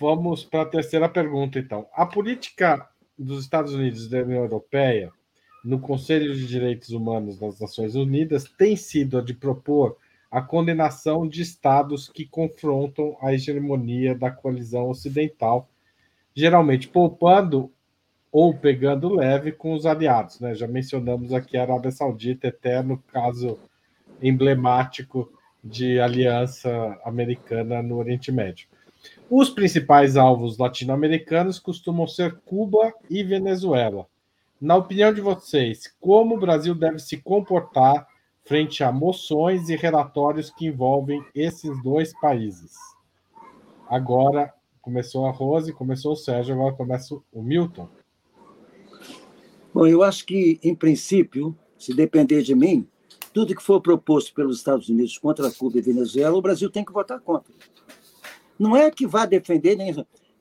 vamos 0.00 0.42
para 0.42 0.62
a 0.62 0.66
terceira 0.66 1.08
pergunta, 1.08 1.60
então. 1.60 1.86
A 1.94 2.04
política 2.04 2.88
dos 3.16 3.44
Estados 3.44 3.72
Unidos 3.72 4.06
e 4.06 4.10
da 4.10 4.18
União 4.18 4.42
Europeia 4.42 5.12
no 5.64 5.78
Conselho 5.78 6.34
de 6.34 6.44
Direitos 6.44 6.88
Humanos 6.90 7.38
das 7.38 7.60
Nações 7.60 7.94
Unidas 7.94 8.42
tem 8.58 8.74
sido 8.74 9.16
a 9.16 9.22
de 9.22 9.32
propor 9.32 9.96
a 10.28 10.42
condenação 10.42 11.28
de 11.28 11.40
estados 11.40 12.08
que 12.08 12.26
confrontam 12.26 13.16
a 13.22 13.32
hegemonia 13.32 14.12
da 14.12 14.28
coalizão 14.28 14.90
ocidental, 14.90 15.68
geralmente 16.34 16.88
poupando 16.88 17.70
ou 18.30 18.54
pegando 18.54 19.14
leve 19.14 19.52
com 19.52 19.72
os 19.72 19.86
aliados. 19.86 20.40
Né? 20.40 20.54
Já 20.54 20.66
mencionamos 20.66 21.32
aqui 21.32 21.56
a 21.56 21.62
Arábia 21.62 21.90
Saudita, 21.90 22.48
eterno 22.48 23.02
caso 23.12 23.58
emblemático 24.22 25.32
de 25.62 25.98
aliança 26.00 26.98
americana 27.04 27.82
no 27.82 27.96
Oriente 27.96 28.30
Médio. 28.30 28.68
Os 29.30 29.50
principais 29.50 30.16
alvos 30.16 30.58
latino-americanos 30.58 31.58
costumam 31.58 32.06
ser 32.06 32.38
Cuba 32.44 32.92
e 33.10 33.22
Venezuela. 33.22 34.06
Na 34.60 34.76
opinião 34.76 35.12
de 35.12 35.20
vocês, 35.20 35.94
como 36.00 36.36
o 36.36 36.40
Brasil 36.40 36.74
deve 36.74 36.98
se 36.98 37.18
comportar 37.18 38.06
frente 38.44 38.82
a 38.82 38.90
moções 38.90 39.68
e 39.68 39.76
relatórios 39.76 40.50
que 40.50 40.66
envolvem 40.66 41.22
esses 41.34 41.80
dois 41.82 42.18
países? 42.18 42.74
Agora 43.88 44.52
começou 44.82 45.26
a 45.26 45.30
Rose, 45.30 45.72
começou 45.72 46.12
o 46.12 46.16
Sérgio, 46.16 46.54
agora 46.54 46.74
começa 46.74 47.14
o 47.32 47.42
Milton. 47.42 47.88
Bom, 49.72 49.86
eu 49.86 50.02
acho 50.02 50.24
que, 50.24 50.58
em 50.62 50.74
princípio, 50.74 51.56
se 51.78 51.94
depender 51.94 52.42
de 52.42 52.54
mim, 52.54 52.88
tudo 53.32 53.54
que 53.54 53.62
for 53.62 53.80
proposto 53.80 54.34
pelos 54.34 54.58
Estados 54.58 54.88
Unidos 54.88 55.18
contra 55.18 55.50
Cuba 55.50 55.78
e 55.78 55.82
Venezuela, 55.82 56.36
o 56.36 56.42
Brasil 56.42 56.70
tem 56.70 56.84
que 56.84 56.92
votar 56.92 57.20
contra. 57.20 57.54
Não 58.58 58.76
é 58.76 58.90
que 58.90 59.06
vá 59.06 59.26
defender, 59.26 59.76
nem 59.76 59.94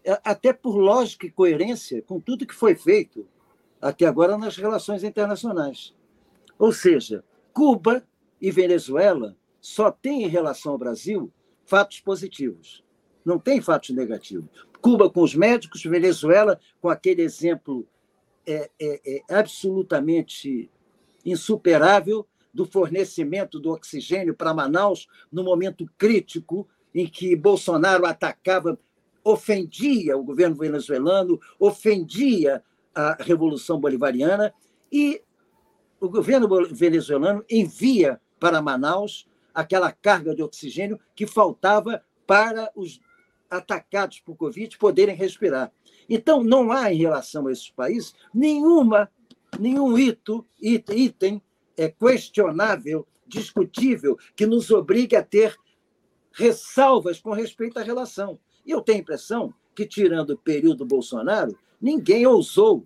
é, 0.04 0.20
até 0.24 0.54
por 0.54 0.78
lógica 0.78 1.26
e 1.26 1.32
coerência 1.32 2.02
com 2.02 2.20
tudo 2.20 2.46
que 2.46 2.56
foi 2.56 2.76
feito 2.76 3.28
até 3.82 4.06
agora 4.06 4.38
nas 4.38 4.56
relações 4.58 5.04
internacionais. 5.04 5.94
Ou 6.58 6.72
seja, 6.72 7.24
Cuba 7.54 8.04
e 8.42 8.50
Venezuela 8.50 9.36
só 9.60 9.92
têm 9.92 10.24
em 10.24 10.30
relação 10.30 10.72
ao 10.72 10.78
Brasil 10.78 11.32
fatos 11.66 12.00
positivos, 12.00 12.84
não 13.24 13.38
tem 13.38 13.62
fatos 13.62 13.90
negativos. 13.90 14.50
Cuba 14.82 15.10
com 15.10 15.22
os 15.22 15.36
médicos, 15.36 15.84
Venezuela 15.84 16.60
com 16.80 16.90
aquele 16.90 17.22
exemplo 17.22 17.86
é, 18.48 18.70
é, 18.80 19.18
é 19.18 19.22
absolutamente 19.30 20.72
insuperável 21.26 22.26
do 22.54 22.66
fornecimento 22.66 23.60
do 23.60 23.72
oxigênio 23.72 24.34
para 24.34 24.54
Manaus 24.54 25.08
no 25.32 25.44
momento 25.44 25.86
crítico 25.98 26.68
em 26.96 27.06
que 27.06 27.36
Bolsonaro 27.36 28.06
atacava, 28.06 28.80
ofendia 29.24 30.18
o 30.18 30.24
governo 30.24 30.56
venezuelano, 30.56 31.40
ofendia 31.60 32.64
a 32.96 33.22
Revolução 33.22 33.80
Bolivariana 33.80 34.54
e 34.92 35.22
o 36.00 36.10
governo 36.10 36.48
venezuelano 36.72 37.44
envia 37.50 38.20
para 38.40 38.62
Manaus 38.62 39.28
aquela 39.54 39.92
carga 39.92 40.34
de 40.34 40.42
oxigênio 40.42 41.00
que 41.16 41.28
faltava 41.28 42.04
para 42.26 42.72
os 42.76 43.00
atacados 43.50 44.20
por 44.20 44.36
Covid 44.36 44.78
poderem 44.78 45.16
respirar. 45.16 45.72
Então, 46.10 46.44
não 46.44 46.72
há 46.72 46.92
em 46.92 46.98
relação 46.98 47.48
a 47.48 47.52
esses 47.52 47.70
países 47.70 48.14
nenhuma, 48.34 49.12
nenhum 49.60 49.98
item 49.98 51.42
é, 51.76 51.90
questionável, 51.90 53.08
discutível, 53.28 54.18
que 54.36 54.46
nos 54.46 54.72
obrigue 54.72 55.16
a 55.16 55.24
ter 55.24 55.56
ressalvas 56.32 57.20
com 57.20 57.32
respeito 57.32 57.78
à 57.80 57.84
relação. 57.84 58.40
E 58.66 58.72
eu 58.72 58.82
tenho 58.82 59.00
a 59.00 59.02
impressão 59.02 59.54
que, 59.76 59.86
tirando 59.86 60.32
o 60.32 60.38
período 60.38 60.86
Bolsonaro, 60.86 61.58
ninguém 61.82 62.26
ousou 62.26 62.86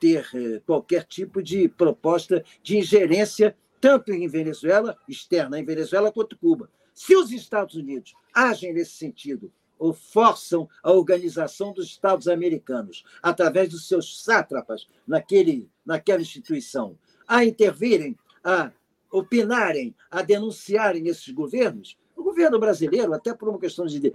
ter 0.00 0.28
eh, 0.34 0.60
qualquer 0.66 1.04
tipo 1.04 1.42
de 1.42 1.68
proposta 1.68 2.42
de 2.62 2.78
ingerência, 2.78 3.56
tanto 3.80 4.12
em 4.12 4.26
Venezuela, 4.26 4.96
externa 5.06 5.58
em 5.58 5.64
Venezuela, 5.64 6.10
quanto 6.10 6.38
Cuba. 6.38 6.70
Se 6.94 7.14
os 7.14 7.30
Estados 7.30 7.74
Unidos 7.74 8.14
agem 8.34 8.72
nesse 8.72 8.92
sentido 8.92 9.52
ou 9.80 9.94
forçam 9.94 10.68
a 10.82 10.92
organização 10.92 11.72
dos 11.72 11.86
Estados 11.86 12.28
americanos, 12.28 13.02
através 13.22 13.70
dos 13.70 13.88
seus 13.88 14.22
sátrapas 14.22 14.86
naquele, 15.06 15.68
naquela 15.84 16.20
instituição, 16.20 16.98
a 17.26 17.44
intervirem, 17.44 18.16
a 18.44 18.70
opinarem, 19.10 19.94
a 20.10 20.20
denunciarem 20.20 21.08
esses 21.08 21.30
governos, 21.30 21.98
o 22.14 22.22
governo 22.22 22.60
brasileiro, 22.60 23.14
até 23.14 23.34
por 23.34 23.48
uma 23.48 23.58
questão 23.58 23.86
de 23.86 24.14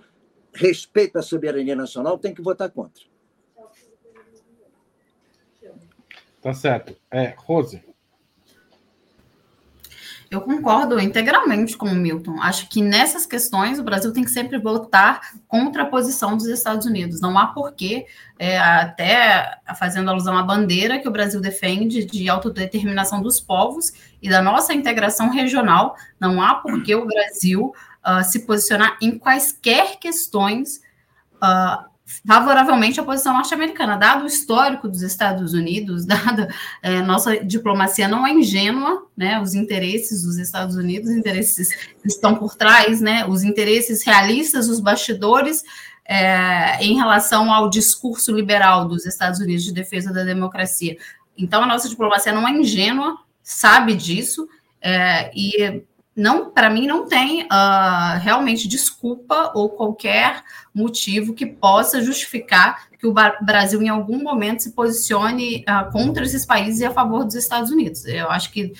respeito 0.54 1.18
à 1.18 1.24
soberania 1.24 1.76
nacional, 1.76 2.20
tem 2.20 2.34
que 2.34 2.42
votar 2.42 2.70
contra. 2.70 3.04
Tá 6.42 6.54
certo. 6.54 6.96
É, 7.10 7.34
Rose. 7.36 7.84
Eu 10.30 10.42
concordo 10.42 11.00
integralmente 11.00 11.78
com 11.78 11.88
o 11.88 11.96
Milton. 11.96 12.42
Acho 12.42 12.68
que 12.68 12.82
nessas 12.82 13.26
questões 13.26 13.80
o 13.80 13.84
Brasil 13.84 14.12
tem 14.12 14.24
que 14.24 14.32
sempre 14.32 14.58
votar 14.58 15.22
contra 15.48 15.84
a 15.84 15.86
posição 15.86 16.36
dos 16.36 16.48
Estados 16.48 16.86
Unidos. 16.86 17.22
Não 17.22 17.38
há 17.38 17.48
porquê, 17.48 18.06
é, 18.38 18.58
até 18.58 19.60
fazendo 19.78 20.10
alusão 20.10 20.38
à 20.38 20.44
bandeira 20.44 21.00
que 21.00 21.08
o 21.08 21.12
Brasil 21.12 21.40
defende 21.40 22.06
de 22.06 22.28
autodeterminação 22.28 23.22
dos 23.22 23.40
povos 23.40 23.94
e 24.22 24.30
da 24.30 24.42
nossa 24.42 24.74
integração 24.74 25.30
regional, 25.30 25.96
não 26.20 26.42
há 26.42 26.56
porquê 26.56 26.96
o 26.96 27.06
Brasil 27.06 27.74
uh, 28.06 28.24
se 28.24 28.46
posicionar 28.46 28.98
em 29.02 29.18
quaisquer 29.18 29.98
questões 30.00 30.82
uh, 31.36 31.95
favoravelmente 32.28 33.00
à 33.00 33.04
posição 33.04 33.34
norte-americana. 33.34 33.98
Dado 33.98 34.24
o 34.24 34.28
histórico 34.28 34.88
dos 34.88 35.02
Estados 35.02 35.54
Unidos, 35.54 36.06
dada 36.08 36.48
é, 36.82 37.02
nossa 37.02 37.44
diplomacia 37.44 38.08
não 38.08 38.26
é 38.26 38.32
ingênua, 38.32 39.08
né? 39.18 39.40
Os 39.42 39.54
interesses 39.54 40.24
dos 40.24 40.38
Estados 40.38 40.76
Unidos, 40.76 41.10
os 41.10 41.16
interesses 41.16 41.70
estão 42.04 42.36
por 42.36 42.56
trás, 42.56 43.02
né? 43.02 43.26
Os 43.26 43.44
interesses 43.44 44.04
realistas, 44.04 44.70
os 44.70 44.80
bastidores 44.80 45.64
é, 46.06 46.84
em 46.84 46.96
relação 46.96 47.52
ao 47.52 47.70
discurso 47.70 48.32
liberal 48.32 48.88
dos 48.88 49.06
Estados 49.06 49.40
Unidos 49.40 49.64
de 49.64 49.74
defesa 49.74 50.14
da 50.14 50.24
democracia. 50.24 50.98
Então, 51.38 51.64
a 51.64 51.68
nossa 51.68 51.90
diplomacia 51.90 52.32
não 52.32 52.48
é 52.48 52.52
ingênua, 52.52 53.18
sabe 53.44 53.96
disso, 53.96 54.48
é, 54.82 55.32
e 55.36 55.84
não, 56.16 56.50
para 56.50 56.70
mim, 56.70 56.88
não 56.88 57.08
tem 57.08 57.44
uh, 57.44 58.20
realmente 58.22 58.70
desculpa 58.70 59.52
ou 59.54 59.70
qualquer 59.70 60.42
motivo 60.74 61.34
que 61.34 61.46
possa 61.46 62.02
justificar 62.02 62.88
que 62.98 63.06
o 63.06 63.14
Brasil, 63.42 63.82
em 63.82 63.90
algum 63.90 64.24
momento, 64.24 64.64
se 64.64 64.72
posicione 64.72 65.66
uh, 65.68 65.92
contra 65.92 66.24
esses 66.24 66.46
países 66.46 66.80
e 66.80 66.86
a 66.86 66.92
favor 66.92 67.26
dos 67.26 67.36
Estados 67.36 67.70
Unidos. 67.70 68.06
Eu 68.06 68.30
acho 68.30 68.50
que 68.54 68.72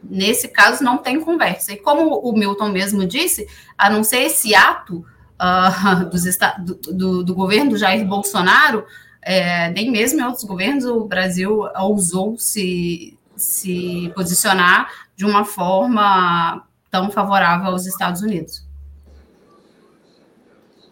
nesse 0.00 0.46
caso 0.46 0.84
não 0.84 0.98
tem 0.98 1.20
conversa. 1.20 1.72
E 1.72 1.76
como 1.76 2.20
o 2.20 2.32
Milton 2.38 2.68
mesmo 2.68 3.04
disse, 3.04 3.48
a 3.76 3.90
não 3.90 4.04
ser 4.04 4.18
esse 4.18 4.54
ato 4.54 5.04
uh, 5.40 6.04
dos 6.08 6.22
do, 6.64 6.74
do, 6.92 7.24
do, 7.24 7.34
governo 7.34 7.70
do 7.70 7.78
Jair 7.78 8.06
Bolsonaro, 8.06 8.86
é, 9.20 9.70
nem 9.70 9.90
mesmo 9.90 10.20
em 10.20 10.22
outros 10.22 10.44
governos 10.44 10.84
o 10.84 11.04
Brasil 11.04 11.68
ousou 11.80 12.38
se, 12.38 13.18
se 13.34 14.12
posicionar 14.14 14.88
de 15.16 15.24
uma 15.24 15.44
forma 15.44 16.64
tão 16.90 17.10
favorável 17.10 17.70
aos 17.70 17.86
Estados 17.86 18.22
Unidos. 18.22 18.66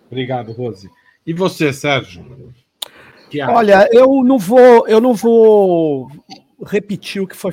Obrigado, 0.07 0.53
Rose. 0.53 0.91
E 1.27 1.33
você, 1.33 1.73
Sérgio? 1.73 2.55
Olha, 3.49 3.89
eu 3.91 4.23
não 4.23 4.39
vou, 4.39 4.87
eu 4.87 5.01
não 5.01 5.15
vou 5.15 6.09
repetir 6.65 7.21
o 7.21 7.27
que 7.27 7.37
foi 7.37 7.53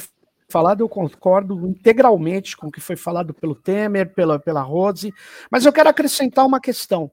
falado, 0.51 0.81
eu 0.81 0.89
concordo 0.89 1.67
integralmente 1.67 2.57
com 2.57 2.67
o 2.67 2.71
que 2.71 2.81
foi 2.81 2.95
falado 2.95 3.33
pelo 3.33 3.55
Temer, 3.55 4.13
pela, 4.13 4.37
pela 4.37 4.61
Rose, 4.61 5.13
mas 5.49 5.65
eu 5.65 5.73
quero 5.73 5.89
acrescentar 5.89 6.45
uma 6.45 6.59
questão. 6.59 7.09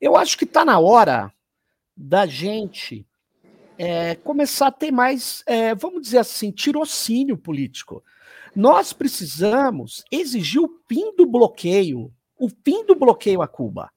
Eu 0.00 0.14
acho 0.16 0.36
que 0.36 0.44
está 0.44 0.64
na 0.64 0.78
hora 0.78 1.32
da 1.96 2.26
gente 2.26 3.06
é, 3.78 4.14
começar 4.16 4.68
a 4.68 4.72
ter 4.72 4.92
mais, 4.92 5.42
é, 5.46 5.74
vamos 5.74 6.02
dizer 6.02 6.18
assim, 6.18 6.50
tirocínio 6.50 7.36
político. 7.36 8.04
Nós 8.54 8.92
precisamos 8.92 10.04
exigir 10.10 10.60
o 10.60 10.70
fim 10.88 11.14
do 11.16 11.26
bloqueio, 11.26 12.12
o 12.38 12.48
fim 12.48 12.84
do 12.84 12.94
bloqueio 12.94 13.40
a 13.40 13.48
Cuba. 13.48 13.90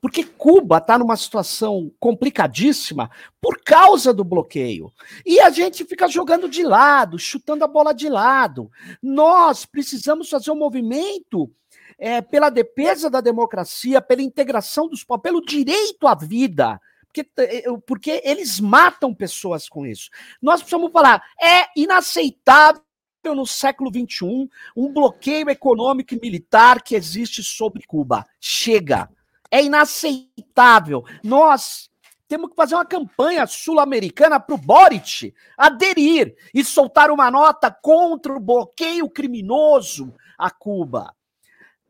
Porque 0.00 0.24
Cuba 0.24 0.78
está 0.78 0.98
numa 0.98 1.16
situação 1.16 1.92
complicadíssima 2.00 3.10
por 3.40 3.62
causa 3.62 4.12
do 4.12 4.24
bloqueio. 4.24 4.90
E 5.24 5.38
a 5.40 5.50
gente 5.50 5.84
fica 5.84 6.08
jogando 6.08 6.48
de 6.48 6.62
lado, 6.62 7.18
chutando 7.18 7.64
a 7.64 7.68
bola 7.68 7.92
de 7.92 8.08
lado. 8.08 8.70
Nós 9.02 9.64
precisamos 9.64 10.28
fazer 10.28 10.50
um 10.50 10.56
movimento 10.56 11.50
é, 11.98 12.20
pela 12.20 12.50
defesa 12.50 13.08
da 13.08 13.20
democracia, 13.20 14.00
pela 14.00 14.22
integração 14.22 14.88
dos 14.88 15.04
povos, 15.04 15.22
pelo 15.22 15.44
direito 15.44 16.06
à 16.06 16.14
vida. 16.14 16.80
Porque, 17.06 17.30
é, 17.38 17.62
porque 17.86 18.22
eles 18.24 18.58
matam 18.58 19.14
pessoas 19.14 19.68
com 19.68 19.86
isso. 19.86 20.08
Nós 20.40 20.60
precisamos 20.60 20.90
falar, 20.90 21.22
é 21.40 21.66
inaceitável 21.76 22.82
no 23.30 23.46
século 23.46 23.90
XXI 23.90 24.50
um 24.76 24.92
bloqueio 24.92 25.48
econômico 25.48 26.14
e 26.14 26.20
militar 26.20 26.82
que 26.82 26.96
existe 26.96 27.42
sobre 27.42 27.84
Cuba. 27.86 28.26
Chega. 28.40 29.08
É 29.50 29.62
inaceitável. 29.62 31.04
Nós 31.22 31.88
temos 32.26 32.50
que 32.50 32.56
fazer 32.56 32.74
uma 32.74 32.84
campanha 32.84 33.46
sul-americana 33.46 34.40
para 34.40 34.54
o 34.54 34.58
Boric 34.58 35.32
aderir 35.56 36.34
e 36.52 36.64
soltar 36.64 37.10
uma 37.10 37.30
nota 37.30 37.70
contra 37.70 38.32
o 38.32 38.40
bloqueio 38.40 39.08
criminoso 39.08 40.12
a 40.36 40.50
Cuba. 40.50 41.14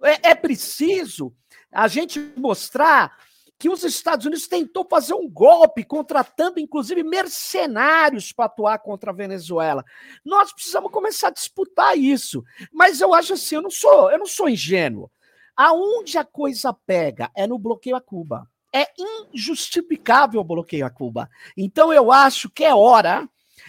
É, 0.02 0.30
é 0.30 0.34
preciso 0.34 1.32
a 1.70 1.88
gente 1.88 2.20
mostrar 2.36 3.16
que 3.62 3.70
os 3.70 3.84
Estados 3.84 4.26
Unidos 4.26 4.48
tentou 4.48 4.84
fazer 4.84 5.14
um 5.14 5.30
golpe, 5.30 5.84
contratando 5.84 6.58
inclusive 6.58 7.04
mercenários 7.04 8.32
para 8.32 8.46
atuar 8.46 8.80
contra 8.80 9.12
a 9.12 9.14
Venezuela. 9.14 9.84
Nós 10.24 10.52
precisamos 10.52 10.90
começar 10.90 11.28
a 11.28 11.32
disputar 11.32 11.96
isso. 11.96 12.42
Mas 12.72 13.00
eu 13.00 13.14
acho 13.14 13.34
assim, 13.34 13.54
eu 13.54 13.62
não 13.62 13.70
sou, 13.70 14.10
eu 14.10 14.18
não 14.18 14.26
sou 14.26 14.48
ingênuo. 14.48 15.08
Aonde 15.56 16.18
a 16.18 16.24
coisa 16.24 16.72
pega 16.72 17.30
é 17.36 17.46
no 17.46 17.56
bloqueio 17.56 17.94
a 17.94 18.00
Cuba. 18.00 18.50
É 18.74 18.88
injustificável 19.32 20.40
o 20.40 20.44
bloqueio 20.44 20.84
a 20.84 20.90
Cuba. 20.90 21.30
Então 21.56 21.92
eu 21.92 22.10
acho 22.10 22.50
que 22.50 22.64
é 22.64 22.74
hora 22.74 23.28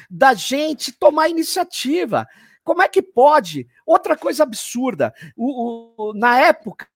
da 0.10 0.34
gente 0.34 0.92
tomar 0.92 1.30
iniciativa. 1.30 2.28
Como 2.64 2.82
é 2.82 2.88
que 2.88 3.04
pode? 3.04 3.68
Outra 3.86 4.18
coisa 4.18 4.42
absurda. 4.42 5.14
O, 5.38 6.10
o, 6.10 6.14
na 6.16 6.40
época, 6.40 6.88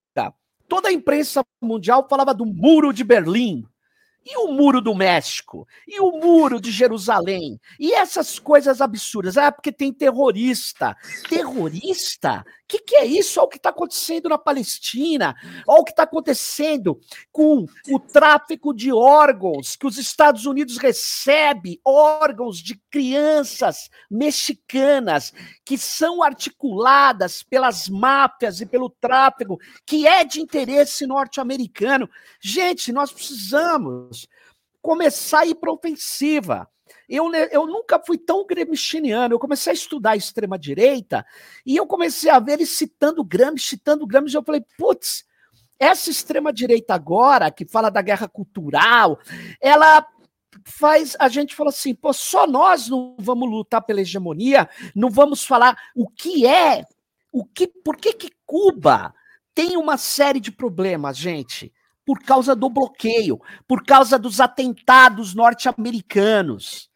toda 0.67 0.89
a 0.89 0.93
imprensa 0.93 1.43
mundial 1.61 2.07
falava 2.09 2.33
do 2.33 2.45
muro 2.45 2.91
de 2.91 3.03
Berlim. 3.03 3.65
E 4.29 4.35
o 4.35 4.51
muro 4.51 4.81
do 4.81 4.93
México? 4.93 5.65
E 5.87 6.01
o 6.01 6.11
muro 6.11 6.59
de 6.59 6.69
Jerusalém? 6.69 7.57
E 7.79 7.93
essas 7.93 8.37
coisas 8.37 8.81
absurdas? 8.81 9.37
Ah, 9.37 9.53
porque 9.53 9.71
tem 9.71 9.93
terrorista. 9.93 10.97
Terrorista? 11.29 12.43
O 12.63 12.67
que, 12.67 12.79
que 12.79 12.97
é 12.97 13.05
isso? 13.05 13.39
Olha 13.39 13.45
o 13.45 13.49
que 13.49 13.55
está 13.55 13.69
acontecendo 13.69 14.27
na 14.27 14.37
Palestina. 14.37 15.33
Olha 15.65 15.79
o 15.79 15.85
que 15.85 15.91
está 15.91 16.03
acontecendo 16.03 16.99
com 17.31 17.65
o 17.87 17.99
tráfico 17.99 18.73
de 18.73 18.91
órgãos, 18.91 19.77
que 19.77 19.87
os 19.87 19.97
Estados 19.97 20.45
Unidos 20.45 20.77
recebe 20.77 21.79
órgãos 21.85 22.57
de 22.57 22.75
crianças 22.91 23.89
mexicanas 24.11 25.31
que 25.63 25.77
são 25.77 26.21
articuladas 26.21 27.43
pelas 27.43 27.87
máfias 27.87 28.59
e 28.59 28.65
pelo 28.65 28.89
tráfico, 28.89 29.57
que 29.85 30.05
é 30.05 30.25
de 30.25 30.41
interesse 30.41 31.07
norte-americano. 31.07 32.09
Gente, 32.41 32.91
nós 32.91 33.13
precisamos 33.13 34.16
começar 34.81 35.39
a 35.39 35.45
ir 35.45 35.55
para 35.55 35.71
ofensiva. 35.71 36.69
Eu, 37.09 37.33
eu 37.33 37.65
nunca 37.65 38.01
fui 38.05 38.17
tão 38.17 38.45
gremistiniano. 38.45 39.33
Eu 39.33 39.39
comecei 39.39 39.71
a 39.71 39.73
estudar 39.73 40.11
a 40.11 40.15
extrema-direita 40.15 41.25
e 41.65 41.75
eu 41.75 41.85
comecei 41.85 42.29
a 42.29 42.39
ver 42.39 42.53
ele 42.53 42.65
citando 42.65 43.23
Gramsci, 43.23 43.69
citando 43.69 44.07
Gramsci. 44.07 44.35
Eu 44.35 44.43
falei, 44.43 44.63
putz, 44.77 45.25
essa 45.79 46.09
extrema-direita 46.09 46.93
agora, 46.93 47.51
que 47.51 47.65
fala 47.65 47.89
da 47.89 48.01
guerra 48.01 48.27
cultural, 48.27 49.19
ela 49.61 50.05
faz 50.65 51.15
a 51.19 51.27
gente 51.27 51.55
falar 51.55 51.69
assim, 51.69 51.93
pô, 51.93 52.11
só 52.11 52.47
nós 52.47 52.89
não 52.89 53.15
vamos 53.19 53.49
lutar 53.49 53.81
pela 53.81 54.01
hegemonia, 54.01 54.69
não 54.95 55.09
vamos 55.09 55.43
falar 55.43 55.77
o 55.95 56.09
que 56.09 56.45
é, 56.45 56.83
o 57.31 57.45
que, 57.45 57.67
por 57.67 57.97
que 57.97 58.13
que 58.13 58.31
Cuba 58.45 59.13
tem 59.53 59.77
uma 59.77 59.97
série 59.97 60.39
de 60.39 60.51
problemas, 60.51 61.17
gente? 61.17 61.71
Por 62.07 62.19
causa 62.23 62.55
do 62.55 62.69
bloqueio, 62.69 63.39
por 63.67 63.85
causa 63.85 64.17
dos 64.17 64.39
atentados 64.39 65.35
norte-americanos. 65.35 66.89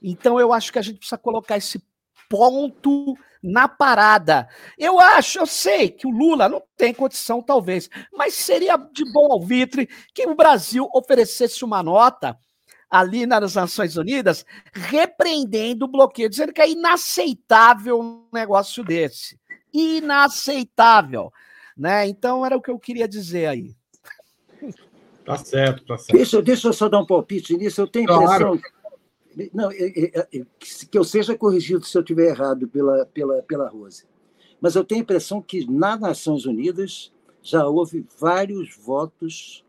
Então 0.00 0.38
eu 0.38 0.52
acho 0.52 0.72
que 0.72 0.78
a 0.78 0.82
gente 0.82 0.98
precisa 0.98 1.18
colocar 1.18 1.56
esse 1.56 1.82
ponto 2.30 3.14
na 3.42 3.68
parada. 3.68 4.48
Eu 4.78 5.00
acho, 5.00 5.40
eu 5.40 5.46
sei 5.46 5.90
que 5.90 6.06
o 6.06 6.10
Lula 6.10 6.48
não 6.48 6.62
tem 6.76 6.94
condição, 6.94 7.42
talvez, 7.42 7.90
mas 8.12 8.34
seria 8.34 8.76
de 8.76 9.04
bom 9.12 9.32
alvitre 9.32 9.88
que 10.14 10.26
o 10.26 10.34
Brasil 10.34 10.88
oferecesse 10.94 11.64
uma 11.64 11.82
nota 11.82 12.38
ali 12.88 13.26
nas 13.26 13.54
Nações 13.54 13.96
Unidas 13.96 14.44
repreendendo 14.72 15.86
o 15.86 15.88
bloqueio, 15.88 16.30
dizendo 16.30 16.52
que 16.52 16.60
é 16.60 16.70
inaceitável 16.70 17.98
um 18.00 18.28
negócio 18.32 18.84
desse. 18.84 19.40
Inaceitável. 19.72 21.32
Né? 21.76 22.06
Então 22.06 22.46
era 22.46 22.56
o 22.56 22.62
que 22.62 22.70
eu 22.70 22.78
queria 22.78 23.08
dizer 23.08 23.46
aí. 23.46 23.74
Tá 25.24 25.36
certo, 25.38 25.84
tá 25.84 25.96
certo. 25.96 26.16
Deixa, 26.16 26.42
deixa 26.42 26.68
eu 26.68 26.72
só 26.72 26.88
dar 26.88 27.00
um 27.00 27.06
palpite 27.06 27.56
nisso. 27.56 27.80
Eu 27.80 27.86
tenho 27.86 28.10
a 28.10 28.14
impressão. 28.14 28.58
Claro 28.58 28.60
não, 29.52 29.70
é, 29.70 29.76
é, 29.76 30.28
é, 30.34 30.46
que 30.90 30.98
eu 30.98 31.04
seja 31.04 31.36
corrigido 31.36 31.84
se 31.84 31.96
eu 31.96 32.02
estiver 32.02 32.30
errado 32.30 32.68
pela, 32.68 33.06
pela, 33.06 33.42
pela 33.42 33.68
Rose. 33.68 34.04
Mas 34.60 34.74
eu 34.74 34.84
tenho 34.84 35.00
a 35.00 35.04
impressão 35.04 35.40
que 35.40 35.68
nas 35.70 35.98
Nações 35.98 36.44
Unidas 36.44 37.12
já 37.42 37.66
houve 37.66 38.06
vários 38.18 38.76
votos 38.76 39.64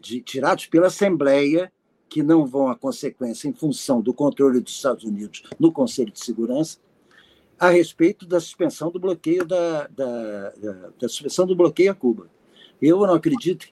de, 0.00 0.20
tirados 0.20 0.66
pela 0.66 0.88
Assembleia 0.88 1.72
que 2.08 2.22
não 2.22 2.46
vão 2.46 2.68
a 2.68 2.76
consequência 2.76 3.48
em 3.48 3.52
função 3.52 4.00
do 4.00 4.14
controle 4.14 4.60
dos 4.60 4.74
Estados 4.74 5.04
Unidos 5.04 5.42
no 5.58 5.70
Conselho 5.70 6.10
de 6.10 6.20
Segurança 6.20 6.78
a 7.58 7.70
respeito 7.70 8.24
da 8.26 8.40
suspensão 8.40 8.90
do 8.90 9.00
bloqueio 9.00 9.44
da, 9.44 9.86
da, 9.88 10.50
da, 10.50 10.72
da 10.98 11.08
suspensão 11.08 11.46
do 11.46 11.56
bloqueio 11.56 11.90
a 11.90 11.94
Cuba. 11.94 12.30
Eu 12.80 13.00
não 13.00 13.14
acredito 13.14 13.66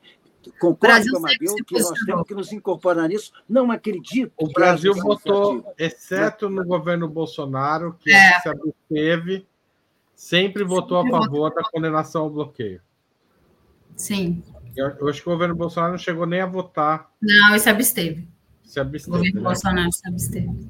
Concordo 0.59 1.11
com 1.11 1.17
o 1.17 1.19
Amadeu 1.19 1.55
que 1.67 1.79
nós 1.79 1.99
temos 2.05 2.27
que 2.27 2.35
nos 2.35 2.53
incorporar 2.53 3.09
nisso. 3.09 3.33
Não 3.49 3.71
acredito. 3.71 4.33
O 4.37 4.53
Brasil 4.53 4.95
votou, 4.95 5.65
exceto 5.79 6.49
no 6.49 6.65
governo 6.65 7.09
Bolsonaro, 7.09 7.97
que 8.01 8.13
é. 8.13 8.41
se 8.41 8.49
absteve, 8.49 9.47
sempre 10.15 10.65
votou 10.65 11.03
sempre 11.03 11.17
a 11.17 11.21
favor 11.21 11.51
votou. 11.51 11.63
da 11.63 11.71
condenação 11.71 12.23
ao 12.23 12.31
bloqueio. 12.31 12.81
Sim. 13.97 14.43
Eu 14.77 15.09
acho 15.09 15.23
que 15.23 15.29
o 15.29 15.33
governo 15.33 15.55
Bolsonaro 15.55 15.93
não 15.93 15.99
chegou 15.99 16.27
nem 16.27 16.41
a 16.41 16.47
votar. 16.47 17.11
Não, 17.21 17.51
ele 17.51 17.59
se 17.59 17.71
absteve. 17.71 18.29
Se 18.63 18.79
absteve. 18.79 19.11
O 19.11 19.19
governo 19.19 19.41
né? 19.41 19.47
Bolsonaro 19.49 19.93
se 19.93 20.07
absteve. 20.07 20.69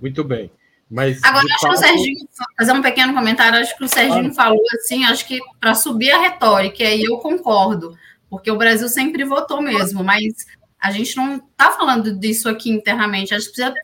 Muito 0.00 0.22
bem. 0.22 0.50
Mas, 0.90 1.22
Agora, 1.22 1.44
acho 1.44 1.60
fato... 1.60 1.72
que 1.72 1.78
o 1.78 1.88
Serginho, 1.88 2.28
fazer 2.58 2.72
um 2.72 2.82
pequeno 2.82 3.14
comentário, 3.14 3.60
acho 3.60 3.78
que 3.78 3.84
o 3.84 3.88
Serginho 3.88 4.30
ah. 4.30 4.34
falou 4.34 4.60
assim, 4.74 5.04
acho 5.04 5.26
que 5.26 5.38
para 5.60 5.74
subir 5.74 6.10
a 6.10 6.20
retórica, 6.20 6.82
e 6.82 6.86
aí 6.86 7.04
eu 7.04 7.16
concordo 7.18 7.96
porque 8.30 8.50
o 8.50 8.56
Brasil 8.56 8.88
sempre 8.88 9.24
votou 9.24 9.60
mesmo, 9.60 10.04
mas 10.04 10.46
a 10.80 10.92
gente 10.92 11.16
não 11.16 11.36
está 11.36 11.72
falando 11.72 12.16
disso 12.16 12.48
aqui 12.48 12.70
internamente, 12.70 13.34
a 13.34 13.38
gente 13.38 13.52
precisa 13.52 13.74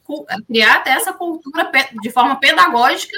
criar 0.46 0.76
até 0.76 0.92
essa 0.92 1.12
cultura 1.12 1.70
de 2.00 2.10
forma 2.10 2.36
pedagógica 2.36 3.16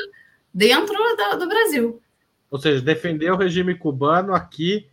dentro 0.53 0.97
do, 0.97 1.39
do 1.39 1.49
Brasil. 1.49 2.03
Ou 2.51 2.59
seja, 2.59 2.81
defender 2.81 3.31
o 3.31 3.37
regime 3.37 3.75
cubano 3.75 4.35
aqui. 4.35 4.89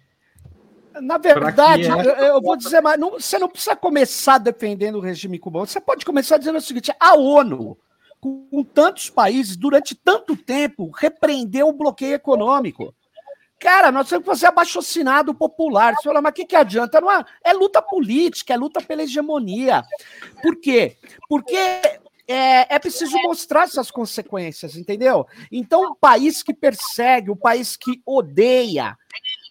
Na 1.01 1.17
verdade, 1.17 1.87
eu, 1.87 1.97
eu 1.97 2.41
vou 2.41 2.55
dizer, 2.55 2.81
mas 2.81 2.99
não, 2.99 3.11
você 3.11 3.39
não 3.39 3.49
precisa 3.49 3.75
começar 3.75 4.37
defendendo 4.37 4.95
o 4.95 5.01
regime 5.01 5.39
cubano. 5.39 5.65
Você 5.65 5.79
pode 5.79 6.05
começar 6.05 6.37
dizendo 6.37 6.57
o 6.57 6.61
seguinte: 6.61 6.91
a 6.99 7.15
ONU, 7.15 7.77
com, 8.19 8.47
com 8.49 8.63
tantos 8.63 9.09
países, 9.09 9.55
durante 9.55 9.95
tanto 9.95 10.35
tempo, 10.35 10.91
repreendeu 10.91 11.69
o 11.69 11.73
bloqueio 11.73 12.13
econômico. 12.13 12.93
Cara, 13.59 13.91
nós 13.91 14.09
temos 14.09 14.23
que 14.23 14.29
fazer 14.29 14.47
abaixo-assinado 14.47 15.33
popular. 15.33 15.95
Você 15.95 16.03
fala, 16.03 16.21
mas 16.21 16.31
o 16.31 16.33
que, 16.33 16.45
que 16.45 16.55
adianta? 16.55 16.99
Não 16.99 17.11
é, 17.11 17.23
é 17.43 17.53
luta 17.53 17.81
política, 17.81 18.53
é 18.53 18.57
luta 18.57 18.81
pela 18.81 19.03
hegemonia. 19.03 19.83
Por 20.41 20.59
quê? 20.59 20.97
Porque 21.29 21.55
é, 22.27 22.75
é, 22.75 22.79
preciso 22.79 23.17
mostrar 23.23 23.63
essas 23.63 23.89
consequências, 23.89 24.75
entendeu? 24.75 25.25
Então, 25.51 25.91
o 25.91 25.95
país 25.95 26.43
que 26.43 26.53
persegue, 26.53 27.31
o 27.31 27.35
país 27.35 27.77
que 27.77 28.01
odeia, 28.05 28.97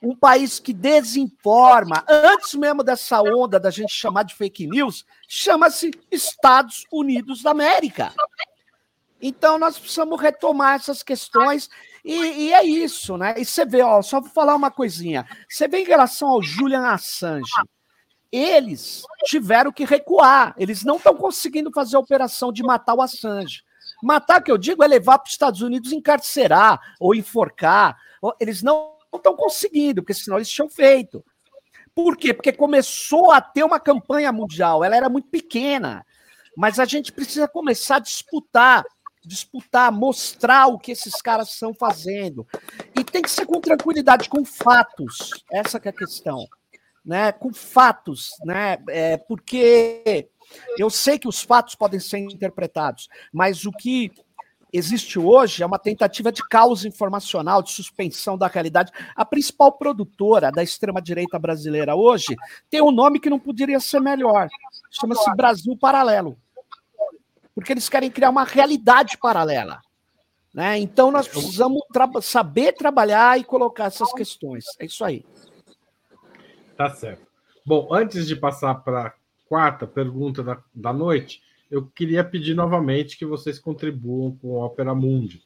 um 0.02 0.14
país 0.14 0.58
que 0.58 0.72
desinforma, 0.72 2.04
antes 2.08 2.54
mesmo 2.54 2.84
dessa 2.84 3.22
onda 3.22 3.58
da 3.58 3.70
gente 3.70 3.92
chamar 3.92 4.24
de 4.24 4.34
fake 4.34 4.66
news, 4.66 5.04
chama-se 5.26 5.90
Estados 6.10 6.84
Unidos 6.92 7.42
da 7.42 7.52
América. 7.52 8.12
Então 9.20 9.58
nós 9.58 9.78
precisamos 9.78 10.20
retomar 10.20 10.74
essas 10.74 11.02
questões 11.02 11.70
e, 12.04 12.46
e, 12.46 12.52
é 12.52 12.62
isso, 12.62 13.16
né? 13.16 13.34
E 13.38 13.44
você 13.44 13.64
vê, 13.64 13.80
ó, 13.80 14.02
só 14.02 14.20
vou 14.20 14.30
falar 14.30 14.54
uma 14.54 14.70
coisinha. 14.70 15.26
Você 15.48 15.66
vê 15.66 15.78
em 15.78 15.86
relação 15.86 16.28
ao 16.28 16.42
Julian 16.42 16.86
Assange, 16.86 17.50
eles 18.30 19.04
tiveram 19.24 19.72
que 19.72 19.84
recuar. 19.84 20.54
Eles 20.58 20.84
não 20.84 20.96
estão 20.96 21.16
conseguindo 21.16 21.70
fazer 21.72 21.96
a 21.96 22.00
operação 22.00 22.52
de 22.52 22.62
matar 22.62 22.94
o 22.94 23.00
Assange. 23.00 23.62
Matar, 24.02 24.42
que 24.42 24.50
eu 24.50 24.58
digo, 24.58 24.82
é 24.82 24.86
levar 24.86 25.18
para 25.18 25.28
os 25.28 25.32
Estados 25.32 25.62
Unidos 25.62 25.92
encarcerar 25.92 26.80
ou 27.00 27.14
enforcar. 27.14 27.96
Eles 28.38 28.62
não 28.62 28.96
estão 29.14 29.34
conseguindo, 29.34 30.02
porque 30.02 30.14
senão 30.14 30.36
eles 30.36 30.50
tinham 30.50 30.68
feito. 30.68 31.24
Por 31.94 32.16
quê? 32.16 32.34
Porque 32.34 32.52
começou 32.52 33.30
a 33.30 33.40
ter 33.40 33.62
uma 33.62 33.78
campanha 33.78 34.32
mundial. 34.32 34.82
Ela 34.82 34.96
era 34.96 35.08
muito 35.08 35.28
pequena. 35.28 36.04
Mas 36.56 36.78
a 36.78 36.84
gente 36.84 37.12
precisa 37.12 37.48
começar 37.48 37.96
a 37.96 38.00
disputar 38.00 38.84
disputar, 39.26 39.90
mostrar 39.90 40.66
o 40.66 40.78
que 40.78 40.92
esses 40.92 41.20
caras 41.20 41.50
estão 41.50 41.74
fazendo. 41.74 42.46
E 42.98 43.04
tem 43.04 43.22
que 43.22 43.30
ser 43.30 43.46
com 43.46 43.60
tranquilidade, 43.60 44.28
com 44.28 44.44
fatos. 44.44 45.30
Essa 45.50 45.80
é 45.82 45.88
a 45.88 45.92
questão. 45.92 46.46
Né? 47.04 47.32
Com 47.32 47.52
fatos, 47.52 48.30
né? 48.44 48.78
É, 48.88 49.16
porque 49.16 50.28
eu 50.78 50.88
sei 50.88 51.18
que 51.18 51.28
os 51.28 51.42
fatos 51.42 51.74
podem 51.74 52.00
ser 52.00 52.18
interpretados, 52.18 53.08
mas 53.32 53.66
o 53.66 53.72
que 53.72 54.10
existe 54.72 55.18
hoje 55.18 55.62
é 55.62 55.66
uma 55.66 55.78
tentativa 55.78 56.32
de 56.32 56.42
caos 56.48 56.84
informacional, 56.84 57.62
de 57.62 57.70
suspensão 57.70 58.36
da 58.36 58.46
realidade. 58.46 58.90
A 59.14 59.24
principal 59.24 59.72
produtora 59.72 60.50
da 60.50 60.62
extrema-direita 60.62 61.38
brasileira 61.38 61.94
hoje 61.94 62.34
tem 62.68 62.82
um 62.82 62.90
nome 62.90 63.20
que 63.20 63.30
não 63.30 63.38
poderia 63.38 63.78
ser 63.78 64.00
melhor. 64.00 64.48
Chama-se 64.90 65.30
Brasil 65.36 65.76
Paralelo 65.76 66.36
porque 67.54 67.72
eles 67.72 67.88
querem 67.88 68.10
criar 68.10 68.30
uma 68.30 68.44
realidade 68.44 69.16
paralela. 69.18 69.80
Né? 70.52 70.78
Então 70.78 71.10
nós 71.10 71.26
precisamos 71.28 71.82
tra 71.92 72.08
saber 72.20 72.72
trabalhar 72.72 73.38
e 73.38 73.44
colocar 73.44 73.86
essas 73.86 74.12
questões. 74.12 74.64
É 74.78 74.86
isso 74.86 75.04
aí. 75.04 75.24
Tá 76.76 76.90
certo. 76.90 77.26
Bom, 77.64 77.88
antes 77.92 78.26
de 78.26 78.36
passar 78.36 78.74
para 78.76 79.06
a 79.06 79.12
quarta 79.48 79.86
pergunta 79.86 80.42
da, 80.42 80.62
da 80.74 80.92
noite, 80.92 81.42
eu 81.70 81.86
queria 81.86 82.22
pedir 82.22 82.54
novamente 82.54 83.16
que 83.16 83.26
vocês 83.26 83.58
contribuam 83.58 84.36
com 84.36 84.48
o 84.48 84.64
Opera 84.64 84.94
Mundi. 84.94 85.42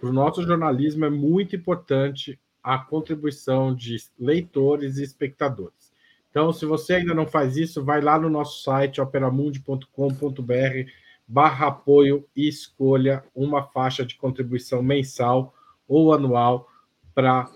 Para 0.00 0.10
o 0.10 0.12
nosso 0.12 0.42
jornalismo 0.42 1.04
é 1.04 1.10
muito 1.10 1.54
importante 1.54 2.38
a 2.62 2.78
contribuição 2.78 3.74
de 3.74 3.96
leitores 4.18 4.98
e 4.98 5.02
espectadores. 5.02 5.92
Então, 6.30 6.52
se 6.52 6.66
você 6.66 6.94
ainda 6.94 7.14
não 7.14 7.26
faz 7.26 7.56
isso, 7.56 7.84
vai 7.84 8.00
lá 8.00 8.18
no 8.18 8.28
nosso 8.28 8.62
site 8.62 9.00
operamundi.com.br 9.00 10.90
barra 11.28 11.66
apoio 11.66 12.26
e 12.34 12.48
escolha 12.48 13.22
uma 13.34 13.62
faixa 13.62 14.04
de 14.04 14.16
contribuição 14.16 14.82
mensal 14.82 15.54
ou 15.86 16.14
anual 16.14 16.66
para 17.14 17.50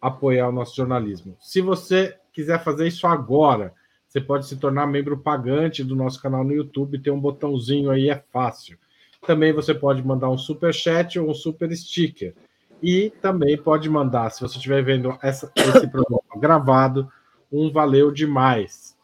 apoiar 0.00 0.48
o 0.48 0.52
nosso 0.52 0.74
jornalismo. 0.74 1.36
Se 1.38 1.60
você 1.60 2.16
quiser 2.32 2.64
fazer 2.64 2.88
isso 2.88 3.06
agora, 3.06 3.74
você 4.08 4.20
pode 4.20 4.46
se 4.46 4.56
tornar 4.56 4.86
membro 4.86 5.18
pagante 5.18 5.84
do 5.84 5.94
nosso 5.94 6.20
canal 6.20 6.42
no 6.42 6.52
YouTube, 6.52 6.98
tem 6.98 7.12
um 7.12 7.20
botãozinho 7.20 7.90
aí, 7.90 8.08
é 8.08 8.24
fácil. 8.32 8.78
Também 9.26 9.52
você 9.52 9.74
pode 9.74 10.02
mandar 10.04 10.28
um 10.30 10.38
super 10.38 10.72
chat 10.72 11.18
ou 11.18 11.30
um 11.30 11.34
super 11.34 11.74
sticker. 11.76 12.34
E 12.82 13.10
também 13.22 13.56
pode 13.56 13.88
mandar, 13.88 14.30
se 14.30 14.40
você 14.40 14.56
estiver 14.56 14.82
vendo 14.82 15.16
essa, 15.22 15.52
esse 15.54 15.86
programa 15.86 16.22
gravado, 16.36 17.08
um 17.50 17.70
valeu 17.70 18.10
demais. 18.10 18.96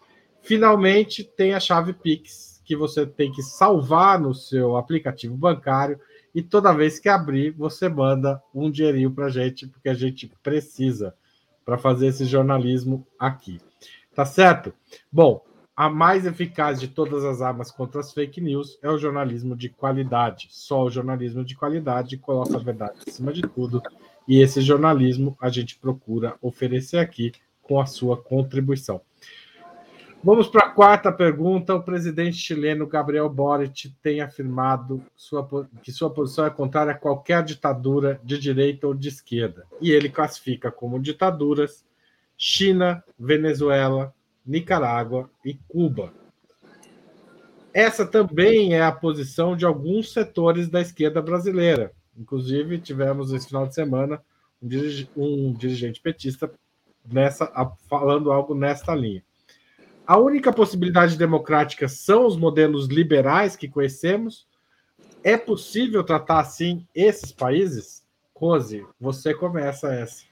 Finalmente, 0.42 1.22
tem 1.22 1.54
a 1.54 1.60
chave 1.60 1.92
Pix, 1.92 2.47
que 2.68 2.76
você 2.76 3.06
tem 3.06 3.32
que 3.32 3.42
salvar 3.42 4.20
no 4.20 4.34
seu 4.34 4.76
aplicativo 4.76 5.34
bancário 5.34 5.98
e 6.34 6.42
toda 6.42 6.74
vez 6.74 6.98
que 6.98 7.08
abrir, 7.08 7.50
você 7.50 7.88
manda 7.88 8.42
um 8.54 8.70
dinheirinho 8.70 9.10
para 9.10 9.24
a 9.24 9.30
gente, 9.30 9.66
porque 9.66 9.88
a 9.88 9.94
gente 9.94 10.30
precisa 10.42 11.14
para 11.64 11.78
fazer 11.78 12.08
esse 12.08 12.26
jornalismo 12.26 13.06
aqui. 13.18 13.58
Tá 14.14 14.26
certo? 14.26 14.74
Bom, 15.10 15.42
a 15.74 15.88
mais 15.88 16.26
eficaz 16.26 16.78
de 16.78 16.88
todas 16.88 17.24
as 17.24 17.40
armas 17.40 17.70
contra 17.70 18.00
as 18.00 18.12
fake 18.12 18.38
news 18.38 18.78
é 18.82 18.90
o 18.90 18.98
jornalismo 18.98 19.56
de 19.56 19.70
qualidade. 19.70 20.48
Só 20.50 20.84
o 20.84 20.90
jornalismo 20.90 21.42
de 21.42 21.56
qualidade 21.56 22.18
coloca 22.18 22.54
a 22.54 22.62
verdade 22.62 22.98
acima 23.06 23.32
de 23.32 23.40
tudo. 23.40 23.82
E 24.28 24.42
esse 24.42 24.60
jornalismo 24.60 25.34
a 25.40 25.48
gente 25.48 25.78
procura 25.78 26.36
oferecer 26.42 26.98
aqui 26.98 27.32
com 27.62 27.80
a 27.80 27.86
sua 27.86 28.14
contribuição. 28.14 29.00
Vamos 30.22 30.48
para 30.48 30.66
a 30.66 30.70
quarta 30.70 31.12
pergunta. 31.12 31.74
O 31.74 31.82
presidente 31.82 32.36
chileno 32.36 32.86
Gabriel 32.88 33.28
Boric 33.28 33.90
tem 34.02 34.20
afirmado 34.20 35.02
sua, 35.16 35.48
que 35.82 35.92
sua 35.92 36.10
posição 36.10 36.44
é 36.44 36.50
contrária 36.50 36.92
a 36.92 36.98
qualquer 36.98 37.42
ditadura 37.44 38.20
de 38.24 38.36
direita 38.36 38.86
ou 38.88 38.94
de 38.94 39.08
esquerda. 39.08 39.64
E 39.80 39.92
ele 39.92 40.08
classifica 40.08 40.72
como 40.72 41.00
ditaduras 41.00 41.84
China, 42.36 43.02
Venezuela, 43.18 44.12
Nicarágua 44.44 45.30
e 45.44 45.54
Cuba. 45.68 46.12
Essa 47.72 48.04
também 48.04 48.74
é 48.74 48.82
a 48.82 48.90
posição 48.90 49.56
de 49.56 49.64
alguns 49.64 50.12
setores 50.12 50.68
da 50.68 50.80
esquerda 50.80 51.22
brasileira. 51.22 51.92
Inclusive, 52.16 52.78
tivemos 52.78 53.32
esse 53.32 53.46
final 53.46 53.68
de 53.68 53.74
semana 53.74 54.20
um, 55.16 55.52
dirigente 55.52 56.00
petista 56.00 56.50
nessa, 57.06 57.46
falando 57.88 58.32
algo 58.32 58.52
nesta 58.54 58.94
linha. 58.96 59.22
A 60.08 60.16
única 60.16 60.50
possibilidade 60.50 61.18
democrática 61.18 61.86
são 61.86 62.26
os 62.26 62.34
modelos 62.34 62.86
liberais 62.86 63.54
que 63.54 63.68
conhecemos. 63.68 64.46
É 65.22 65.36
possível 65.36 66.02
tratar 66.02 66.40
assim 66.40 66.86
esses 66.94 67.30
países? 67.30 68.02
Rose, 68.34 68.86
você 68.98 69.34
começa 69.34 69.92
essa. 69.92 70.24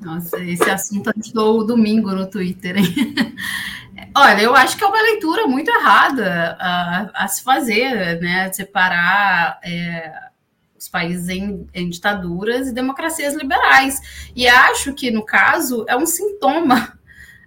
Nossa, 0.00 0.38
esse 0.38 0.70
assunto 0.70 1.10
estou 1.16 1.66
domingo 1.66 2.12
no 2.12 2.30
Twitter. 2.30 2.76
Hein? 2.76 2.84
Olha, 4.16 4.40
eu 4.40 4.54
acho 4.54 4.78
que 4.78 4.84
é 4.84 4.86
uma 4.86 5.02
leitura 5.02 5.48
muito 5.48 5.68
errada 5.68 6.56
a, 6.60 7.24
a 7.24 7.26
se 7.26 7.42
fazer, 7.42 8.20
né? 8.20 8.52
Separar 8.52 9.58
é, 9.64 10.12
os 10.78 10.88
países 10.88 11.28
em, 11.28 11.66
em 11.74 11.90
ditaduras 11.90 12.68
e 12.68 12.72
democracias 12.72 13.34
liberais. 13.34 14.30
E 14.36 14.46
acho 14.46 14.94
que, 14.94 15.10
no 15.10 15.26
caso, 15.26 15.84
é 15.88 15.96
um 15.96 16.06
sintoma 16.06 16.99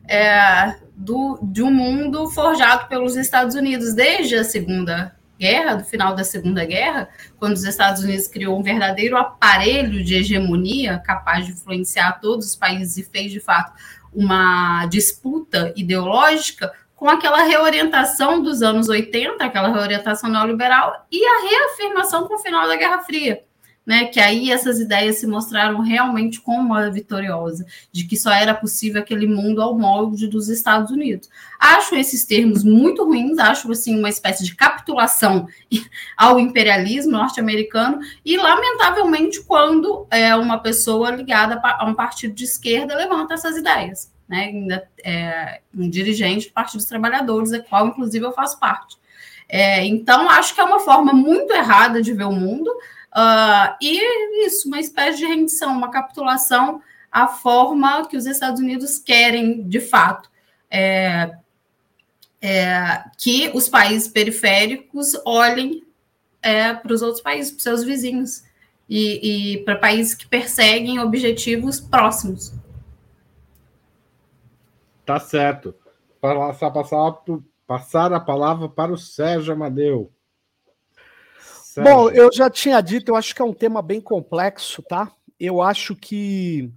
é, 0.07 0.75
do, 0.95 1.39
de 1.41 1.63
um 1.63 1.71
mundo 1.71 2.29
forjado 2.29 2.87
pelos 2.87 3.15
Estados 3.15 3.55
Unidos 3.55 3.93
desde 3.93 4.35
a 4.35 4.43
Segunda 4.43 5.15
Guerra, 5.39 5.75
do 5.75 5.83
final 5.83 6.15
da 6.15 6.23
Segunda 6.23 6.63
Guerra, 6.65 7.09
quando 7.37 7.53
os 7.53 7.63
Estados 7.63 8.03
Unidos 8.03 8.27
criou 8.27 8.57
um 8.57 8.63
verdadeiro 8.63 9.17
aparelho 9.17 10.03
de 10.03 10.15
hegemonia 10.15 10.99
capaz 10.99 11.45
de 11.45 11.53
influenciar 11.53 12.19
todos 12.21 12.47
os 12.47 12.55
países 12.55 12.97
e 12.97 13.03
fez 13.03 13.31
de 13.31 13.39
fato 13.39 13.73
uma 14.13 14.85
disputa 14.85 15.73
ideológica 15.75 16.71
com 16.95 17.09
aquela 17.09 17.43
reorientação 17.43 18.41
dos 18.41 18.61
anos 18.61 18.87
80, 18.87 19.43
aquela 19.43 19.69
reorientação 19.73 20.29
neoliberal 20.29 21.05
e 21.11 21.25
a 21.25 21.49
reafirmação 21.49 22.27
com 22.27 22.35
o 22.35 22.39
final 22.39 22.67
da 22.67 22.75
Guerra 22.75 22.99
Fria 22.99 23.43
né, 23.85 24.05
que 24.05 24.19
aí 24.19 24.51
essas 24.51 24.79
ideias 24.79 25.17
se 25.17 25.27
mostraram 25.27 25.81
realmente 25.81 26.39
como 26.39 26.73
a 26.73 26.89
vitoriosa, 26.89 27.65
de 27.91 28.05
que 28.05 28.15
só 28.15 28.31
era 28.31 28.53
possível 28.53 29.01
aquele 29.01 29.27
mundo 29.27 29.61
ao 29.61 29.77
molde 29.77 30.27
dos 30.27 30.47
Estados 30.47 30.91
Unidos. 30.91 31.29
Acho 31.59 31.95
esses 31.95 32.25
termos 32.25 32.63
muito 32.63 33.03
ruins, 33.03 33.37
acho 33.37 33.71
assim 33.71 33.97
uma 33.97 34.09
espécie 34.09 34.43
de 34.43 34.55
capitulação 34.55 35.47
ao 36.17 36.39
imperialismo 36.39 37.11
norte-americano 37.11 37.99
e 38.23 38.37
lamentavelmente 38.37 39.43
quando 39.43 40.07
é 40.09 40.33
uma 40.35 40.59
pessoa 40.59 41.11
ligada 41.11 41.59
a 41.61 41.85
um 41.85 41.93
partido 41.93 42.33
de 42.33 42.45
esquerda 42.45 42.95
levanta 42.95 43.33
essas 43.33 43.57
ideias, 43.57 44.11
né, 44.27 44.45
ainda 44.45 44.87
é 45.03 45.59
um 45.75 45.89
dirigente 45.89 46.47
do 46.47 46.53
Partido 46.53 46.77
dos 46.77 46.87
Trabalhadores, 46.87 47.51
a 47.51 47.59
qual 47.59 47.87
inclusive 47.87 48.25
eu 48.25 48.31
faço 48.31 48.59
parte. 48.59 48.97
É, 49.49 49.85
então 49.85 50.29
acho 50.29 50.55
que 50.55 50.61
é 50.61 50.63
uma 50.63 50.79
forma 50.79 51.13
muito 51.13 51.53
errada 51.53 52.01
de 52.01 52.13
ver 52.13 52.23
o 52.23 52.31
mundo. 52.31 52.71
Uh, 53.15 53.75
e 53.79 54.45
isso, 54.45 54.67
uma 54.67 54.79
espécie 54.79 55.19
de 55.19 55.25
rendição, 55.25 55.71
uma 55.71 55.91
capitulação 55.91 56.81
à 57.11 57.27
forma 57.27 58.07
que 58.07 58.17
os 58.17 58.25
Estados 58.25 58.59
Unidos 58.59 58.97
querem 58.97 59.67
de 59.67 59.79
fato. 59.79 60.29
É, 60.69 61.37
é, 62.41 63.05
que 63.17 63.49
os 63.53 63.69
países 63.69 64.09
periféricos 64.09 65.13
olhem 65.23 65.81
é, 66.41 66.73
para 66.73 66.91
os 66.91 67.01
outros 67.01 67.21
países, 67.21 67.51
para 67.51 67.57
os 67.57 67.63
seus 67.63 67.83
vizinhos, 67.85 68.43
e, 68.89 69.53
e 69.53 69.63
para 69.63 69.77
países 69.77 70.13
que 70.13 70.27
perseguem 70.27 70.99
objetivos 70.99 71.79
próximos. 71.79 72.53
Tá 75.05 75.19
certo. 75.19 75.73
Passar, 76.19 76.71
passar 77.65 78.13
a 78.13 78.19
palavra 78.19 78.67
para 78.67 78.91
o 78.91 78.97
Sérgio 78.97 79.53
Amadeu. 79.53 80.11
Bom, 81.77 82.09
eu 82.09 82.31
já 82.31 82.49
tinha 82.49 82.79
dito, 82.81 83.11
eu 83.11 83.15
acho 83.15 83.33
que 83.33 83.41
é 83.41 83.45
um 83.45 83.53
tema 83.53 83.81
bem 83.81 84.01
complexo, 84.01 84.81
tá? 84.83 85.11
Eu 85.39 85.61
acho 85.61 85.95
que 85.95 86.71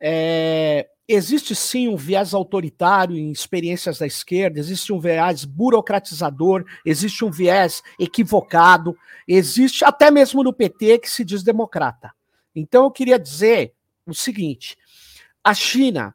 É, 0.00 0.88
existe 1.08 1.54
sim 1.54 1.88
um 1.88 1.96
viés 1.96 2.34
autoritário 2.34 3.16
em 3.16 3.30
experiências 3.30 3.98
da 3.98 4.06
esquerda, 4.06 4.58
existe 4.58 4.92
um 4.92 5.00
viés 5.00 5.44
burocratizador, 5.44 6.64
existe 6.84 7.24
um 7.24 7.30
viés 7.30 7.82
equivocado, 7.98 8.96
existe 9.26 9.84
até 9.84 10.10
mesmo 10.10 10.42
no 10.42 10.52
PT 10.52 10.98
que 10.98 11.10
se 11.10 11.24
diz 11.24 11.42
democrata. 11.42 12.12
Então 12.54 12.84
eu 12.84 12.90
queria 12.90 13.18
dizer 13.18 13.72
o 14.06 14.14
seguinte: 14.14 14.76
a 15.42 15.54
China 15.54 16.14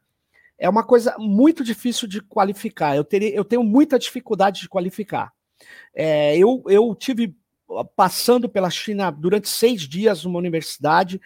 é 0.57 0.69
uma 0.69 0.83
coisa 0.83 1.15
muito 1.17 1.63
difícil 1.63 2.07
de 2.07 2.21
qualificar. 2.21 2.95
Eu, 2.95 3.03
teria, 3.03 3.33
eu 3.33 3.43
tenho 3.45 3.63
muita 3.63 3.97
dificuldade 3.97 4.61
de 4.61 4.69
qualificar. 4.69 5.33
É, 5.93 6.37
eu, 6.37 6.63
eu 6.67 6.93
tive 6.95 7.35
passando 7.95 8.49
pela 8.49 8.69
China 8.69 9.11
durante 9.11 9.49
seis 9.49 9.81
dias 9.81 10.23
numa 10.23 10.39
universidade. 10.39 11.21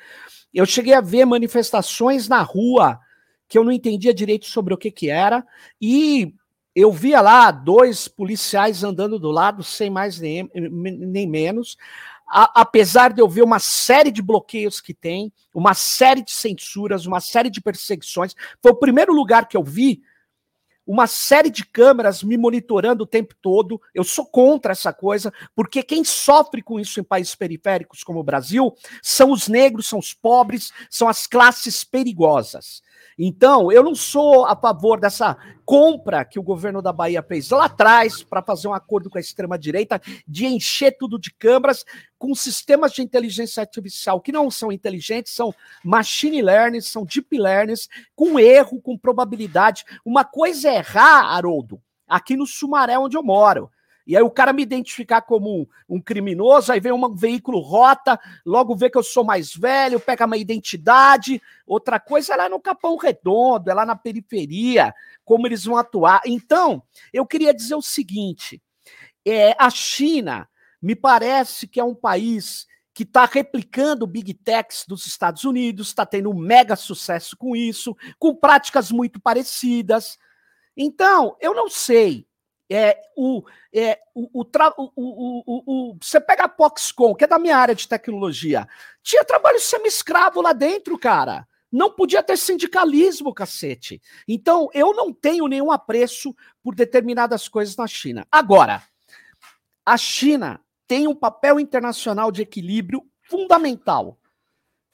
Eu 0.54 0.66
cheguei 0.66 0.94
a 0.94 1.02
ver 1.02 1.26
manifestações 1.26 2.28
na 2.28 2.42
rua 2.42 3.00
que 3.48 3.58
eu 3.58 3.64
não 3.64 3.72
entendia 3.72 4.14
direito 4.14 4.46
sobre 4.46 4.74
o 4.74 4.78
que, 4.78 4.90
que 4.90 5.10
era, 5.10 5.46
e 5.80 6.34
eu 6.76 6.92
via 6.92 7.22
lá 7.22 7.52
dois 7.52 8.08
policiais 8.08 8.84
andando 8.84 9.18
do 9.18 9.32
lado, 9.32 9.64
sem 9.64 9.90
mais 9.90 10.20
nem, 10.20 10.50
nem 10.54 11.28
menos. 11.28 11.78
A, 12.28 12.62
apesar 12.62 13.14
de 13.14 13.22
eu 13.22 13.30
ver 13.30 13.44
uma 13.44 13.60
série 13.60 14.12
de 14.12 14.22
bloqueios 14.22 14.82
que 14.82 14.94
tem, 14.94 15.32
uma 15.54 15.74
série 15.74 16.24
de 16.24 16.32
censuras, 16.32 17.06
uma 17.06 17.22
série 17.22 17.50
de 17.50 17.62
perseguições, 17.62 18.36
foi 18.62 18.72
o 18.72 18.80
primeiro 18.80 19.14
lugar 19.14 19.48
que 19.48 19.56
eu 19.56 19.64
vi 19.64 20.02
uma 20.86 21.08
série 21.08 21.50
de 21.50 21.66
câmeras 21.66 22.22
me 22.22 22.38
monitorando 22.38 23.04
o 23.04 23.08
tempo 23.08 23.34
todo. 23.42 23.82
Eu 23.94 24.04
sou 24.04 24.26
contra 24.26 24.72
essa 24.72 24.94
coisa, 24.94 25.34
porque 25.56 25.82
quem 25.82 26.04
sofre 26.04 26.62
com 26.62 26.80
isso 26.80 27.00
em 27.00 27.04
países 27.04 27.36
periféricos 27.36 28.04
como 28.04 28.20
o 28.20 28.24
Brasil 28.24 28.76
são 29.02 29.32
os 29.32 29.48
negros, 29.48 29.88
são 29.88 30.00
os 30.00 30.14
pobres, 30.14 30.72
são 30.90 31.08
as 31.08 31.26
classes 31.26 31.84
perigosas. 31.84 32.82
Então, 33.18 33.72
eu 33.72 33.82
não 33.82 33.96
sou 33.96 34.46
a 34.46 34.56
favor 34.56 35.00
dessa 35.00 35.38
compra 35.64 36.26
que 36.26 36.38
o 36.38 36.44
governo 36.44 36.82
da 36.82 36.92
Bahia 36.92 37.24
fez 37.24 37.50
lá 37.50 37.66
atrás 37.66 38.22
para 38.24 38.42
fazer 38.42 38.68
um 38.68 38.74
acordo 38.74 39.10
com 39.10 39.18
a 39.18 39.22
extrema-direita 39.22 40.02
de 40.28 40.46
encher 40.46 40.98
tudo 40.98 41.18
de 41.18 41.34
câmaras 41.34 41.86
com 42.18 42.36
sistemas 42.36 42.92
de 42.92 43.02
inteligência 43.02 43.62
artificial 43.62 44.20
que 44.20 44.32
não 44.32 44.52
são 44.52 44.72
inteligentes, 44.72 45.34
são 45.34 45.54
machine 45.84 46.42
learning, 46.42 46.82
são 46.82 47.06
deep 47.06 47.38
learning, 47.38 47.74
com 48.16 48.38
erro, 48.38 48.82
com 48.82 48.98
probabilidade. 48.98 49.86
Uma 50.04 50.26
coisa 50.26 50.70
é 50.70 50.78
errar, 50.78 51.34
Haroldo, 51.34 51.82
aqui 52.08 52.36
no 52.36 52.46
Sumaré, 52.46 53.00
onde 53.00 53.16
eu 53.16 53.24
moro. 53.24 53.72
E 54.06 54.16
aí 54.16 54.22
o 54.22 54.30
cara 54.30 54.54
me 54.54 54.62
identificar 54.62 55.22
como 55.22 55.68
um, 55.90 56.00
criminoso, 56.00 56.72
aí 56.72 56.80
vem 56.80 56.92
um 56.92 57.16
veículo 57.16 57.60
rota, 57.60 58.20
logo 58.46 58.76
vê 58.76 58.90
que 58.90 58.98
eu 58.98 59.04
sou 59.04 59.24
mais 59.24 59.56
velho, 59.56 60.00
pega 60.00 60.26
uma 60.26 60.38
identidade. 60.38 61.42
Outra 61.66 62.00
coisa 62.00 62.34
é 62.34 62.38
lá 62.38 62.50
no 62.50 62.60
Capão 62.60 62.98
Redondo, 62.98 63.70
é 63.70 63.74
lá 63.74 63.86
na 63.86 63.96
periferia, 63.96 64.94
como 65.24 65.48
eles 65.48 65.66
vão 65.66 65.78
atuar. 65.78 66.22
Então, 66.26 66.84
eu 67.12 67.26
queria 67.26 67.54
dizer 67.54 67.76
o 67.76 67.82
seguinte: 67.82 68.62
é, 69.26 69.56
a 69.58 69.70
China 69.72 70.48
me 70.80 70.96
parece 70.96 71.68
que 71.68 71.80
é 71.80 71.84
um 71.84 71.96
país 71.96 72.68
que 72.94 73.04
está 73.04 73.26
replicando 73.26 74.08
Big 74.08 74.34
Techs 74.36 74.86
dos 74.88 75.06
Estados 75.06 75.44
Unidos, 75.44 75.88
está 75.88 76.06
tendo 76.06 76.30
um 76.30 76.38
mega 76.38 76.76
sucesso 76.76 77.36
com 77.36 77.56
isso, 77.56 77.98
com 78.20 78.36
práticas 78.36 78.92
muito 78.92 79.20
parecidas. 79.20 80.18
Então, 80.78 81.36
eu 81.42 81.54
não 81.54 81.70
sei 81.70 82.26
é, 82.70 83.00
o, 83.16 83.44
é, 83.74 84.00
o, 84.14 84.42
o, 84.42 84.46
o, 84.78 85.44
o, 85.46 85.64
o, 85.92 85.98
você 86.02 86.20
pega 86.20 86.46
a 86.46 86.50
Foxconn, 86.50 87.16
que 87.16 87.24
é 87.24 87.28
da 87.28 87.40
minha 87.40 87.58
área 87.58 87.76
de 87.76 87.88
tecnologia, 87.88 88.68
tinha 89.04 89.24
trabalho 89.24 89.60
semi-escravo 89.60 90.42
lá 90.42 90.54
dentro, 90.54 90.98
cara. 90.98 91.48
Não 91.72 91.92
podia 91.92 92.24
ter 92.24 92.38
sindicalismo, 92.38 93.34
cacete. 93.34 94.02
Então, 94.28 94.70
eu 94.74 94.94
não 94.94 95.12
tenho 95.12 95.48
nenhum 95.48 95.72
apreço 95.72 96.34
por 96.64 96.74
determinadas 96.74 97.48
coisas 97.48 97.76
na 97.76 97.86
China. 97.86 98.26
Agora, 98.32 98.82
a 99.86 99.98
China 99.98 100.62
tem 100.88 101.08
um 101.08 101.16
papel 101.16 101.60
internacional 101.60 102.32
de 102.32 102.42
equilíbrio 102.42 103.04
fundamental. 103.24 104.18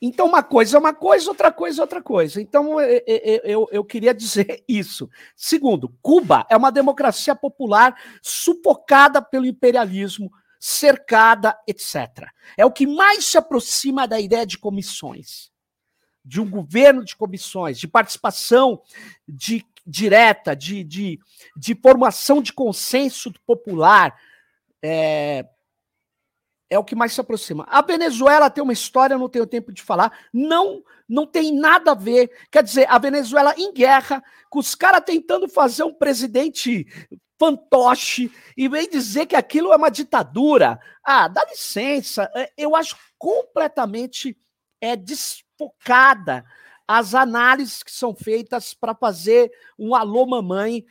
Então, 0.02 0.26
uma 0.26 0.42
coisa 0.42 0.78
é 0.78 0.80
uma 0.80 0.96
coisa, 0.96 1.30
outra 1.30 1.52
coisa 1.52 1.80
é 1.80 1.84
outra 1.84 2.02
coisa. 2.02 2.42
Então, 2.42 2.82
eu, 2.82 3.02
eu, 3.44 3.70
eu, 3.72 3.84
queria 3.86 4.16
dizer 4.16 4.64
isso. 4.68 5.08
Segundo, 5.36 5.90
Cuba 6.02 6.46
é 6.50 6.58
uma 6.58 6.72
democracia 6.72 7.36
popular 7.36 7.96
sufocada 8.20 9.22
pelo 9.22 9.46
imperialismo, 9.46 10.32
cercada, 10.60 11.56
etc. 11.68 12.28
É 12.58 12.66
o 12.66 12.72
que 12.72 12.88
mais 12.88 13.26
se 13.26 13.38
aproxima 13.38 14.08
da 14.08 14.20
ideia 14.20 14.46
de 14.46 14.58
comissões, 14.58 15.52
de 16.26 16.42
um 16.42 16.50
governo 16.50 17.06
de 17.06 17.16
comissões, 17.16 17.78
de 17.78 17.88
participação 17.88 18.82
de, 19.28 19.64
direta, 19.86 20.56
de, 20.56 20.84
de, 20.84 21.20
de 21.56 21.76
formação 21.76 22.42
de 22.42 22.54
consenso 22.54 23.32
popular. 23.46 24.20
É, 24.82 25.46
é 26.72 26.80
o 26.80 26.84
que 26.86 26.96
mais 26.96 27.12
se 27.12 27.20
aproxima. 27.20 27.68
A 27.70 27.82
Venezuela 27.82 28.50
tem 28.50 28.64
uma 28.64 28.72
história, 28.72 29.18
não 29.18 29.28
tenho 29.28 29.46
tempo 29.46 29.74
de 29.74 29.82
falar, 29.82 30.18
não 30.34 30.82
não 31.08 31.28
tem 31.28 31.54
nada 31.54 31.92
a 31.92 31.96
ver. 31.96 32.32
Quer 32.50 32.64
dizer, 32.64 32.88
a 32.90 32.98
Venezuela 32.98 33.54
em 33.58 33.74
guerra, 33.74 34.24
com 34.50 34.60
os 34.60 34.74
caras 34.74 35.04
tentando 35.06 35.50
fazer 35.50 35.84
um 35.84 35.94
presidente 35.94 36.88
fantoche 37.38 38.32
e 38.56 38.70
vem 38.70 38.90
dizer 38.90 39.26
que 39.26 39.36
aquilo 39.36 39.74
é 39.74 39.76
uma 39.76 39.92
ditadura. 39.92 40.80
Ah, 41.04 41.28
dá 41.28 41.44
licença, 41.50 42.32
é, 42.34 42.50
eu 42.58 42.74
acho 42.74 42.96
completamente 43.18 44.38
é 44.80 44.96
desfocada 44.96 46.46
as 46.88 47.14
análises 47.14 47.84
que 47.84 47.92
são 47.92 48.16
feitas 48.16 48.74
para 48.74 48.96
fazer 48.96 49.52
um 49.78 49.94
alô 49.94 50.26
mamãe 50.26 50.86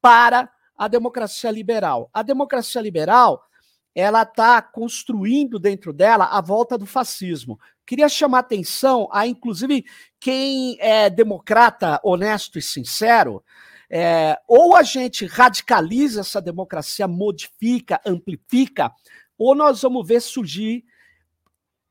para 0.00 0.50
a 0.74 0.88
democracia 0.88 1.50
liberal. 1.50 2.08
A 2.14 2.22
democracia 2.22 2.80
liberal 2.80 3.47
ela 3.94 4.22
está 4.22 4.60
construindo 4.62 5.58
dentro 5.58 5.92
dela 5.92 6.26
a 6.26 6.40
volta 6.40 6.78
do 6.78 6.86
fascismo. 6.86 7.58
Queria 7.84 8.08
chamar 8.08 8.40
atenção 8.40 9.08
a, 9.10 9.26
inclusive, 9.26 9.84
quem 10.20 10.76
é 10.80 11.08
democrata, 11.08 12.00
honesto 12.04 12.58
e 12.58 12.62
sincero, 12.62 13.42
é, 13.90 14.38
ou 14.46 14.76
a 14.76 14.82
gente 14.82 15.24
radicaliza 15.26 16.20
essa 16.20 16.40
democracia, 16.40 17.08
modifica, 17.08 18.00
amplifica, 18.04 18.92
ou 19.38 19.54
nós 19.54 19.82
vamos 19.82 20.06
ver 20.06 20.20
surgir 20.20 20.84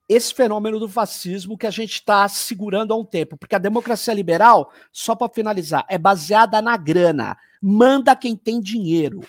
esse 0.07 0.33
fenômeno 0.33 0.79
do 0.79 0.87
fascismo 0.87 1.57
que 1.57 1.67
a 1.67 1.71
gente 1.71 1.93
está 1.93 2.27
segurando 2.29 2.93
há 2.93 2.95
um 2.95 3.03
tempo. 3.03 3.37
Porque 3.37 3.55
a 3.55 3.59
democracia 3.59 4.13
liberal, 4.13 4.71
só 4.91 5.15
para 5.15 5.33
finalizar, 5.33 5.85
é 5.89 5.97
baseada 5.97 6.61
na 6.61 6.77
grana. 6.77 7.37
Manda 7.61 8.15
quem 8.15 8.35
tem 8.35 8.61
dinheiro. 8.61 9.21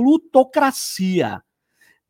Plutocracia. 0.00 1.42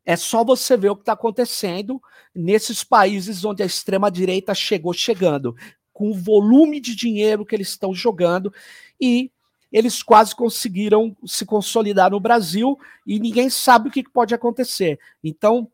É 0.05 0.15
só 0.15 0.45
você 0.45 0.77
ver 0.77 0.91
o 0.91 0.95
que 0.95 1.01
está 1.01 1.11
acontecendo 1.11 2.01
nesses 2.33 2.85
países 2.85 3.43
onde 3.43 3.61
a 3.61 3.65
extrema-direita 3.65 4.55
chegou 4.55 4.93
chegando, 4.93 5.53
com 5.91 6.09
o 6.09 6.13
volume 6.13 6.79
de 6.79 6.95
dinheiro 6.95 7.45
que 7.45 7.53
eles 7.53 7.67
estão 7.67 7.93
jogando, 7.93 8.53
e 8.99 9.29
eles 9.69 10.01
quase 10.01 10.33
conseguiram 10.33 11.15
se 11.25 11.45
consolidar 11.45 12.11
no 12.11 12.19
Brasil 12.19 12.79
e 13.05 13.19
ninguém 13.19 13.49
sabe 13.49 13.89
o 13.89 13.91
que 13.91 14.09
pode 14.09 14.33
acontecer. 14.33 14.97
Então, 15.21 15.69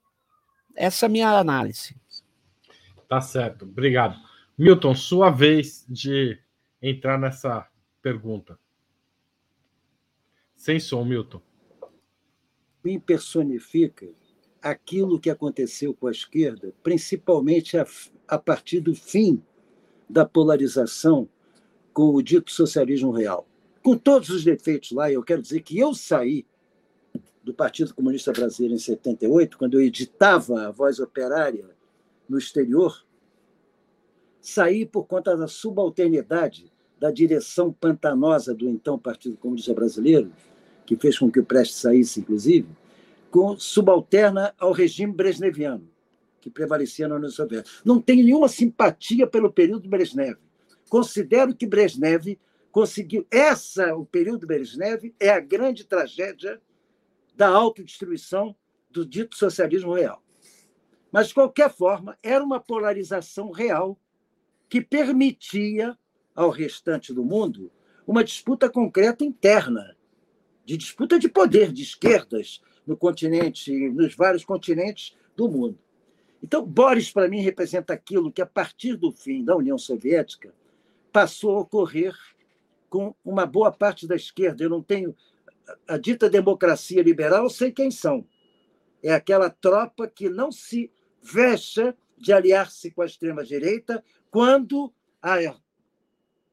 essa 0.76 1.05
é 1.05 1.07
a 1.07 1.09
minha 1.09 1.30
análise. 1.30 1.95
Tá 3.07 3.22
certo, 3.22 3.63
obrigado. 3.63 4.20
Milton, 4.57 4.95
sua 4.95 5.30
vez 5.30 5.86
de 5.88 6.39
entrar 6.82 7.20
nessa 7.20 7.68
pergunta. 8.01 8.57
Sem 10.55 10.80
som, 10.80 11.05
Milton 11.05 11.47
me 12.88 12.98
personifica 12.98 14.08
aquilo 14.62 15.20
que 15.20 15.30
aconteceu 15.30 15.94
com 15.94 16.08
a 16.08 16.12
esquerda, 16.12 16.74
principalmente 16.82 17.78
a, 17.78 17.86
a 18.26 18.38
partir 18.38 18.80
do 18.80 18.96
fim 18.96 19.44
da 20.10 20.26
polarização 20.26 21.28
com 21.92 22.16
o 22.16 22.22
dito 22.22 22.50
socialismo 22.50 23.12
real. 23.12 23.46
Com 23.84 23.98
todos 23.98 24.30
os 24.30 24.46
defeitos 24.46 24.92
lá, 24.92 25.12
eu 25.12 25.22
quero 25.22 25.42
dizer 25.42 25.64
que 25.64 25.78
eu 25.78 25.94
saí 25.94 26.46
do 27.44 27.54
Partido 27.54 27.94
Comunista 27.94 28.32
Brasileiro 28.32 28.76
em 28.76 28.80
78, 28.80 29.58
quando 29.58 29.74
eu 29.74 29.82
editava 29.82 30.68
a 30.68 30.72
Voz 30.72 30.98
Operária 31.00 31.70
no 32.28 32.38
exterior, 32.38 33.06
saí 34.40 34.86
por 34.86 35.06
conta 35.08 35.36
da 35.36 35.50
subalternidade 35.50 36.72
da 36.98 37.12
direção 37.12 37.72
pantanosa 37.74 38.56
do 38.56 38.70
então 38.70 38.98
Partido 38.98 39.36
Comunista 39.36 39.74
Brasileiro, 39.74 40.32
que 40.88 40.96
fez 40.96 41.20
com 41.20 41.30
que 41.30 41.40
o 41.40 41.46
Prestes 41.46 41.82
saísse, 41.82 42.22
inclusive, 42.22 42.68
com, 43.30 43.60
subalterna 43.60 44.56
ao 44.58 44.72
regime 44.72 45.14
brezhneviano, 45.14 45.88
que 46.40 46.50
prevalecia 46.50 47.10
na 47.10 47.16
União 47.16 47.30
Soviética. 47.30 47.70
Não 47.84 48.02
tenho 48.02 48.24
nenhuma 48.24 48.48
simpatia 48.48 49.28
pelo 49.28 49.52
período 49.52 49.90
Brezhnev. 49.90 50.38
Considero 50.90 51.54
que 51.54 51.68
Brezhnev 51.68 52.40
conseguiu. 52.72 53.28
Essa, 53.30 53.94
o 53.96 54.06
período 54.06 54.48
Brezhnev, 54.48 55.14
é 55.20 55.30
a 55.30 55.42
grande 55.42 55.84
tragédia 55.84 56.62
da 57.36 57.50
autodestruição 57.50 58.56
do 58.90 59.06
dito 59.06 59.36
socialismo 59.36 59.94
real. 59.94 60.24
Mas, 61.12 61.28
de 61.28 61.34
qualquer 61.34 61.70
forma, 61.70 62.18
era 62.24 62.44
uma 62.44 62.62
polarização 62.62 63.52
real 63.52 64.00
que 64.70 64.82
permitia 64.82 65.98
ao 66.34 66.50
restante 66.50 67.14
do 67.14 67.26
mundo 67.26 67.70
uma 68.06 68.24
disputa 68.24 68.70
concreta 68.70 69.26
interna, 69.26 69.97
de 70.68 70.76
disputa 70.76 71.18
de 71.18 71.30
poder 71.30 71.72
de 71.72 71.82
esquerdas 71.82 72.61
no 72.86 72.97
continente, 72.97 73.72
nos 73.89 74.13
vários 74.13 74.43
continentes 74.43 75.15
do 75.34 75.47
mundo. 75.47 75.80
Então, 76.43 76.65
Boris, 76.65 77.09
para 77.09 77.30
mim, 77.30 77.39
representa 77.39 77.93
aquilo 77.93 78.30
que, 78.30 78.41
a 78.41 78.45
partir 78.45 78.97
do 78.97 79.09
fim 79.13 79.45
da 79.45 79.55
União 79.55 79.78
Soviética, 79.78 80.53
passou 81.09 81.55
a 81.55 81.59
ocorrer 81.61 82.13
com 82.89 83.15
uma 83.24 83.45
boa 83.45 83.72
parte 83.72 84.05
da 84.05 84.15
esquerda. 84.18 84.61
Eu 84.61 84.70
não 84.70 84.84
tenho. 84.84 85.15
A 85.88 85.97
dita 85.97 86.30
democracia 86.30 87.01
liberal, 87.01 87.45
eu 87.45 87.49
sei 87.49 87.72
quem 87.72 87.89
são. 87.89 88.28
É 89.01 89.13
aquela 89.13 89.49
tropa 89.49 90.05
que 90.05 90.28
não 90.28 90.51
se 90.51 90.91
vexa 91.22 91.95
de 92.18 92.34
aliar-se 92.34 92.91
com 92.91 93.01
a 93.01 93.05
extrema-direita 93.05 94.03
quando 94.30 94.93
a, 95.22 95.38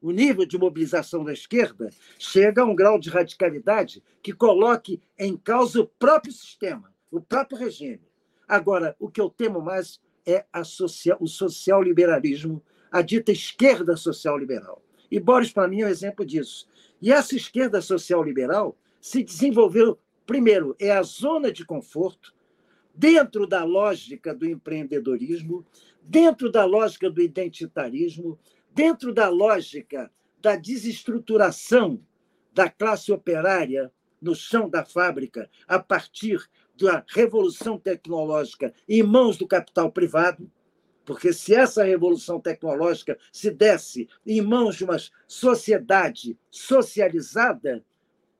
o 0.05 0.11
nível 0.11 0.45
de 0.45 0.55
mobilização 0.55 1.23
da 1.23 1.33
esquerda 1.33 1.89
chega 2.19 2.61
a 2.61 2.65
um 2.65 2.75
grau 2.75 2.99
de 2.99 3.09
radicalidade 3.09 4.03
que 4.21 4.31
coloque 4.31 5.01
em 5.17 5.35
causa 5.35 5.81
o 5.81 5.87
próprio 5.87 6.31
sistema, 6.31 6.93
o 7.09 7.19
próprio 7.19 7.57
regime. 7.57 8.03
Agora, 8.47 8.95
o 8.99 9.09
que 9.09 9.19
eu 9.19 9.31
temo 9.31 9.59
mais 9.59 9.99
é 10.23 10.45
social, 10.63 11.17
o 11.19 11.27
social-liberalismo, 11.27 12.61
a 12.91 13.01
dita 13.01 13.31
esquerda 13.31 13.97
social-liberal. 13.97 14.79
E 15.09 15.19
Boris, 15.19 15.51
para 15.51 15.67
mim, 15.67 15.81
é 15.81 15.87
um 15.87 15.89
exemplo 15.89 16.23
disso. 16.23 16.67
E 17.01 17.11
essa 17.11 17.35
esquerda 17.35 17.81
social-liberal 17.81 18.77
se 19.01 19.23
desenvolveu, 19.23 19.97
primeiro, 20.23 20.75
é 20.79 20.91
a 20.91 21.01
zona 21.01 21.51
de 21.51 21.65
conforto, 21.65 22.31
dentro 22.93 23.47
da 23.47 23.63
lógica 23.63 24.35
do 24.35 24.45
empreendedorismo, 24.45 25.65
dentro 26.03 26.51
da 26.51 26.63
lógica 26.63 27.09
do 27.09 27.23
identitarismo, 27.23 28.37
dentro 28.75 29.13
da 29.13 29.29
lógica 29.29 30.11
da 30.41 30.57
desestruturação 30.57 31.99
da 32.53 32.69
classe 32.69 33.11
operária 33.11 33.91
no 34.21 34.35
chão 34.35 34.69
da 34.69 34.83
fábrica 34.83 35.49
a 35.65 35.79
partir 35.79 36.45
da 36.77 37.03
revolução 37.07 37.79
tecnológica 37.79 38.73
em 38.87 39.01
mãos 39.01 39.37
do 39.37 39.47
capital 39.47 39.89
privado, 39.89 40.51
porque 41.05 41.31
se 41.31 41.55
essa 41.55 41.85
revolução 41.85 42.39
tecnológica 42.39 43.17
se 43.31 43.49
desse 43.49 44.09
em 44.25 44.41
mãos 44.41 44.75
de 44.75 44.83
uma 44.83 44.97
sociedade 45.25 46.37
socializada, 46.51 47.83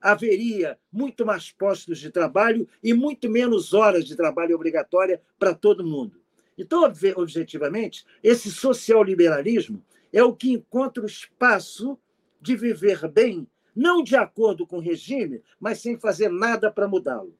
haveria 0.01 0.77
muito 0.91 1.25
mais 1.25 1.49
postos 1.49 1.97
de 1.97 2.11
trabalho 2.11 2.67
e 2.83 2.93
muito 2.93 3.29
menos 3.29 3.73
horas 3.73 4.05
de 4.05 4.15
trabalho 4.17 4.55
obrigatória 4.55 5.21
para 5.39 5.53
todo 5.53 5.85
mundo. 5.85 6.19
Então, 6.57 6.83
objetivamente, 7.15 8.05
esse 8.23 8.51
social-liberalismo 8.51 9.83
é 10.15 10.23
o 10.23 10.33
que 10.33 10.53
encontra 10.53 11.03
o 11.03 11.05
espaço 11.05 11.99
de 12.39 12.55
viver 12.55 13.05
bem, 13.09 13.45
não 13.75 14.01
de 14.01 14.15
acordo 14.15 14.65
com 14.65 14.77
o 14.77 14.81
regime, 14.81 15.43
mas 15.59 15.81
sem 15.81 15.99
fazer 15.99 16.29
nada 16.29 16.71
para 16.71 16.87
mudá-lo. 16.87 17.37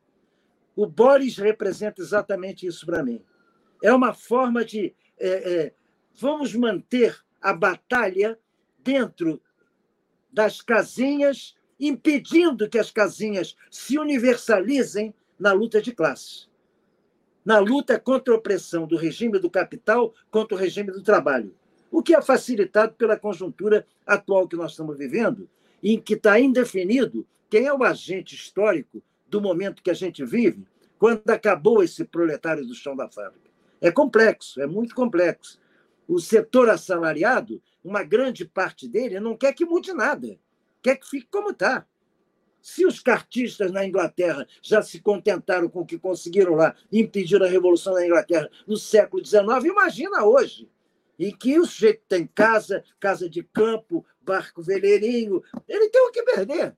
O 0.75 0.85
Boris 0.85 1.37
representa 1.37 2.01
exatamente 2.01 2.67
isso 2.67 2.85
para 2.85 3.01
mim. 3.01 3.23
É 3.81 3.93
uma 3.93 4.13
forma 4.13 4.65
de 4.65 4.93
é, 5.17 5.29
é, 5.29 5.73
vamos 6.19 6.53
manter 6.53 7.17
a 7.41 7.53
batalha 7.53 8.37
dentro 8.79 9.41
das 10.29 10.59
casinhas, 10.61 11.55
impedindo 11.79 12.69
que 12.69 12.77
as 12.77 12.91
casinhas 12.91 13.55
se 13.71 13.97
universalizem 13.97 15.15
na 15.39 15.53
luta 15.53 15.81
de 15.81 15.93
classes, 15.93 16.49
na 17.45 17.57
luta 17.57 17.97
contra 17.97 18.33
a 18.33 18.37
opressão 18.37 18.85
do 18.85 18.97
regime 18.97 19.39
do 19.39 19.49
capital 19.49 20.13
contra 20.29 20.57
o 20.57 20.59
regime 20.59 20.91
do 20.91 21.01
trabalho, 21.01 21.55
o 21.91 22.01
que 22.03 22.15
é 22.15 22.21
facilitado 22.21 22.93
pela 22.93 23.17
conjuntura 23.17 23.85
atual 24.05 24.47
que 24.47 24.55
nós 24.55 24.71
estamos 24.71 24.97
vivendo, 24.97 25.49
em 25.81 25.99
que 25.99 26.13
está 26.13 26.39
indefinido 26.39 27.25
quem 27.49 27.65
é 27.65 27.73
o 27.73 27.83
agente 27.83 28.35
histórico 28.35 29.01
do 29.27 29.41
momento 29.41 29.83
que 29.83 29.91
a 29.91 29.93
gente 29.93 30.23
vive, 30.25 30.65
quando 30.97 31.29
acabou 31.29 31.83
esse 31.83 32.03
proletário 32.03 32.65
do 32.65 32.73
chão 32.73 32.95
da 32.95 33.09
fábrica. 33.09 33.49
É 33.81 33.91
complexo, 33.91 34.61
é 34.61 34.67
muito 34.67 34.95
complexo. 34.95 35.59
O 36.07 36.19
setor 36.19 36.69
assalariado, 36.69 37.61
uma 37.83 38.03
grande 38.03 38.45
parte 38.45 38.87
dele 38.87 39.19
não 39.19 39.35
quer 39.35 39.53
que 39.53 39.65
mude 39.65 39.93
nada, 39.93 40.37
quer 40.81 40.95
que 40.95 41.07
fique 41.07 41.27
como 41.29 41.51
está. 41.51 41.85
Se 42.61 42.85
os 42.85 42.99
cartistas 42.99 43.71
na 43.71 43.85
Inglaterra 43.85 44.47
já 44.61 44.81
se 44.81 44.99
contentaram 44.99 45.69
com 45.69 45.81
o 45.81 45.85
que 45.85 45.99
conseguiram 45.99 46.55
lá, 46.55 46.75
impedir 46.91 47.41
a 47.43 47.47
Revolução 47.47 47.93
na 47.93 48.05
Inglaterra 48.05 48.49
no 48.65 48.75
século 48.75 49.23
XIX, 49.23 49.65
imagina 49.65 50.25
hoje, 50.25 50.67
em 51.19 51.35
que 51.35 51.59
o 51.59 51.65
sujeito 51.65 52.03
tem 52.07 52.27
casa, 52.27 52.83
casa 52.99 53.29
de 53.29 53.43
campo, 53.43 54.05
barco 54.21 54.61
veleirinho, 54.61 55.43
ele 55.67 55.89
tem 55.89 56.01
o 56.01 56.11
que 56.11 56.23
perder. 56.23 56.75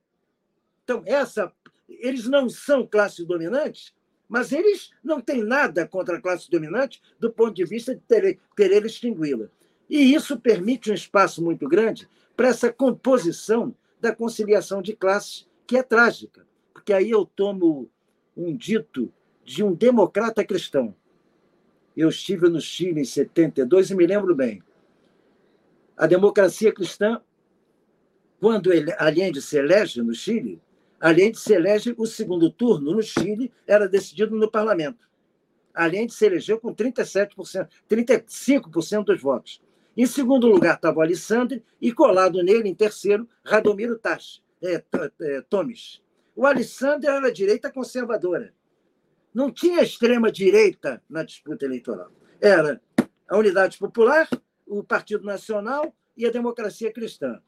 Então, 0.84 1.02
essa, 1.04 1.52
eles 1.88 2.26
não 2.26 2.48
são 2.48 2.86
classes 2.86 3.24
dominantes, 3.26 3.94
mas 4.28 4.52
eles 4.52 4.90
não 5.02 5.20
têm 5.20 5.42
nada 5.42 5.86
contra 5.86 6.18
a 6.18 6.20
classe 6.20 6.50
dominante 6.50 7.02
do 7.18 7.32
ponto 7.32 7.54
de 7.54 7.64
vista 7.64 7.94
de 7.94 8.02
querer, 8.06 8.38
querer 8.56 8.84
extingui-la. 8.84 9.48
E 9.88 10.14
isso 10.14 10.38
permite 10.38 10.90
um 10.90 10.94
espaço 10.94 11.42
muito 11.42 11.66
grande 11.66 12.08
para 12.36 12.48
essa 12.48 12.72
composição 12.72 13.74
da 14.00 14.14
conciliação 14.14 14.82
de 14.82 14.94
classes, 14.94 15.48
que 15.66 15.76
é 15.76 15.82
trágica. 15.82 16.46
Porque 16.72 16.92
aí 16.92 17.10
eu 17.10 17.24
tomo 17.24 17.90
um 18.36 18.54
dito 18.54 19.12
de 19.44 19.64
um 19.64 19.74
democrata 19.74 20.44
cristão. 20.44 20.94
Eu 21.98 22.10
estive 22.10 22.48
no 22.48 22.60
Chile 22.60 23.00
em 23.00 23.04
72 23.04 23.90
e 23.90 23.94
me 23.96 24.06
lembro 24.06 24.32
bem. 24.32 24.62
A 25.96 26.06
democracia 26.06 26.72
cristã, 26.72 27.20
quando 28.38 28.70
Allende 28.98 29.42
se 29.42 29.58
elege 29.58 30.00
no 30.00 30.14
Chile, 30.14 30.62
Allende 31.00 31.36
se 31.40 31.52
elege 31.52 31.92
o 31.98 32.06
segundo 32.06 32.52
turno 32.52 32.92
no 32.92 33.02
Chile, 33.02 33.50
era 33.66 33.88
decidido 33.88 34.36
no 34.36 34.48
parlamento. 34.48 35.08
Allende 35.74 36.14
se 36.14 36.24
elegeu 36.24 36.60
com 36.60 36.72
37%, 36.72 37.68
35% 37.90 39.04
dos 39.06 39.20
votos. 39.20 39.60
Em 39.96 40.06
segundo 40.06 40.46
lugar 40.46 40.76
estava 40.76 41.00
o 41.00 41.02
Alessandro 41.02 41.60
e 41.82 41.92
colado 41.92 42.44
nele, 42.44 42.68
em 42.68 42.76
terceiro, 42.76 43.28
Radomiro 43.44 43.98
Tash, 43.98 44.40
é, 44.62 44.84
é, 45.20 45.40
Tomes. 45.50 46.00
O 46.36 46.46
Alessandro 46.46 47.10
era 47.10 47.32
direita 47.32 47.72
conservadora. 47.72 48.54
Não 49.34 49.50
tinha 49.50 49.82
extrema-direita 49.82 51.02
na 51.08 51.22
disputa 51.22 51.64
eleitoral. 51.64 52.10
Era 52.40 52.80
a 53.28 53.36
Unidade 53.36 53.78
Popular, 53.78 54.28
o 54.66 54.82
Partido 54.82 55.24
Nacional 55.24 55.94
e 56.16 56.26
a 56.26 56.30
Democracia 56.30 56.92
Cristã. 56.92 57.40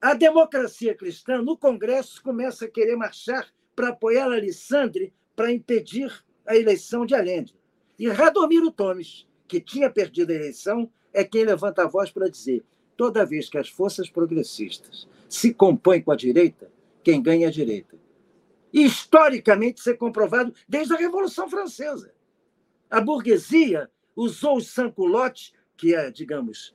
A 0.00 0.14
democracia 0.14 0.94
cristã, 0.94 1.40
no 1.40 1.56
Congresso, 1.56 2.22
começa 2.22 2.66
a 2.66 2.70
querer 2.70 2.96
marchar 2.96 3.48
para 3.74 3.88
apoiar 3.88 4.26
Alessandre 4.26 5.12
para 5.34 5.50
impedir 5.50 6.12
a 6.46 6.54
eleição 6.54 7.04
de 7.06 7.14
Allende. 7.14 7.54
E 7.98 8.08
Radomiro 8.08 8.70
Tomes, 8.70 9.26
que 9.48 9.60
tinha 9.60 9.90
perdido 9.90 10.30
a 10.30 10.34
eleição, 10.34 10.90
é 11.12 11.24
quem 11.24 11.44
levanta 11.44 11.82
a 11.82 11.88
voz 11.88 12.10
para 12.10 12.28
dizer: 12.28 12.62
toda 12.96 13.24
vez 13.24 13.48
que 13.48 13.58
as 13.58 13.68
forças 13.68 14.08
progressistas 14.08 15.08
se 15.28 15.52
compõem 15.52 16.02
com 16.02 16.12
a 16.12 16.16
direita, 16.16 16.70
quem 17.02 17.22
ganha 17.22 17.46
é 17.46 17.48
a 17.48 17.52
direita. 17.52 17.96
Historicamente, 18.72 19.88
é 19.88 19.94
comprovado 19.94 20.52
desde 20.68 20.94
a 20.94 20.98
Revolução 20.98 21.48
Francesa. 21.48 22.12
A 22.90 23.00
burguesia 23.00 23.90
usou 24.14 24.56
os 24.56 24.68
sans-culottes, 24.68 25.52
que 25.76 25.94
é, 25.94 26.10
digamos, 26.10 26.74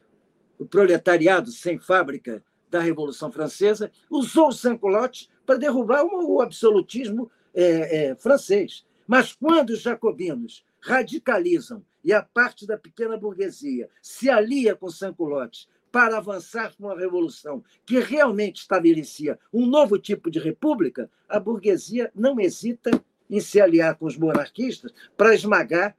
o 0.59 0.65
proletariado 0.65 1.51
sem 1.51 1.79
fábrica 1.79 2.43
da 2.69 2.79
Revolução 2.79 3.31
Francesa, 3.31 3.91
usou 4.09 4.49
o 4.49 4.53
sans-culotte 4.53 5.29
para 5.45 5.57
derrubar 5.57 6.05
o 6.05 6.41
absolutismo 6.41 7.29
é, 7.53 8.09
é, 8.09 8.15
francês. 8.15 8.85
Mas 9.07 9.33
quando 9.33 9.71
os 9.71 9.81
jacobinos 9.81 10.63
radicalizam 10.79 11.83
e 12.03 12.13
a 12.13 12.21
parte 12.21 12.65
da 12.65 12.77
pequena 12.77 13.17
burguesia 13.17 13.89
se 14.01 14.29
alia 14.29 14.75
com 14.75 14.89
sans-culotte 14.89 15.67
para 15.91 16.17
avançar 16.17 16.73
com 16.75 16.85
uma 16.85 16.97
revolução 16.97 17.63
que 17.85 17.99
realmente 17.99 18.61
estabelecia 18.61 19.37
um 19.53 19.65
novo 19.65 19.99
tipo 19.99 20.31
de 20.31 20.39
república, 20.39 21.09
a 21.27 21.39
burguesia 21.39 22.11
não 22.15 22.39
hesita 22.39 22.91
em 23.29 23.39
se 23.39 23.59
aliar 23.59 23.95
com 23.97 24.05
os 24.05 24.17
monarquistas 24.17 24.93
para 25.17 25.35
esmagar 25.35 25.95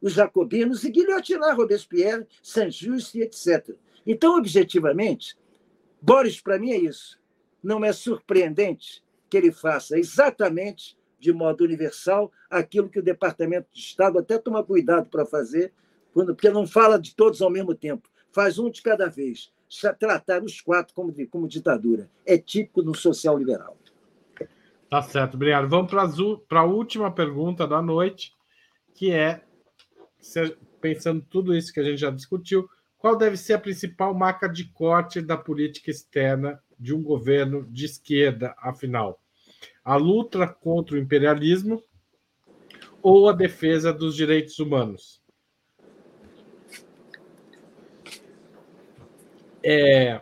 os 0.00 0.12
jacobinos 0.12 0.84
e 0.84 0.90
guilhotinar 0.90 1.56
Robespierre, 1.56 2.26
Saint-Just 2.42 3.14
e 3.14 3.22
etc. 3.22 3.76
Então, 4.06 4.36
objetivamente, 4.36 5.36
Boris, 6.00 6.40
para 6.40 6.58
mim, 6.58 6.72
é 6.72 6.78
isso. 6.78 7.18
Não 7.62 7.84
é 7.84 7.92
surpreendente 7.92 9.02
que 9.30 9.36
ele 9.38 9.50
faça 9.50 9.98
exatamente 9.98 10.98
de 11.18 11.32
modo 11.32 11.64
universal 11.64 12.30
aquilo 12.50 12.90
que 12.90 12.98
o 12.98 13.02
Departamento 13.02 13.66
de 13.72 13.80
Estado 13.80 14.18
até 14.18 14.36
toma 14.36 14.62
cuidado 14.62 15.08
para 15.08 15.24
fazer, 15.24 15.72
porque 16.12 16.50
não 16.50 16.66
fala 16.66 16.98
de 16.98 17.14
todos 17.14 17.40
ao 17.40 17.48
mesmo 17.48 17.74
tempo, 17.74 18.10
faz 18.34 18.58
um 18.58 18.68
de 18.70 18.82
cada 18.82 19.08
vez. 19.08 19.52
Tratar 19.98 20.42
os 20.42 20.60
quatro 20.60 20.94
como, 20.94 21.14
como 21.28 21.48
ditadura. 21.48 22.10
É 22.26 22.36
típico 22.36 22.82
do 22.82 22.94
social 22.94 23.38
liberal. 23.38 23.78
Tá 24.90 25.02
certo, 25.02 25.34
obrigado. 25.34 25.68
Vamos 25.68 25.90
para 26.46 26.60
a 26.60 26.64
última 26.64 27.10
pergunta 27.10 27.66
da 27.66 27.80
noite, 27.80 28.32
que 28.94 29.10
é, 29.10 29.42
pensando 30.80 31.24
tudo 31.28 31.56
isso 31.56 31.72
que 31.72 31.80
a 31.80 31.84
gente 31.84 31.98
já 31.98 32.10
discutiu, 32.10 32.68
qual 32.98 33.16
deve 33.16 33.36
ser 33.36 33.54
a 33.54 33.58
principal 33.58 34.14
marca 34.14 34.48
de 34.48 34.64
corte 34.72 35.20
da 35.20 35.36
política 35.36 35.90
externa 35.90 36.62
de 36.78 36.94
um 36.94 37.02
governo 37.02 37.66
de 37.70 37.84
esquerda, 37.84 38.54
afinal? 38.58 39.20
A 39.84 39.96
luta 39.96 40.46
contra 40.46 40.96
o 40.96 40.98
imperialismo 40.98 41.82
ou 43.02 43.28
a 43.28 43.32
defesa 43.32 43.92
dos 43.92 44.14
direitos 44.14 44.58
humanos? 44.58 45.23
É, 49.66 50.20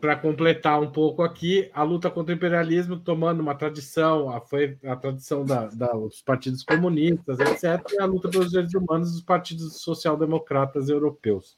para 0.00 0.16
completar 0.16 0.80
um 0.80 0.90
pouco 0.90 1.22
aqui, 1.22 1.70
a 1.72 1.82
luta 1.82 2.10
contra 2.10 2.34
o 2.34 2.36
imperialismo 2.36 2.98
tomando 2.98 3.40
uma 3.40 3.54
tradição, 3.54 4.30
a, 4.30 4.40
foi 4.40 4.76
a 4.84 4.96
tradição 4.96 5.44
da, 5.44 5.66
da, 5.66 5.92
dos 5.92 6.20
partidos 6.20 6.62
comunistas, 6.62 7.38
etc., 7.40 7.92
e 7.92 8.00
a 8.00 8.04
luta 8.04 8.28
pelos 8.28 8.50
direitos 8.50 8.74
humanos 8.74 9.12
dos 9.12 9.22
partidos 9.22 9.80
social-democratas 9.80 10.88
europeus. 10.88 11.56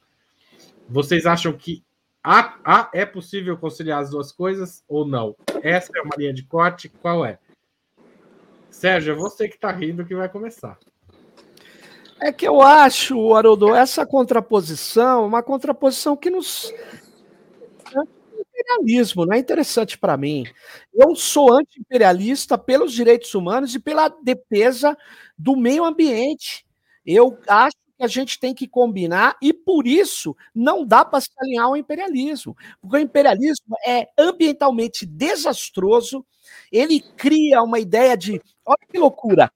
Vocês 0.88 1.26
acham 1.26 1.52
que 1.52 1.82
há, 2.22 2.58
há, 2.64 2.90
é 2.92 3.04
possível 3.04 3.56
conciliar 3.56 4.02
as 4.02 4.10
duas 4.10 4.30
coisas 4.30 4.84
ou 4.88 5.06
não? 5.06 5.34
Essa 5.62 5.92
é 5.96 6.02
uma 6.02 6.16
linha 6.16 6.32
de 6.32 6.42
corte? 6.42 6.88
Qual 6.88 7.24
é? 7.24 7.38
Sérgio, 8.70 9.12
é 9.12 9.16
você 9.16 9.48
que 9.48 9.56
está 9.56 9.72
rindo 9.72 10.04
que 10.04 10.14
vai 10.14 10.28
começar. 10.28 10.78
É 12.20 12.32
que 12.32 12.46
eu 12.46 12.60
acho, 12.60 13.34
Haroldo, 13.34 13.74
essa 13.74 14.04
contraposição, 14.04 15.26
uma 15.26 15.42
contraposição 15.42 16.16
que 16.16 16.30
nos 16.30 16.72
imperialismo, 18.58 19.24
não 19.24 19.34
é 19.34 19.38
interessante 19.38 19.96
para 19.96 20.16
mim. 20.16 20.44
Eu 20.92 21.14
sou 21.14 21.52
anti-imperialista 21.52 22.58
pelos 22.58 22.92
direitos 22.92 23.34
humanos 23.34 23.74
e 23.74 23.78
pela 23.78 24.08
defesa 24.08 24.96
do 25.36 25.56
meio 25.56 25.84
ambiente. 25.84 26.66
Eu 27.06 27.38
acho 27.46 27.76
que 27.96 28.04
a 28.04 28.08
gente 28.08 28.38
tem 28.38 28.54
que 28.54 28.68
combinar 28.68 29.36
e 29.40 29.52
por 29.52 29.86
isso 29.86 30.36
não 30.54 30.84
dá 30.84 31.04
para 31.04 31.20
se 31.20 31.30
alinhar 31.38 31.66
ao 31.66 31.76
imperialismo, 31.76 32.56
porque 32.80 32.96
o 32.96 33.00
imperialismo 33.00 33.76
é 33.86 34.08
ambientalmente 34.16 35.06
desastroso. 35.06 36.24
Ele 36.70 37.00
cria 37.00 37.62
uma 37.62 37.78
ideia 37.78 38.16
de, 38.16 38.40
olha 38.64 38.78
que 38.88 38.98
loucura, 38.98 39.50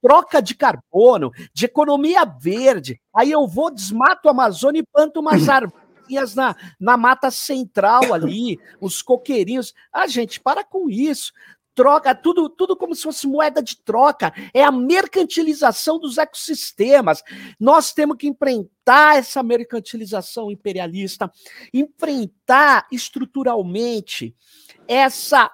troca 0.00 0.40
de 0.40 0.54
carbono, 0.54 1.30
de 1.52 1.64
economia 1.64 2.24
verde. 2.24 3.00
Aí 3.14 3.30
eu 3.30 3.46
vou 3.46 3.70
desmato 3.70 4.28
a 4.28 4.32
Amazônia 4.32 4.80
e 4.80 4.86
planto 4.92 5.20
umas 5.20 5.46
árvores 5.48 6.34
na, 6.34 6.56
na 6.80 6.96
mata 6.96 7.30
central 7.30 8.14
ali, 8.14 8.58
os 8.80 9.02
coqueirinhos. 9.02 9.74
Ah, 9.92 10.06
gente, 10.06 10.40
para 10.40 10.64
com 10.64 10.88
isso 10.88 11.32
troca, 11.78 12.12
tudo, 12.12 12.48
tudo 12.48 12.76
como 12.76 12.92
se 12.92 13.04
fosse 13.04 13.24
moeda 13.24 13.62
de 13.62 13.76
troca, 13.76 14.34
é 14.52 14.64
a 14.64 14.72
mercantilização 14.72 15.96
dos 15.96 16.18
ecossistemas. 16.18 17.22
Nós 17.60 17.92
temos 17.92 18.16
que 18.16 18.26
enfrentar 18.26 19.16
essa 19.16 19.44
mercantilização 19.44 20.50
imperialista, 20.50 21.30
enfrentar 21.72 22.88
estruturalmente 22.90 24.34
essa 24.88 25.48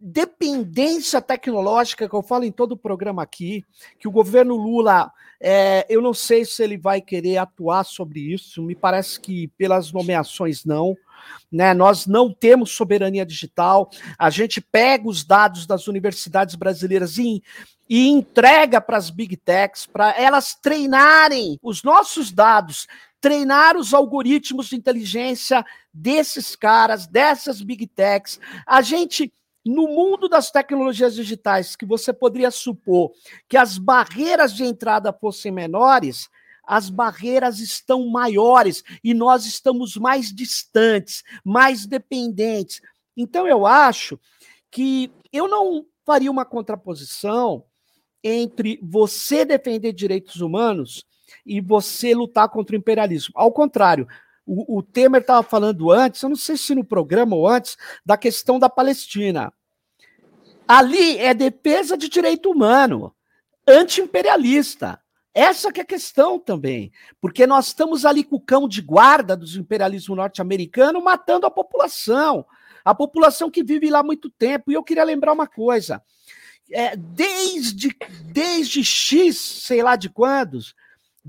dependência 0.00 1.20
tecnológica 1.20 2.08
que 2.08 2.14
eu 2.14 2.22
falo 2.22 2.44
em 2.44 2.52
todo 2.52 2.72
o 2.72 2.76
programa 2.76 3.22
aqui, 3.22 3.64
que 3.98 4.06
o 4.06 4.12
governo 4.12 4.54
Lula, 4.54 5.10
é, 5.40 5.84
eu 5.88 6.00
não 6.00 6.14
sei 6.14 6.44
se 6.44 6.62
ele 6.62 6.78
vai 6.78 7.00
querer 7.00 7.38
atuar 7.38 7.84
sobre 7.84 8.20
isso, 8.20 8.62
me 8.62 8.76
parece 8.76 9.18
que 9.20 9.48
pelas 9.58 9.92
nomeações 9.92 10.64
não. 10.64 10.96
Né? 11.50 11.74
Nós 11.74 12.06
não 12.06 12.32
temos 12.32 12.70
soberania 12.70 13.26
digital, 13.26 13.90
a 14.16 14.30
gente 14.30 14.60
pega 14.60 15.08
os 15.08 15.24
dados 15.24 15.66
das 15.66 15.88
universidades 15.88 16.54
brasileiras 16.54 17.18
e, 17.18 17.42
e 17.88 18.08
entrega 18.08 18.80
para 18.80 18.96
as 18.96 19.10
big 19.10 19.36
techs, 19.36 19.84
para 19.84 20.12
elas 20.16 20.54
treinarem 20.54 21.58
os 21.60 21.82
nossos 21.82 22.30
dados, 22.30 22.86
treinar 23.20 23.76
os 23.76 23.92
algoritmos 23.92 24.68
de 24.68 24.76
inteligência 24.76 25.64
desses 25.92 26.54
caras, 26.54 27.08
dessas 27.08 27.60
big 27.60 27.84
techs. 27.88 28.38
A 28.64 28.80
gente 28.80 29.32
no 29.64 29.88
mundo 29.88 30.28
das 30.28 30.50
tecnologias 30.50 31.14
digitais, 31.14 31.76
que 31.76 31.84
você 31.84 32.12
poderia 32.12 32.50
supor 32.50 33.12
que 33.48 33.56
as 33.56 33.76
barreiras 33.78 34.54
de 34.54 34.64
entrada 34.64 35.12
fossem 35.12 35.52
menores, 35.52 36.28
as 36.64 36.90
barreiras 36.90 37.60
estão 37.60 38.06
maiores 38.08 38.84
e 39.02 39.14
nós 39.14 39.46
estamos 39.46 39.96
mais 39.96 40.32
distantes, 40.32 41.24
mais 41.44 41.86
dependentes. 41.86 42.80
Então, 43.16 43.48
eu 43.48 43.66
acho 43.66 44.18
que 44.70 45.10
eu 45.32 45.48
não 45.48 45.86
faria 46.04 46.30
uma 46.30 46.44
contraposição 46.44 47.64
entre 48.22 48.78
você 48.82 49.44
defender 49.44 49.92
direitos 49.92 50.40
humanos 50.40 51.04
e 51.44 51.60
você 51.60 52.14
lutar 52.14 52.48
contra 52.48 52.76
o 52.76 52.78
imperialismo. 52.78 53.32
Ao 53.34 53.52
contrário, 53.52 54.06
o, 54.48 54.78
o 54.78 54.82
Temer 54.82 55.20
estava 55.20 55.42
falando 55.42 55.92
antes, 55.92 56.22
eu 56.22 56.30
não 56.30 56.36
sei 56.36 56.56
se 56.56 56.74
no 56.74 56.82
programa 56.82 57.36
ou 57.36 57.46
antes, 57.46 57.76
da 58.04 58.16
questão 58.16 58.58
da 58.58 58.70
Palestina. 58.70 59.52
Ali 60.66 61.18
é 61.18 61.34
defesa 61.34 61.96
de 61.96 62.08
direito 62.08 62.50
humano, 62.50 63.14
anti-imperialista. 63.66 64.98
Essa 65.34 65.70
que 65.70 65.80
é 65.80 65.82
a 65.82 65.86
questão 65.86 66.38
também, 66.38 66.90
porque 67.20 67.46
nós 67.46 67.68
estamos 67.68 68.04
ali 68.04 68.24
com 68.24 68.36
o 68.36 68.40
cão 68.40 68.66
de 68.66 68.80
guarda 68.80 69.36
do 69.36 69.46
imperialismo 69.58 70.16
norte-americano 70.16 71.02
matando 71.02 71.46
a 71.46 71.50
população, 71.50 72.44
a 72.84 72.94
população 72.94 73.50
que 73.50 73.62
vive 73.62 73.90
lá 73.90 74.00
há 74.00 74.02
muito 74.02 74.30
tempo. 74.30 74.70
E 74.70 74.74
eu 74.74 74.82
queria 74.82 75.04
lembrar 75.04 75.32
uma 75.32 75.46
coisa: 75.46 76.02
é, 76.72 76.96
desde, 76.96 77.94
desde 78.32 78.82
X, 78.82 79.36
sei 79.36 79.82
lá 79.82 79.94
de 79.94 80.08
quando, 80.08 80.58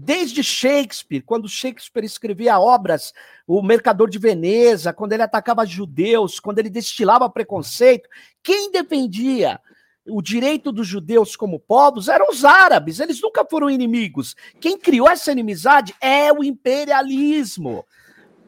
Desde 0.02 0.42
Shakespeare, 0.42 1.22
quando 1.22 1.50
Shakespeare 1.50 2.06
escrevia 2.06 2.58
obras, 2.58 3.14
O 3.46 3.62
Mercador 3.62 4.10
de 4.10 4.18
Veneza, 4.18 4.94
quando 4.94 5.12
ele 5.12 5.24
atacava 5.24 5.66
judeus, 5.66 6.40
quando 6.40 6.60
ele 6.60 6.70
destilava 6.70 7.30
preconceito, 7.30 8.08
quem 8.42 8.72
defendia 8.72 9.60
o 10.08 10.22
direito 10.22 10.72
dos 10.72 10.88
judeus 10.88 11.36
como 11.36 11.60
povos 11.60 12.08
eram 12.08 12.30
os 12.30 12.46
árabes, 12.46 13.02
eles 13.02 13.22
nunca 13.22 13.46
foram 13.46 13.70
inimigos. 13.70 14.38
Quem 14.62 14.80
criou 14.80 15.10
essa 15.10 15.34
inimizade 15.34 15.94
é 16.00 16.32
o 16.32 16.46
imperialismo. 16.46 17.86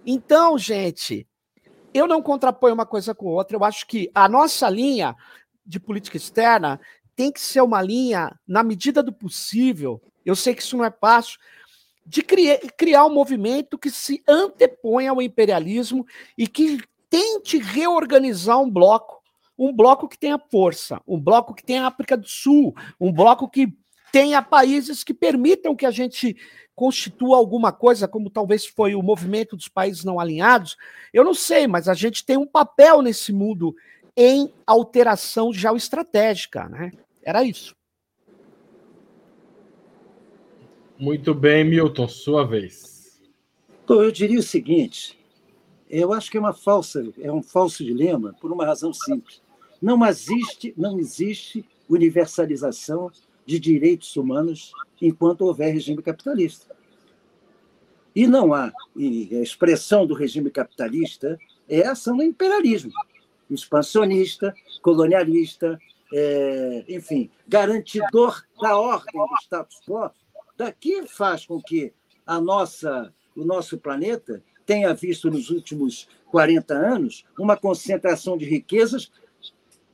Então, 0.05 0.57
gente, 0.57 1.27
eu 1.93 2.07
não 2.07 2.21
contraponho 2.21 2.73
uma 2.73 2.85
coisa 2.85 3.13
com 3.13 3.25
outra, 3.25 3.57
eu 3.57 3.63
acho 3.65 3.85
que 3.85 4.09
a 4.15 4.29
nossa 4.29 4.69
linha 4.69 5.13
de 5.65 5.81
política 5.81 6.15
externa 6.15 6.79
tem 7.13 7.29
que 7.29 7.41
ser 7.41 7.59
uma 7.59 7.81
linha, 7.81 8.39
na 8.47 8.63
medida 8.63 9.03
do 9.03 9.11
possível, 9.11 10.01
eu 10.25 10.35
sei 10.35 10.53
que 10.53 10.61
isso 10.61 10.77
não 10.77 10.85
é 10.85 10.91
fácil, 10.91 11.39
de 12.05 12.21
criar, 12.21 13.05
um 13.05 13.13
movimento 13.13 13.77
que 13.77 13.89
se 13.89 14.23
anteponha 14.27 15.11
ao 15.11 15.21
imperialismo 15.21 16.05
e 16.37 16.47
que 16.47 16.79
tente 17.09 17.57
reorganizar 17.57 18.59
um 18.59 18.69
bloco, 18.69 19.21
um 19.57 19.71
bloco 19.71 20.07
que 20.07 20.17
tenha 20.17 20.39
força, 20.39 20.99
um 21.07 21.19
bloco 21.19 21.53
que 21.53 21.63
tenha 21.63 21.85
África 21.85 22.17
do 22.17 22.27
Sul, 22.27 22.75
um 22.99 23.11
bloco 23.11 23.47
que 23.47 23.73
tenha 24.11 24.41
países 24.41 25.03
que 25.03 25.13
permitam 25.13 25.75
que 25.75 25.85
a 25.85 25.91
gente 25.91 26.35
constitua 26.75 27.37
alguma 27.37 27.71
coisa, 27.71 28.07
como 28.07 28.29
talvez 28.29 28.65
foi 28.65 28.95
o 28.95 29.03
movimento 29.03 29.55
dos 29.55 29.67
países 29.67 30.03
não 30.03 30.19
alinhados. 30.19 30.75
Eu 31.13 31.23
não 31.23 31.33
sei, 31.33 31.67
mas 31.67 31.87
a 31.87 31.93
gente 31.93 32.25
tem 32.25 32.37
um 32.37 32.47
papel 32.47 33.01
nesse 33.01 33.31
mundo 33.31 33.75
em 34.17 34.51
alteração 34.65 35.53
geoestratégica, 35.53 36.67
né? 36.67 36.91
Era 37.23 37.43
isso. 37.43 37.75
Muito 41.01 41.33
bem, 41.33 41.63
Milton, 41.63 42.07
sua 42.07 42.45
vez. 42.45 43.19
Então, 43.83 44.03
eu 44.03 44.11
diria 44.11 44.37
o 44.37 44.43
seguinte: 44.43 45.17
eu 45.89 46.13
acho 46.13 46.29
que 46.29 46.37
é 46.37 46.39
uma 46.39 46.53
falsa, 46.53 47.03
é 47.19 47.31
um 47.31 47.41
falso 47.41 47.83
dilema 47.83 48.35
por 48.39 48.51
uma 48.51 48.63
razão 48.63 48.93
simples. 48.93 49.41
Não 49.81 50.05
existe, 50.05 50.75
não 50.77 50.99
existe 50.99 51.65
universalização 51.89 53.11
de 53.47 53.59
direitos 53.59 54.15
humanos 54.15 54.73
enquanto 55.01 55.41
houver 55.41 55.73
regime 55.73 56.03
capitalista. 56.03 56.67
E 58.15 58.27
não 58.27 58.53
há. 58.53 58.71
E 58.95 59.35
a 59.35 59.41
expressão 59.41 60.05
do 60.05 60.13
regime 60.13 60.51
capitalista 60.51 61.39
é 61.67 61.81
a 61.81 61.93
ação 61.93 62.15
do 62.15 62.21
imperialismo 62.21 62.91
expansionista, 63.49 64.53
colonialista, 64.83 65.79
é, 66.13 66.85
enfim, 66.87 67.31
garantidor 67.47 68.43
da 68.61 68.77
ordem 68.77 69.19
do 69.19 69.35
status 69.41 69.81
quo 69.87 70.11
daqui 70.57 71.07
faz 71.07 71.45
com 71.45 71.61
que 71.61 71.93
a 72.25 72.39
nossa, 72.39 73.13
o 73.35 73.43
nosso 73.43 73.77
planeta 73.77 74.43
tenha 74.65 74.93
visto 74.93 75.29
nos 75.29 75.49
últimos 75.49 76.07
40 76.29 76.73
anos 76.73 77.25
uma 77.37 77.57
concentração 77.57 78.37
de 78.37 78.45
riquezas 78.45 79.11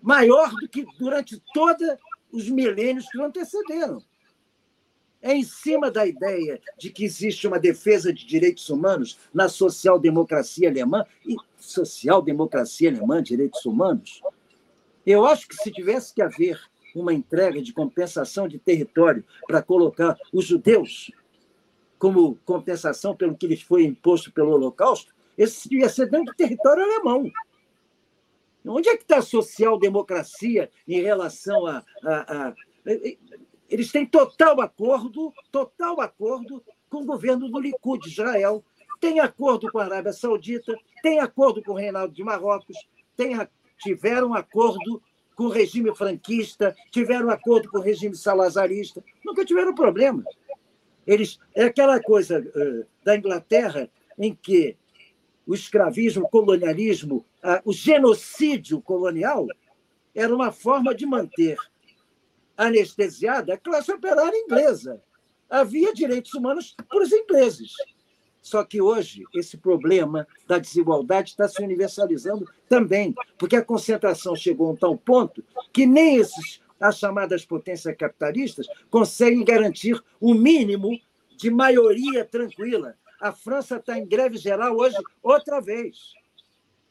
maior 0.02 0.52
do 0.52 0.68
que 0.68 0.86
durante 1.00 1.42
todos 1.54 1.88
os 2.32 2.50
milênios 2.50 3.10
que 3.10 3.18
o 3.18 3.26
antecederam. 3.26 4.04
É 5.22 5.34
em 5.34 5.44
cima 5.44 5.90
da 5.90 6.06
ideia 6.06 6.62
de 6.78 6.92
que 6.92 7.04
existe 7.04 7.48
uma 7.48 7.60
defesa 7.60 8.14
de 8.14 8.26
direitos 8.26 8.70
humanos 8.70 9.18
na 9.34 9.50
social-democracia 9.50 10.70
alemã, 10.70 11.04
e 11.26 11.36
social-democracia 11.58 12.92
alemã, 12.92 13.22
direitos 13.24 13.66
humanos, 13.66 14.22
eu 15.08 15.26
acho 15.26 15.48
que 15.48 15.56
se 15.56 15.72
tivesse 15.72 16.14
que 16.14 16.22
haver 16.22 16.60
uma 17.00 17.14
entrega 17.14 17.62
de 17.62 17.74
compensação 17.74 18.48
de 18.48 18.58
território 18.58 19.24
para 19.46 19.62
colocar 19.62 20.18
os 20.34 20.46
judeus 20.46 21.12
como 21.98 22.36
compensação 22.46 23.16
pelo 23.16 23.36
que 23.36 23.48
lhes 23.48 23.62
foi 23.62 23.84
imposto 23.84 24.32
pelo 24.32 24.52
Holocausto, 24.52 25.14
esse 25.38 25.68
devia 25.70 25.90
ser 25.90 26.10
dentro 26.10 26.34
do 26.34 26.36
território 26.36 26.84
alemão. 26.84 27.32
Onde 28.66 28.90
é 28.90 28.98
que 28.98 29.04
está 29.04 29.18
a 29.18 29.22
social-democracia 29.22 30.70
em 30.88 31.02
relação 31.02 31.66
a, 31.66 31.84
a, 32.04 32.48
a, 32.48 32.54
Eles 33.70 33.92
têm 33.92 34.06
total 34.06 34.60
acordo, 34.62 35.34
total 35.52 36.02
acordo 36.02 36.64
com 36.90 37.02
o 37.02 37.06
governo 37.06 37.50
do 37.50 37.60
Likud 37.60 38.08
Israel, 38.08 38.64
tem 39.00 39.20
acordo 39.20 39.72
com 39.72 39.80
a 39.80 39.86
Arábia 39.86 40.12
Saudita, 40.12 40.78
tem 41.02 41.20
acordo 41.20 41.64
com 41.64 41.74
o 41.74 41.78
Reinaldo 41.78 42.14
de 42.14 42.24
Marrocos, 42.24 42.78
tem, 43.16 43.36
tiveram 43.80 44.34
acordo 44.34 45.02
com 45.38 45.44
o 45.44 45.50
regime 45.50 45.96
franquista, 45.96 46.76
tiveram 46.92 47.30
acordo 47.30 47.70
com 47.70 47.78
o 47.78 47.82
regime 47.82 48.16
salazarista, 48.16 49.04
nunca 49.24 49.46
tiveram 49.46 49.74
problema. 49.76 50.24
Eles, 51.06 51.40
é 51.56 51.66
aquela 51.66 52.02
coisa 52.02 52.40
uh, 52.40 52.86
da 53.04 53.16
Inglaterra 53.16 53.88
em 54.18 54.34
que 54.34 54.76
o 55.46 55.54
escravismo, 55.54 56.26
o 56.26 56.30
colonialismo, 56.30 57.24
uh, 57.44 57.62
o 57.64 57.72
genocídio 57.72 58.82
colonial 58.82 59.48
era 60.14 60.36
uma 60.36 60.52
forma 60.52 60.94
de 60.96 61.06
manter 61.06 61.56
anestesiada 62.58 63.54
a 63.54 63.58
classe 63.58 63.92
operária 63.92 64.36
inglesa. 64.36 65.00
Havia 65.48 65.94
direitos 65.94 66.34
humanos 66.34 66.76
para 66.90 67.04
os 67.04 67.12
ingleses. 67.12 67.74
Só 68.48 68.64
que 68.64 68.82
hoje 68.82 69.26
esse 69.36 69.58
problema 69.58 70.26
da 70.48 70.58
desigualdade 70.58 71.32
está 71.32 71.50
se 71.50 71.62
universalizando 71.62 72.50
também, 72.70 73.14
porque 73.38 73.58
a 73.58 73.62
concentração 73.62 74.38
chegou 74.38 74.70
a 74.70 74.72
um 74.72 74.76
tal 74.76 74.96
ponto 74.98 75.44
que 75.74 75.86
nem 75.86 76.16
esses 76.16 76.62
as 76.80 76.98
chamadas 76.98 77.44
potências 77.44 77.94
capitalistas 77.98 78.66
conseguem 78.90 79.44
garantir 79.44 80.02
o 80.22 80.34
mínimo 80.34 80.98
de 81.36 81.50
maioria 81.50 82.24
tranquila. 82.24 82.96
A 83.20 83.34
França 83.34 83.76
está 83.76 83.98
em 83.98 84.06
greve 84.06 84.38
geral 84.38 84.78
hoje 84.78 84.96
outra 85.22 85.60
vez, 85.60 86.14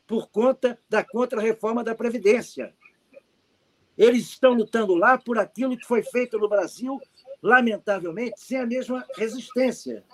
por 0.06 0.28
conta 0.28 0.78
da 0.90 1.02
contra-reforma 1.02 1.82
da 1.82 1.94
Previdência. 1.94 2.74
Eles 3.96 4.24
estão 4.24 4.52
lutando 4.52 4.94
lá 4.94 5.16
por 5.16 5.38
aquilo 5.38 5.74
que 5.74 5.86
foi 5.86 6.02
feito 6.02 6.38
no 6.38 6.50
Brasil, 6.50 7.00
lamentavelmente, 7.42 8.40
sem 8.40 8.58
a 8.58 8.66
mesma 8.66 9.06
resistência. 9.16 10.04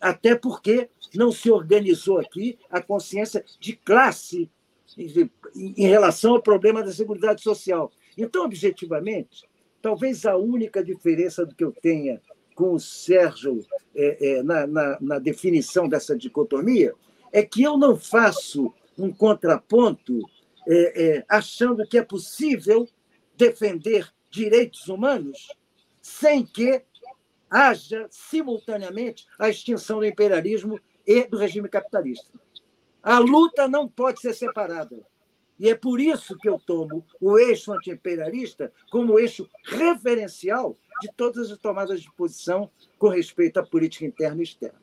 Até 0.00 0.34
porque 0.34 0.88
não 1.14 1.32
se 1.32 1.50
organizou 1.50 2.18
aqui 2.18 2.58
a 2.70 2.80
consciência 2.80 3.44
de 3.58 3.74
classe 3.74 4.50
em 4.96 5.86
relação 5.86 6.34
ao 6.34 6.42
problema 6.42 6.82
da 6.82 6.92
segurança 6.92 7.38
social. 7.38 7.90
Então, 8.16 8.44
objetivamente, 8.44 9.44
talvez 9.82 10.24
a 10.24 10.36
única 10.36 10.82
diferença 10.82 11.44
do 11.44 11.54
que 11.54 11.64
eu 11.64 11.72
tenha 11.72 12.20
com 12.54 12.74
o 12.74 12.80
Sérgio 12.80 13.64
é, 13.94 14.38
é, 14.38 14.42
na, 14.42 14.66
na, 14.66 14.98
na 15.00 15.18
definição 15.18 15.88
dessa 15.88 16.16
dicotomia 16.16 16.92
é 17.32 17.42
que 17.42 17.62
eu 17.62 17.76
não 17.76 17.96
faço 17.96 18.72
um 18.98 19.12
contraponto 19.12 20.18
é, 20.66 21.18
é, 21.18 21.24
achando 21.28 21.86
que 21.86 21.96
é 21.96 22.02
possível 22.02 22.88
defender 23.36 24.12
direitos 24.30 24.88
humanos 24.88 25.48
sem 26.02 26.44
que 26.44 26.82
haja 27.50 28.06
simultaneamente 28.10 29.26
a 29.38 29.48
extinção 29.48 29.98
do 29.98 30.06
imperialismo 30.06 30.80
e 31.06 31.24
do 31.26 31.38
regime 31.38 31.68
capitalista. 31.68 32.38
A 33.02 33.18
luta 33.18 33.68
não 33.68 33.88
pode 33.88 34.20
ser 34.20 34.34
separada. 34.34 34.96
E 35.58 35.68
é 35.68 35.74
por 35.74 36.00
isso 36.00 36.36
que 36.38 36.48
eu 36.48 36.58
tomo 36.58 37.04
o 37.20 37.36
eixo 37.38 37.72
antiimperialista 37.72 38.72
como 38.90 39.18
eixo 39.18 39.48
referencial 39.64 40.76
de 41.00 41.10
todas 41.16 41.50
as 41.50 41.58
tomadas 41.58 42.00
de 42.00 42.12
posição 42.12 42.70
com 42.96 43.08
respeito 43.08 43.58
à 43.58 43.66
política 43.66 44.04
interna 44.04 44.40
e 44.40 44.44
externa. 44.44 44.78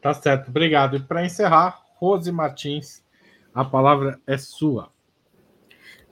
Tá 0.00 0.14
certo, 0.14 0.48
obrigado. 0.48 0.96
E 0.96 1.00
para 1.00 1.24
encerrar, 1.24 1.82
Rose 1.96 2.30
Martins, 2.30 3.04
a 3.54 3.64
palavra 3.64 4.20
é 4.26 4.36
sua. 4.36 4.92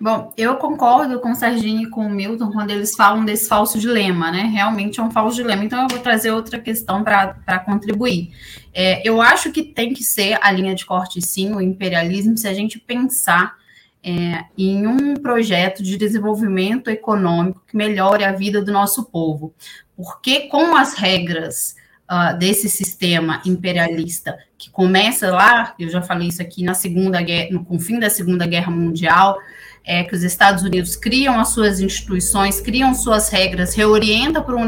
Bom, 0.01 0.33
eu 0.35 0.57
concordo 0.57 1.21
com 1.21 1.33
o 1.33 1.35
Serginho 1.35 1.83
e 1.83 1.91
com 1.91 2.07
o 2.07 2.11
Milton 2.11 2.51
quando 2.51 2.71
eles 2.71 2.95
falam 2.97 3.23
desse 3.23 3.47
falso 3.47 3.79
dilema, 3.79 4.31
né? 4.31 4.45
Realmente 4.45 4.99
é 4.99 5.03
um 5.03 5.11
falso 5.11 5.37
dilema. 5.37 5.63
Então, 5.63 5.83
eu 5.83 5.89
vou 5.89 5.99
trazer 5.99 6.31
outra 6.31 6.59
questão 6.59 7.05
para 7.05 7.59
contribuir. 7.59 8.31
É, 8.73 9.07
eu 9.07 9.21
acho 9.21 9.53
que 9.53 9.63
tem 9.63 9.93
que 9.93 10.03
ser 10.03 10.39
a 10.41 10.51
linha 10.51 10.75
de 10.75 10.87
corte, 10.87 11.21
sim, 11.21 11.53
o 11.53 11.61
imperialismo, 11.61 12.35
se 12.39 12.49
a 12.49 12.55
gente 12.55 12.79
pensar 12.79 13.57
é, 14.03 14.45
em 14.57 14.87
um 14.87 15.17
projeto 15.17 15.83
de 15.83 15.99
desenvolvimento 15.99 16.89
econômico 16.89 17.63
que 17.69 17.77
melhore 17.77 18.25
a 18.25 18.33
vida 18.33 18.63
do 18.63 18.73
nosso 18.73 19.05
povo. 19.05 19.55
Porque 19.95 20.49
com 20.49 20.75
as 20.75 20.95
regras 20.95 21.77
uh, 22.11 22.39
desse 22.39 22.71
sistema 22.71 23.43
imperialista, 23.45 24.39
que 24.57 24.71
começa 24.71 25.31
lá, 25.31 25.75
eu 25.79 25.91
já 25.91 26.01
falei 26.01 26.29
isso 26.29 26.41
aqui 26.41 26.65
na 26.65 26.73
Segunda 26.73 27.21
Guerra, 27.21 27.51
no, 27.51 27.65
com 27.65 27.77
o 27.77 27.81
fim 27.81 27.99
da 27.99 28.09
Segunda 28.09 28.47
Guerra 28.47 28.71
Mundial, 28.71 29.39
é, 29.85 30.05
que 30.05 30.15
os 30.15 30.23
Estados 30.23 30.63
Unidos 30.63 30.97
criam 30.97 31.39
as 31.39 31.49
suas 31.49 31.81
instituições, 31.81 32.61
criam 32.61 32.95
suas 32.95 33.29
regras, 33.29 33.75
reorientam 33.75 34.43
para 34.43 34.57
um 34.57 34.67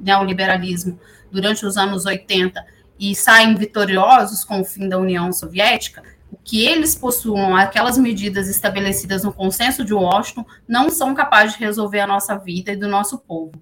neoliberalismo 0.00 0.98
durante 1.30 1.66
os 1.66 1.76
anos 1.76 2.06
80 2.06 2.64
e 2.98 3.14
saem 3.14 3.54
vitoriosos 3.54 4.44
com 4.44 4.60
o 4.60 4.64
fim 4.64 4.88
da 4.88 4.98
União 4.98 5.32
Soviética, 5.32 6.02
que 6.42 6.64
eles 6.64 6.94
possuam 6.94 7.56
aquelas 7.56 7.96
medidas 7.96 8.48
estabelecidas 8.48 9.22
no 9.24 9.32
consenso 9.32 9.84
de 9.84 9.94
Washington 9.94 10.44
não 10.66 10.90
são 10.90 11.14
capazes 11.14 11.56
de 11.56 11.64
resolver 11.64 12.00
a 12.00 12.06
nossa 12.06 12.36
vida 12.36 12.72
e 12.72 12.76
do 12.76 12.88
nosso 12.88 13.18
povo, 13.18 13.52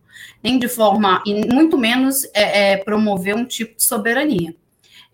nem 0.43 0.59
de 0.59 0.69
forma, 0.69 1.23
e 1.27 1.47
muito 1.53 1.77
menos 1.77 2.25
é, 2.35 2.73
é, 2.73 2.77
promover 2.79 3.35
um 3.35 3.45
tipo 3.45 3.77
de 3.77 3.85
soberania. 3.85 4.55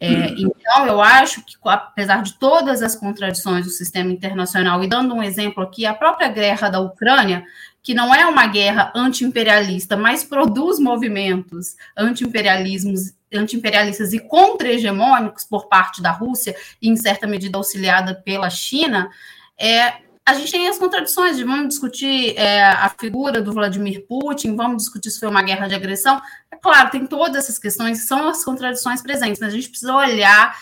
É. 0.00 0.30
Então, 0.30 0.86
eu 0.86 1.02
acho 1.02 1.44
que, 1.44 1.56
apesar 1.64 2.22
de 2.22 2.34
todas 2.34 2.82
as 2.82 2.94
contradições 2.94 3.64
do 3.64 3.70
sistema 3.70 4.12
internacional, 4.12 4.82
e 4.82 4.88
dando 4.88 5.14
um 5.14 5.22
exemplo 5.22 5.62
aqui, 5.62 5.84
a 5.84 5.94
própria 5.94 6.28
guerra 6.28 6.68
da 6.68 6.80
Ucrânia, 6.80 7.44
que 7.82 7.94
não 7.94 8.14
é 8.14 8.24
uma 8.26 8.46
guerra 8.46 8.92
anti-imperialista, 8.94 9.96
mas 9.96 10.22
produz 10.22 10.78
movimentos 10.78 11.76
anti-imperialismos 11.96 13.16
anti-imperialistas 13.30 14.14
e 14.14 14.18
contra-hegemônicos 14.18 15.44
por 15.44 15.68
parte 15.68 16.00
da 16.00 16.10
Rússia, 16.10 16.56
e 16.80 16.88
em 16.88 16.96
certa 16.96 17.26
medida 17.26 17.58
auxiliada 17.58 18.14
pela 18.14 18.48
China, 18.48 19.10
é, 19.58 19.94
a 20.28 20.34
gente 20.34 20.52
tem 20.52 20.68
as 20.68 20.78
contradições 20.78 21.38
de 21.38 21.44
vamos 21.44 21.68
discutir 21.68 22.36
é, 22.36 22.62
a 22.62 22.90
figura 22.90 23.40
do 23.40 23.50
Vladimir 23.50 24.06
Putin, 24.06 24.56
vamos 24.56 24.82
discutir 24.82 25.10
se 25.10 25.18
foi 25.18 25.28
uma 25.30 25.42
guerra 25.42 25.66
de 25.68 25.74
agressão. 25.74 26.20
É 26.52 26.56
claro, 26.56 26.90
tem 26.90 27.06
todas 27.06 27.44
essas 27.44 27.58
questões, 27.58 28.06
são 28.06 28.28
as 28.28 28.44
contradições 28.44 29.00
presentes, 29.00 29.40
mas 29.40 29.54
a 29.54 29.56
gente 29.56 29.70
precisa 29.70 29.94
olhar 29.94 30.54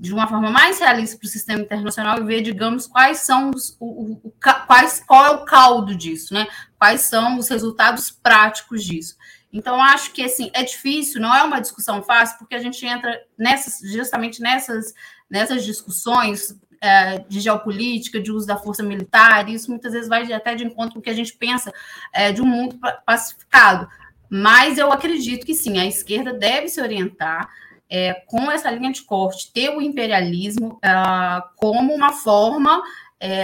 de 0.00 0.14
uma 0.14 0.26
forma 0.26 0.50
mais 0.50 0.80
realista 0.80 1.18
para 1.18 1.26
o 1.26 1.28
sistema 1.28 1.60
internacional 1.60 2.22
e 2.22 2.24
ver, 2.24 2.40
digamos, 2.40 2.86
quais 2.86 3.18
são 3.18 3.50
os, 3.50 3.76
o, 3.78 4.12
o, 4.24 4.34
quais, 4.66 5.04
qual 5.06 5.26
é 5.26 5.30
o 5.32 5.44
caldo 5.44 5.94
disso, 5.94 6.32
né? 6.32 6.46
Quais 6.78 7.02
são 7.02 7.36
os 7.36 7.50
resultados 7.50 8.10
práticos 8.10 8.82
disso. 8.82 9.14
Então, 9.52 9.78
acho 9.82 10.10
que 10.12 10.24
assim, 10.24 10.50
é 10.54 10.62
difícil, 10.62 11.20
não 11.20 11.36
é 11.36 11.42
uma 11.42 11.60
discussão 11.60 12.02
fácil, 12.02 12.38
porque 12.38 12.54
a 12.54 12.60
gente 12.60 12.86
entra 12.86 13.20
nessas, 13.36 13.78
justamente 13.92 14.40
nessas, 14.40 14.94
nessas 15.28 15.62
discussões 15.66 16.56
é, 16.82 17.20
de 17.28 17.38
geopolítica, 17.38 18.20
de 18.20 18.32
uso 18.32 18.44
da 18.44 18.56
força 18.56 18.82
militar, 18.82 19.48
isso 19.48 19.70
muitas 19.70 19.92
vezes 19.92 20.08
vai 20.08 20.30
até 20.32 20.56
de 20.56 20.64
encontro 20.64 20.94
com 20.94 20.98
o 20.98 21.02
que 21.02 21.10
a 21.10 21.14
gente 21.14 21.32
pensa 21.34 21.72
é, 22.12 22.32
de 22.32 22.42
um 22.42 22.46
mundo 22.46 22.76
pacificado. 23.06 23.88
Mas 24.28 24.78
eu 24.78 24.90
acredito 24.90 25.46
que 25.46 25.54
sim, 25.54 25.78
a 25.78 25.86
esquerda 25.86 26.32
deve 26.32 26.68
se 26.68 26.80
orientar 26.80 27.48
é, 27.88 28.14
com 28.26 28.50
essa 28.50 28.68
linha 28.68 28.90
de 28.90 29.02
corte, 29.02 29.52
ter 29.52 29.70
o 29.70 29.80
imperialismo 29.80 30.80
é, 30.82 30.90
como 31.56 31.94
uma 31.94 32.12
forma, 32.12 32.82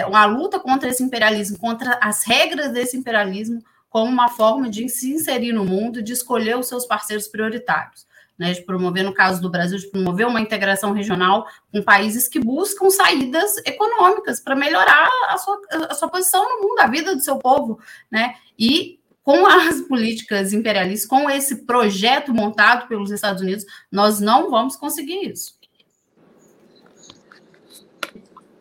uma 0.09 0.25
luta 0.25 0.59
contra 0.59 0.89
esse 0.89 1.05
imperialismo, 1.05 1.57
contra 1.57 2.01
as 2.03 2.25
regras 2.25 2.73
desse 2.73 2.97
imperialismo, 2.97 3.63
como 3.89 4.11
uma 4.11 4.29
forma 4.29 4.69
de 4.69 4.89
se 4.89 5.13
inserir 5.13 5.53
no 5.53 5.65
mundo, 5.65 6.03
de 6.03 6.13
escolher 6.13 6.59
os 6.59 6.67
seus 6.67 6.85
parceiros 6.85 7.29
prioritários 7.29 8.08
né, 8.39 8.53
de 8.53 8.63
promover, 8.63 9.03
no 9.03 9.13
caso 9.13 9.43
do 9.43 9.51
Brasil, 9.51 9.79
de 9.79 9.91
promover 9.91 10.27
uma 10.27 10.41
integração 10.41 10.93
regional 10.93 11.47
com 11.73 11.83
países 11.83 12.29
que 12.29 12.39
buscam 12.39 12.89
saídas 12.89 13.57
econômicas 13.67 14.41
para 14.41 14.55
melhorar 14.55 15.11
a 15.29 15.37
sua, 15.37 15.61
a 15.91 15.95
sua 15.95 16.09
posição 16.09 16.45
no 16.45 16.69
mundo, 16.69 16.79
a 16.79 16.87
vida 16.87 17.15
do 17.17 17.21
seu 17.21 17.37
povo, 17.39 17.81
né? 18.11 18.35
E 18.57 19.01
com 19.25 19.45
as 19.45 19.81
políticas 19.89 20.53
imperialistas, 20.53 21.09
com 21.09 21.29
esse 21.29 21.67
projeto 21.67 22.33
montado 22.33 22.87
pelos 22.87 23.11
Estados 23.11 23.43
Unidos, 23.43 23.65
nós 23.91 24.21
não 24.21 24.51
vamos 24.51 24.77
conseguir 24.77 25.29
isso. 25.29 25.59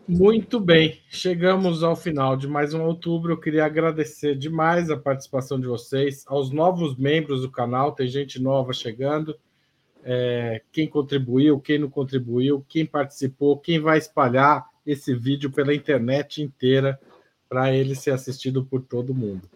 Muito 0.09 0.57
bem, 0.57 1.01
chegamos 1.09 1.83
ao 1.83 1.93
final 1.93 2.37
de 2.37 2.47
mais 2.47 2.73
um 2.73 2.81
outubro. 2.81 3.33
Eu 3.33 3.39
queria 3.39 3.65
agradecer 3.65 4.37
demais 4.37 4.89
a 4.89 4.95
participação 4.95 5.59
de 5.59 5.67
vocês, 5.67 6.23
aos 6.27 6.49
novos 6.49 6.95
membros 6.97 7.41
do 7.41 7.51
canal, 7.51 7.91
tem 7.91 8.07
gente 8.07 8.41
nova 8.41 8.71
chegando 8.71 9.37
é, 10.09 10.61
quem 10.71 10.87
contribuiu, 10.87 11.59
quem 11.59 11.77
não 11.77 11.89
contribuiu, 11.89 12.65
quem 12.69 12.85
participou, 12.85 13.57
quem 13.57 13.77
vai 13.77 13.97
espalhar 13.97 14.65
esse 14.85 15.13
vídeo 15.13 15.51
pela 15.51 15.75
internet 15.75 16.41
inteira 16.41 16.97
para 17.49 17.73
ele 17.73 17.93
ser 17.93 18.11
assistido 18.11 18.63
por 18.63 18.81
todo 18.81 19.13
mundo. 19.13 19.49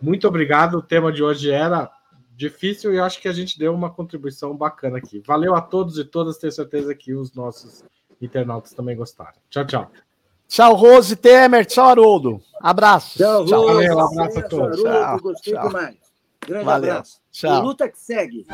Muito 0.00 0.26
obrigado. 0.26 0.78
O 0.78 0.82
tema 0.82 1.12
de 1.12 1.22
hoje 1.22 1.52
era 1.52 1.88
difícil 2.34 2.92
e 2.92 2.98
acho 2.98 3.20
que 3.20 3.28
a 3.28 3.32
gente 3.32 3.56
deu 3.56 3.72
uma 3.72 3.90
contribuição 3.90 4.56
bacana 4.56 4.98
aqui. 4.98 5.22
Valeu 5.24 5.54
a 5.54 5.60
todos 5.60 5.96
e 5.98 6.04
todas, 6.04 6.36
tenho 6.36 6.52
certeza 6.52 6.92
que 6.96 7.14
os 7.14 7.32
nossos 7.32 7.84
internautas 8.20 8.72
também 8.72 8.96
gostaram. 8.96 9.38
Tchau, 9.48 9.64
tchau. 9.64 9.90
Tchau, 10.48 10.74
Rose 10.74 11.14
Temer. 11.14 11.64
Tchau, 11.64 11.88
Haroldo. 11.88 12.42
Abraço. 12.60 13.18
Tchau, 13.18 13.44
tchau. 13.44 13.60
Rose. 13.60 13.86
Valeu, 13.86 13.96
um 13.96 14.20
abraço 14.20 14.38
a 14.40 14.42
todos. 14.42 14.84
Haroldo, 14.84 15.22
gostei 15.22 15.54
tchau. 15.54 15.68
demais. 15.68 15.96
Grande 16.44 16.64
Valeu. 16.64 16.90
abraço. 16.90 17.20
Tchau. 17.30 17.58
E 17.58 17.62
luta 17.62 17.88
que 17.88 18.00
segue. 18.00 18.46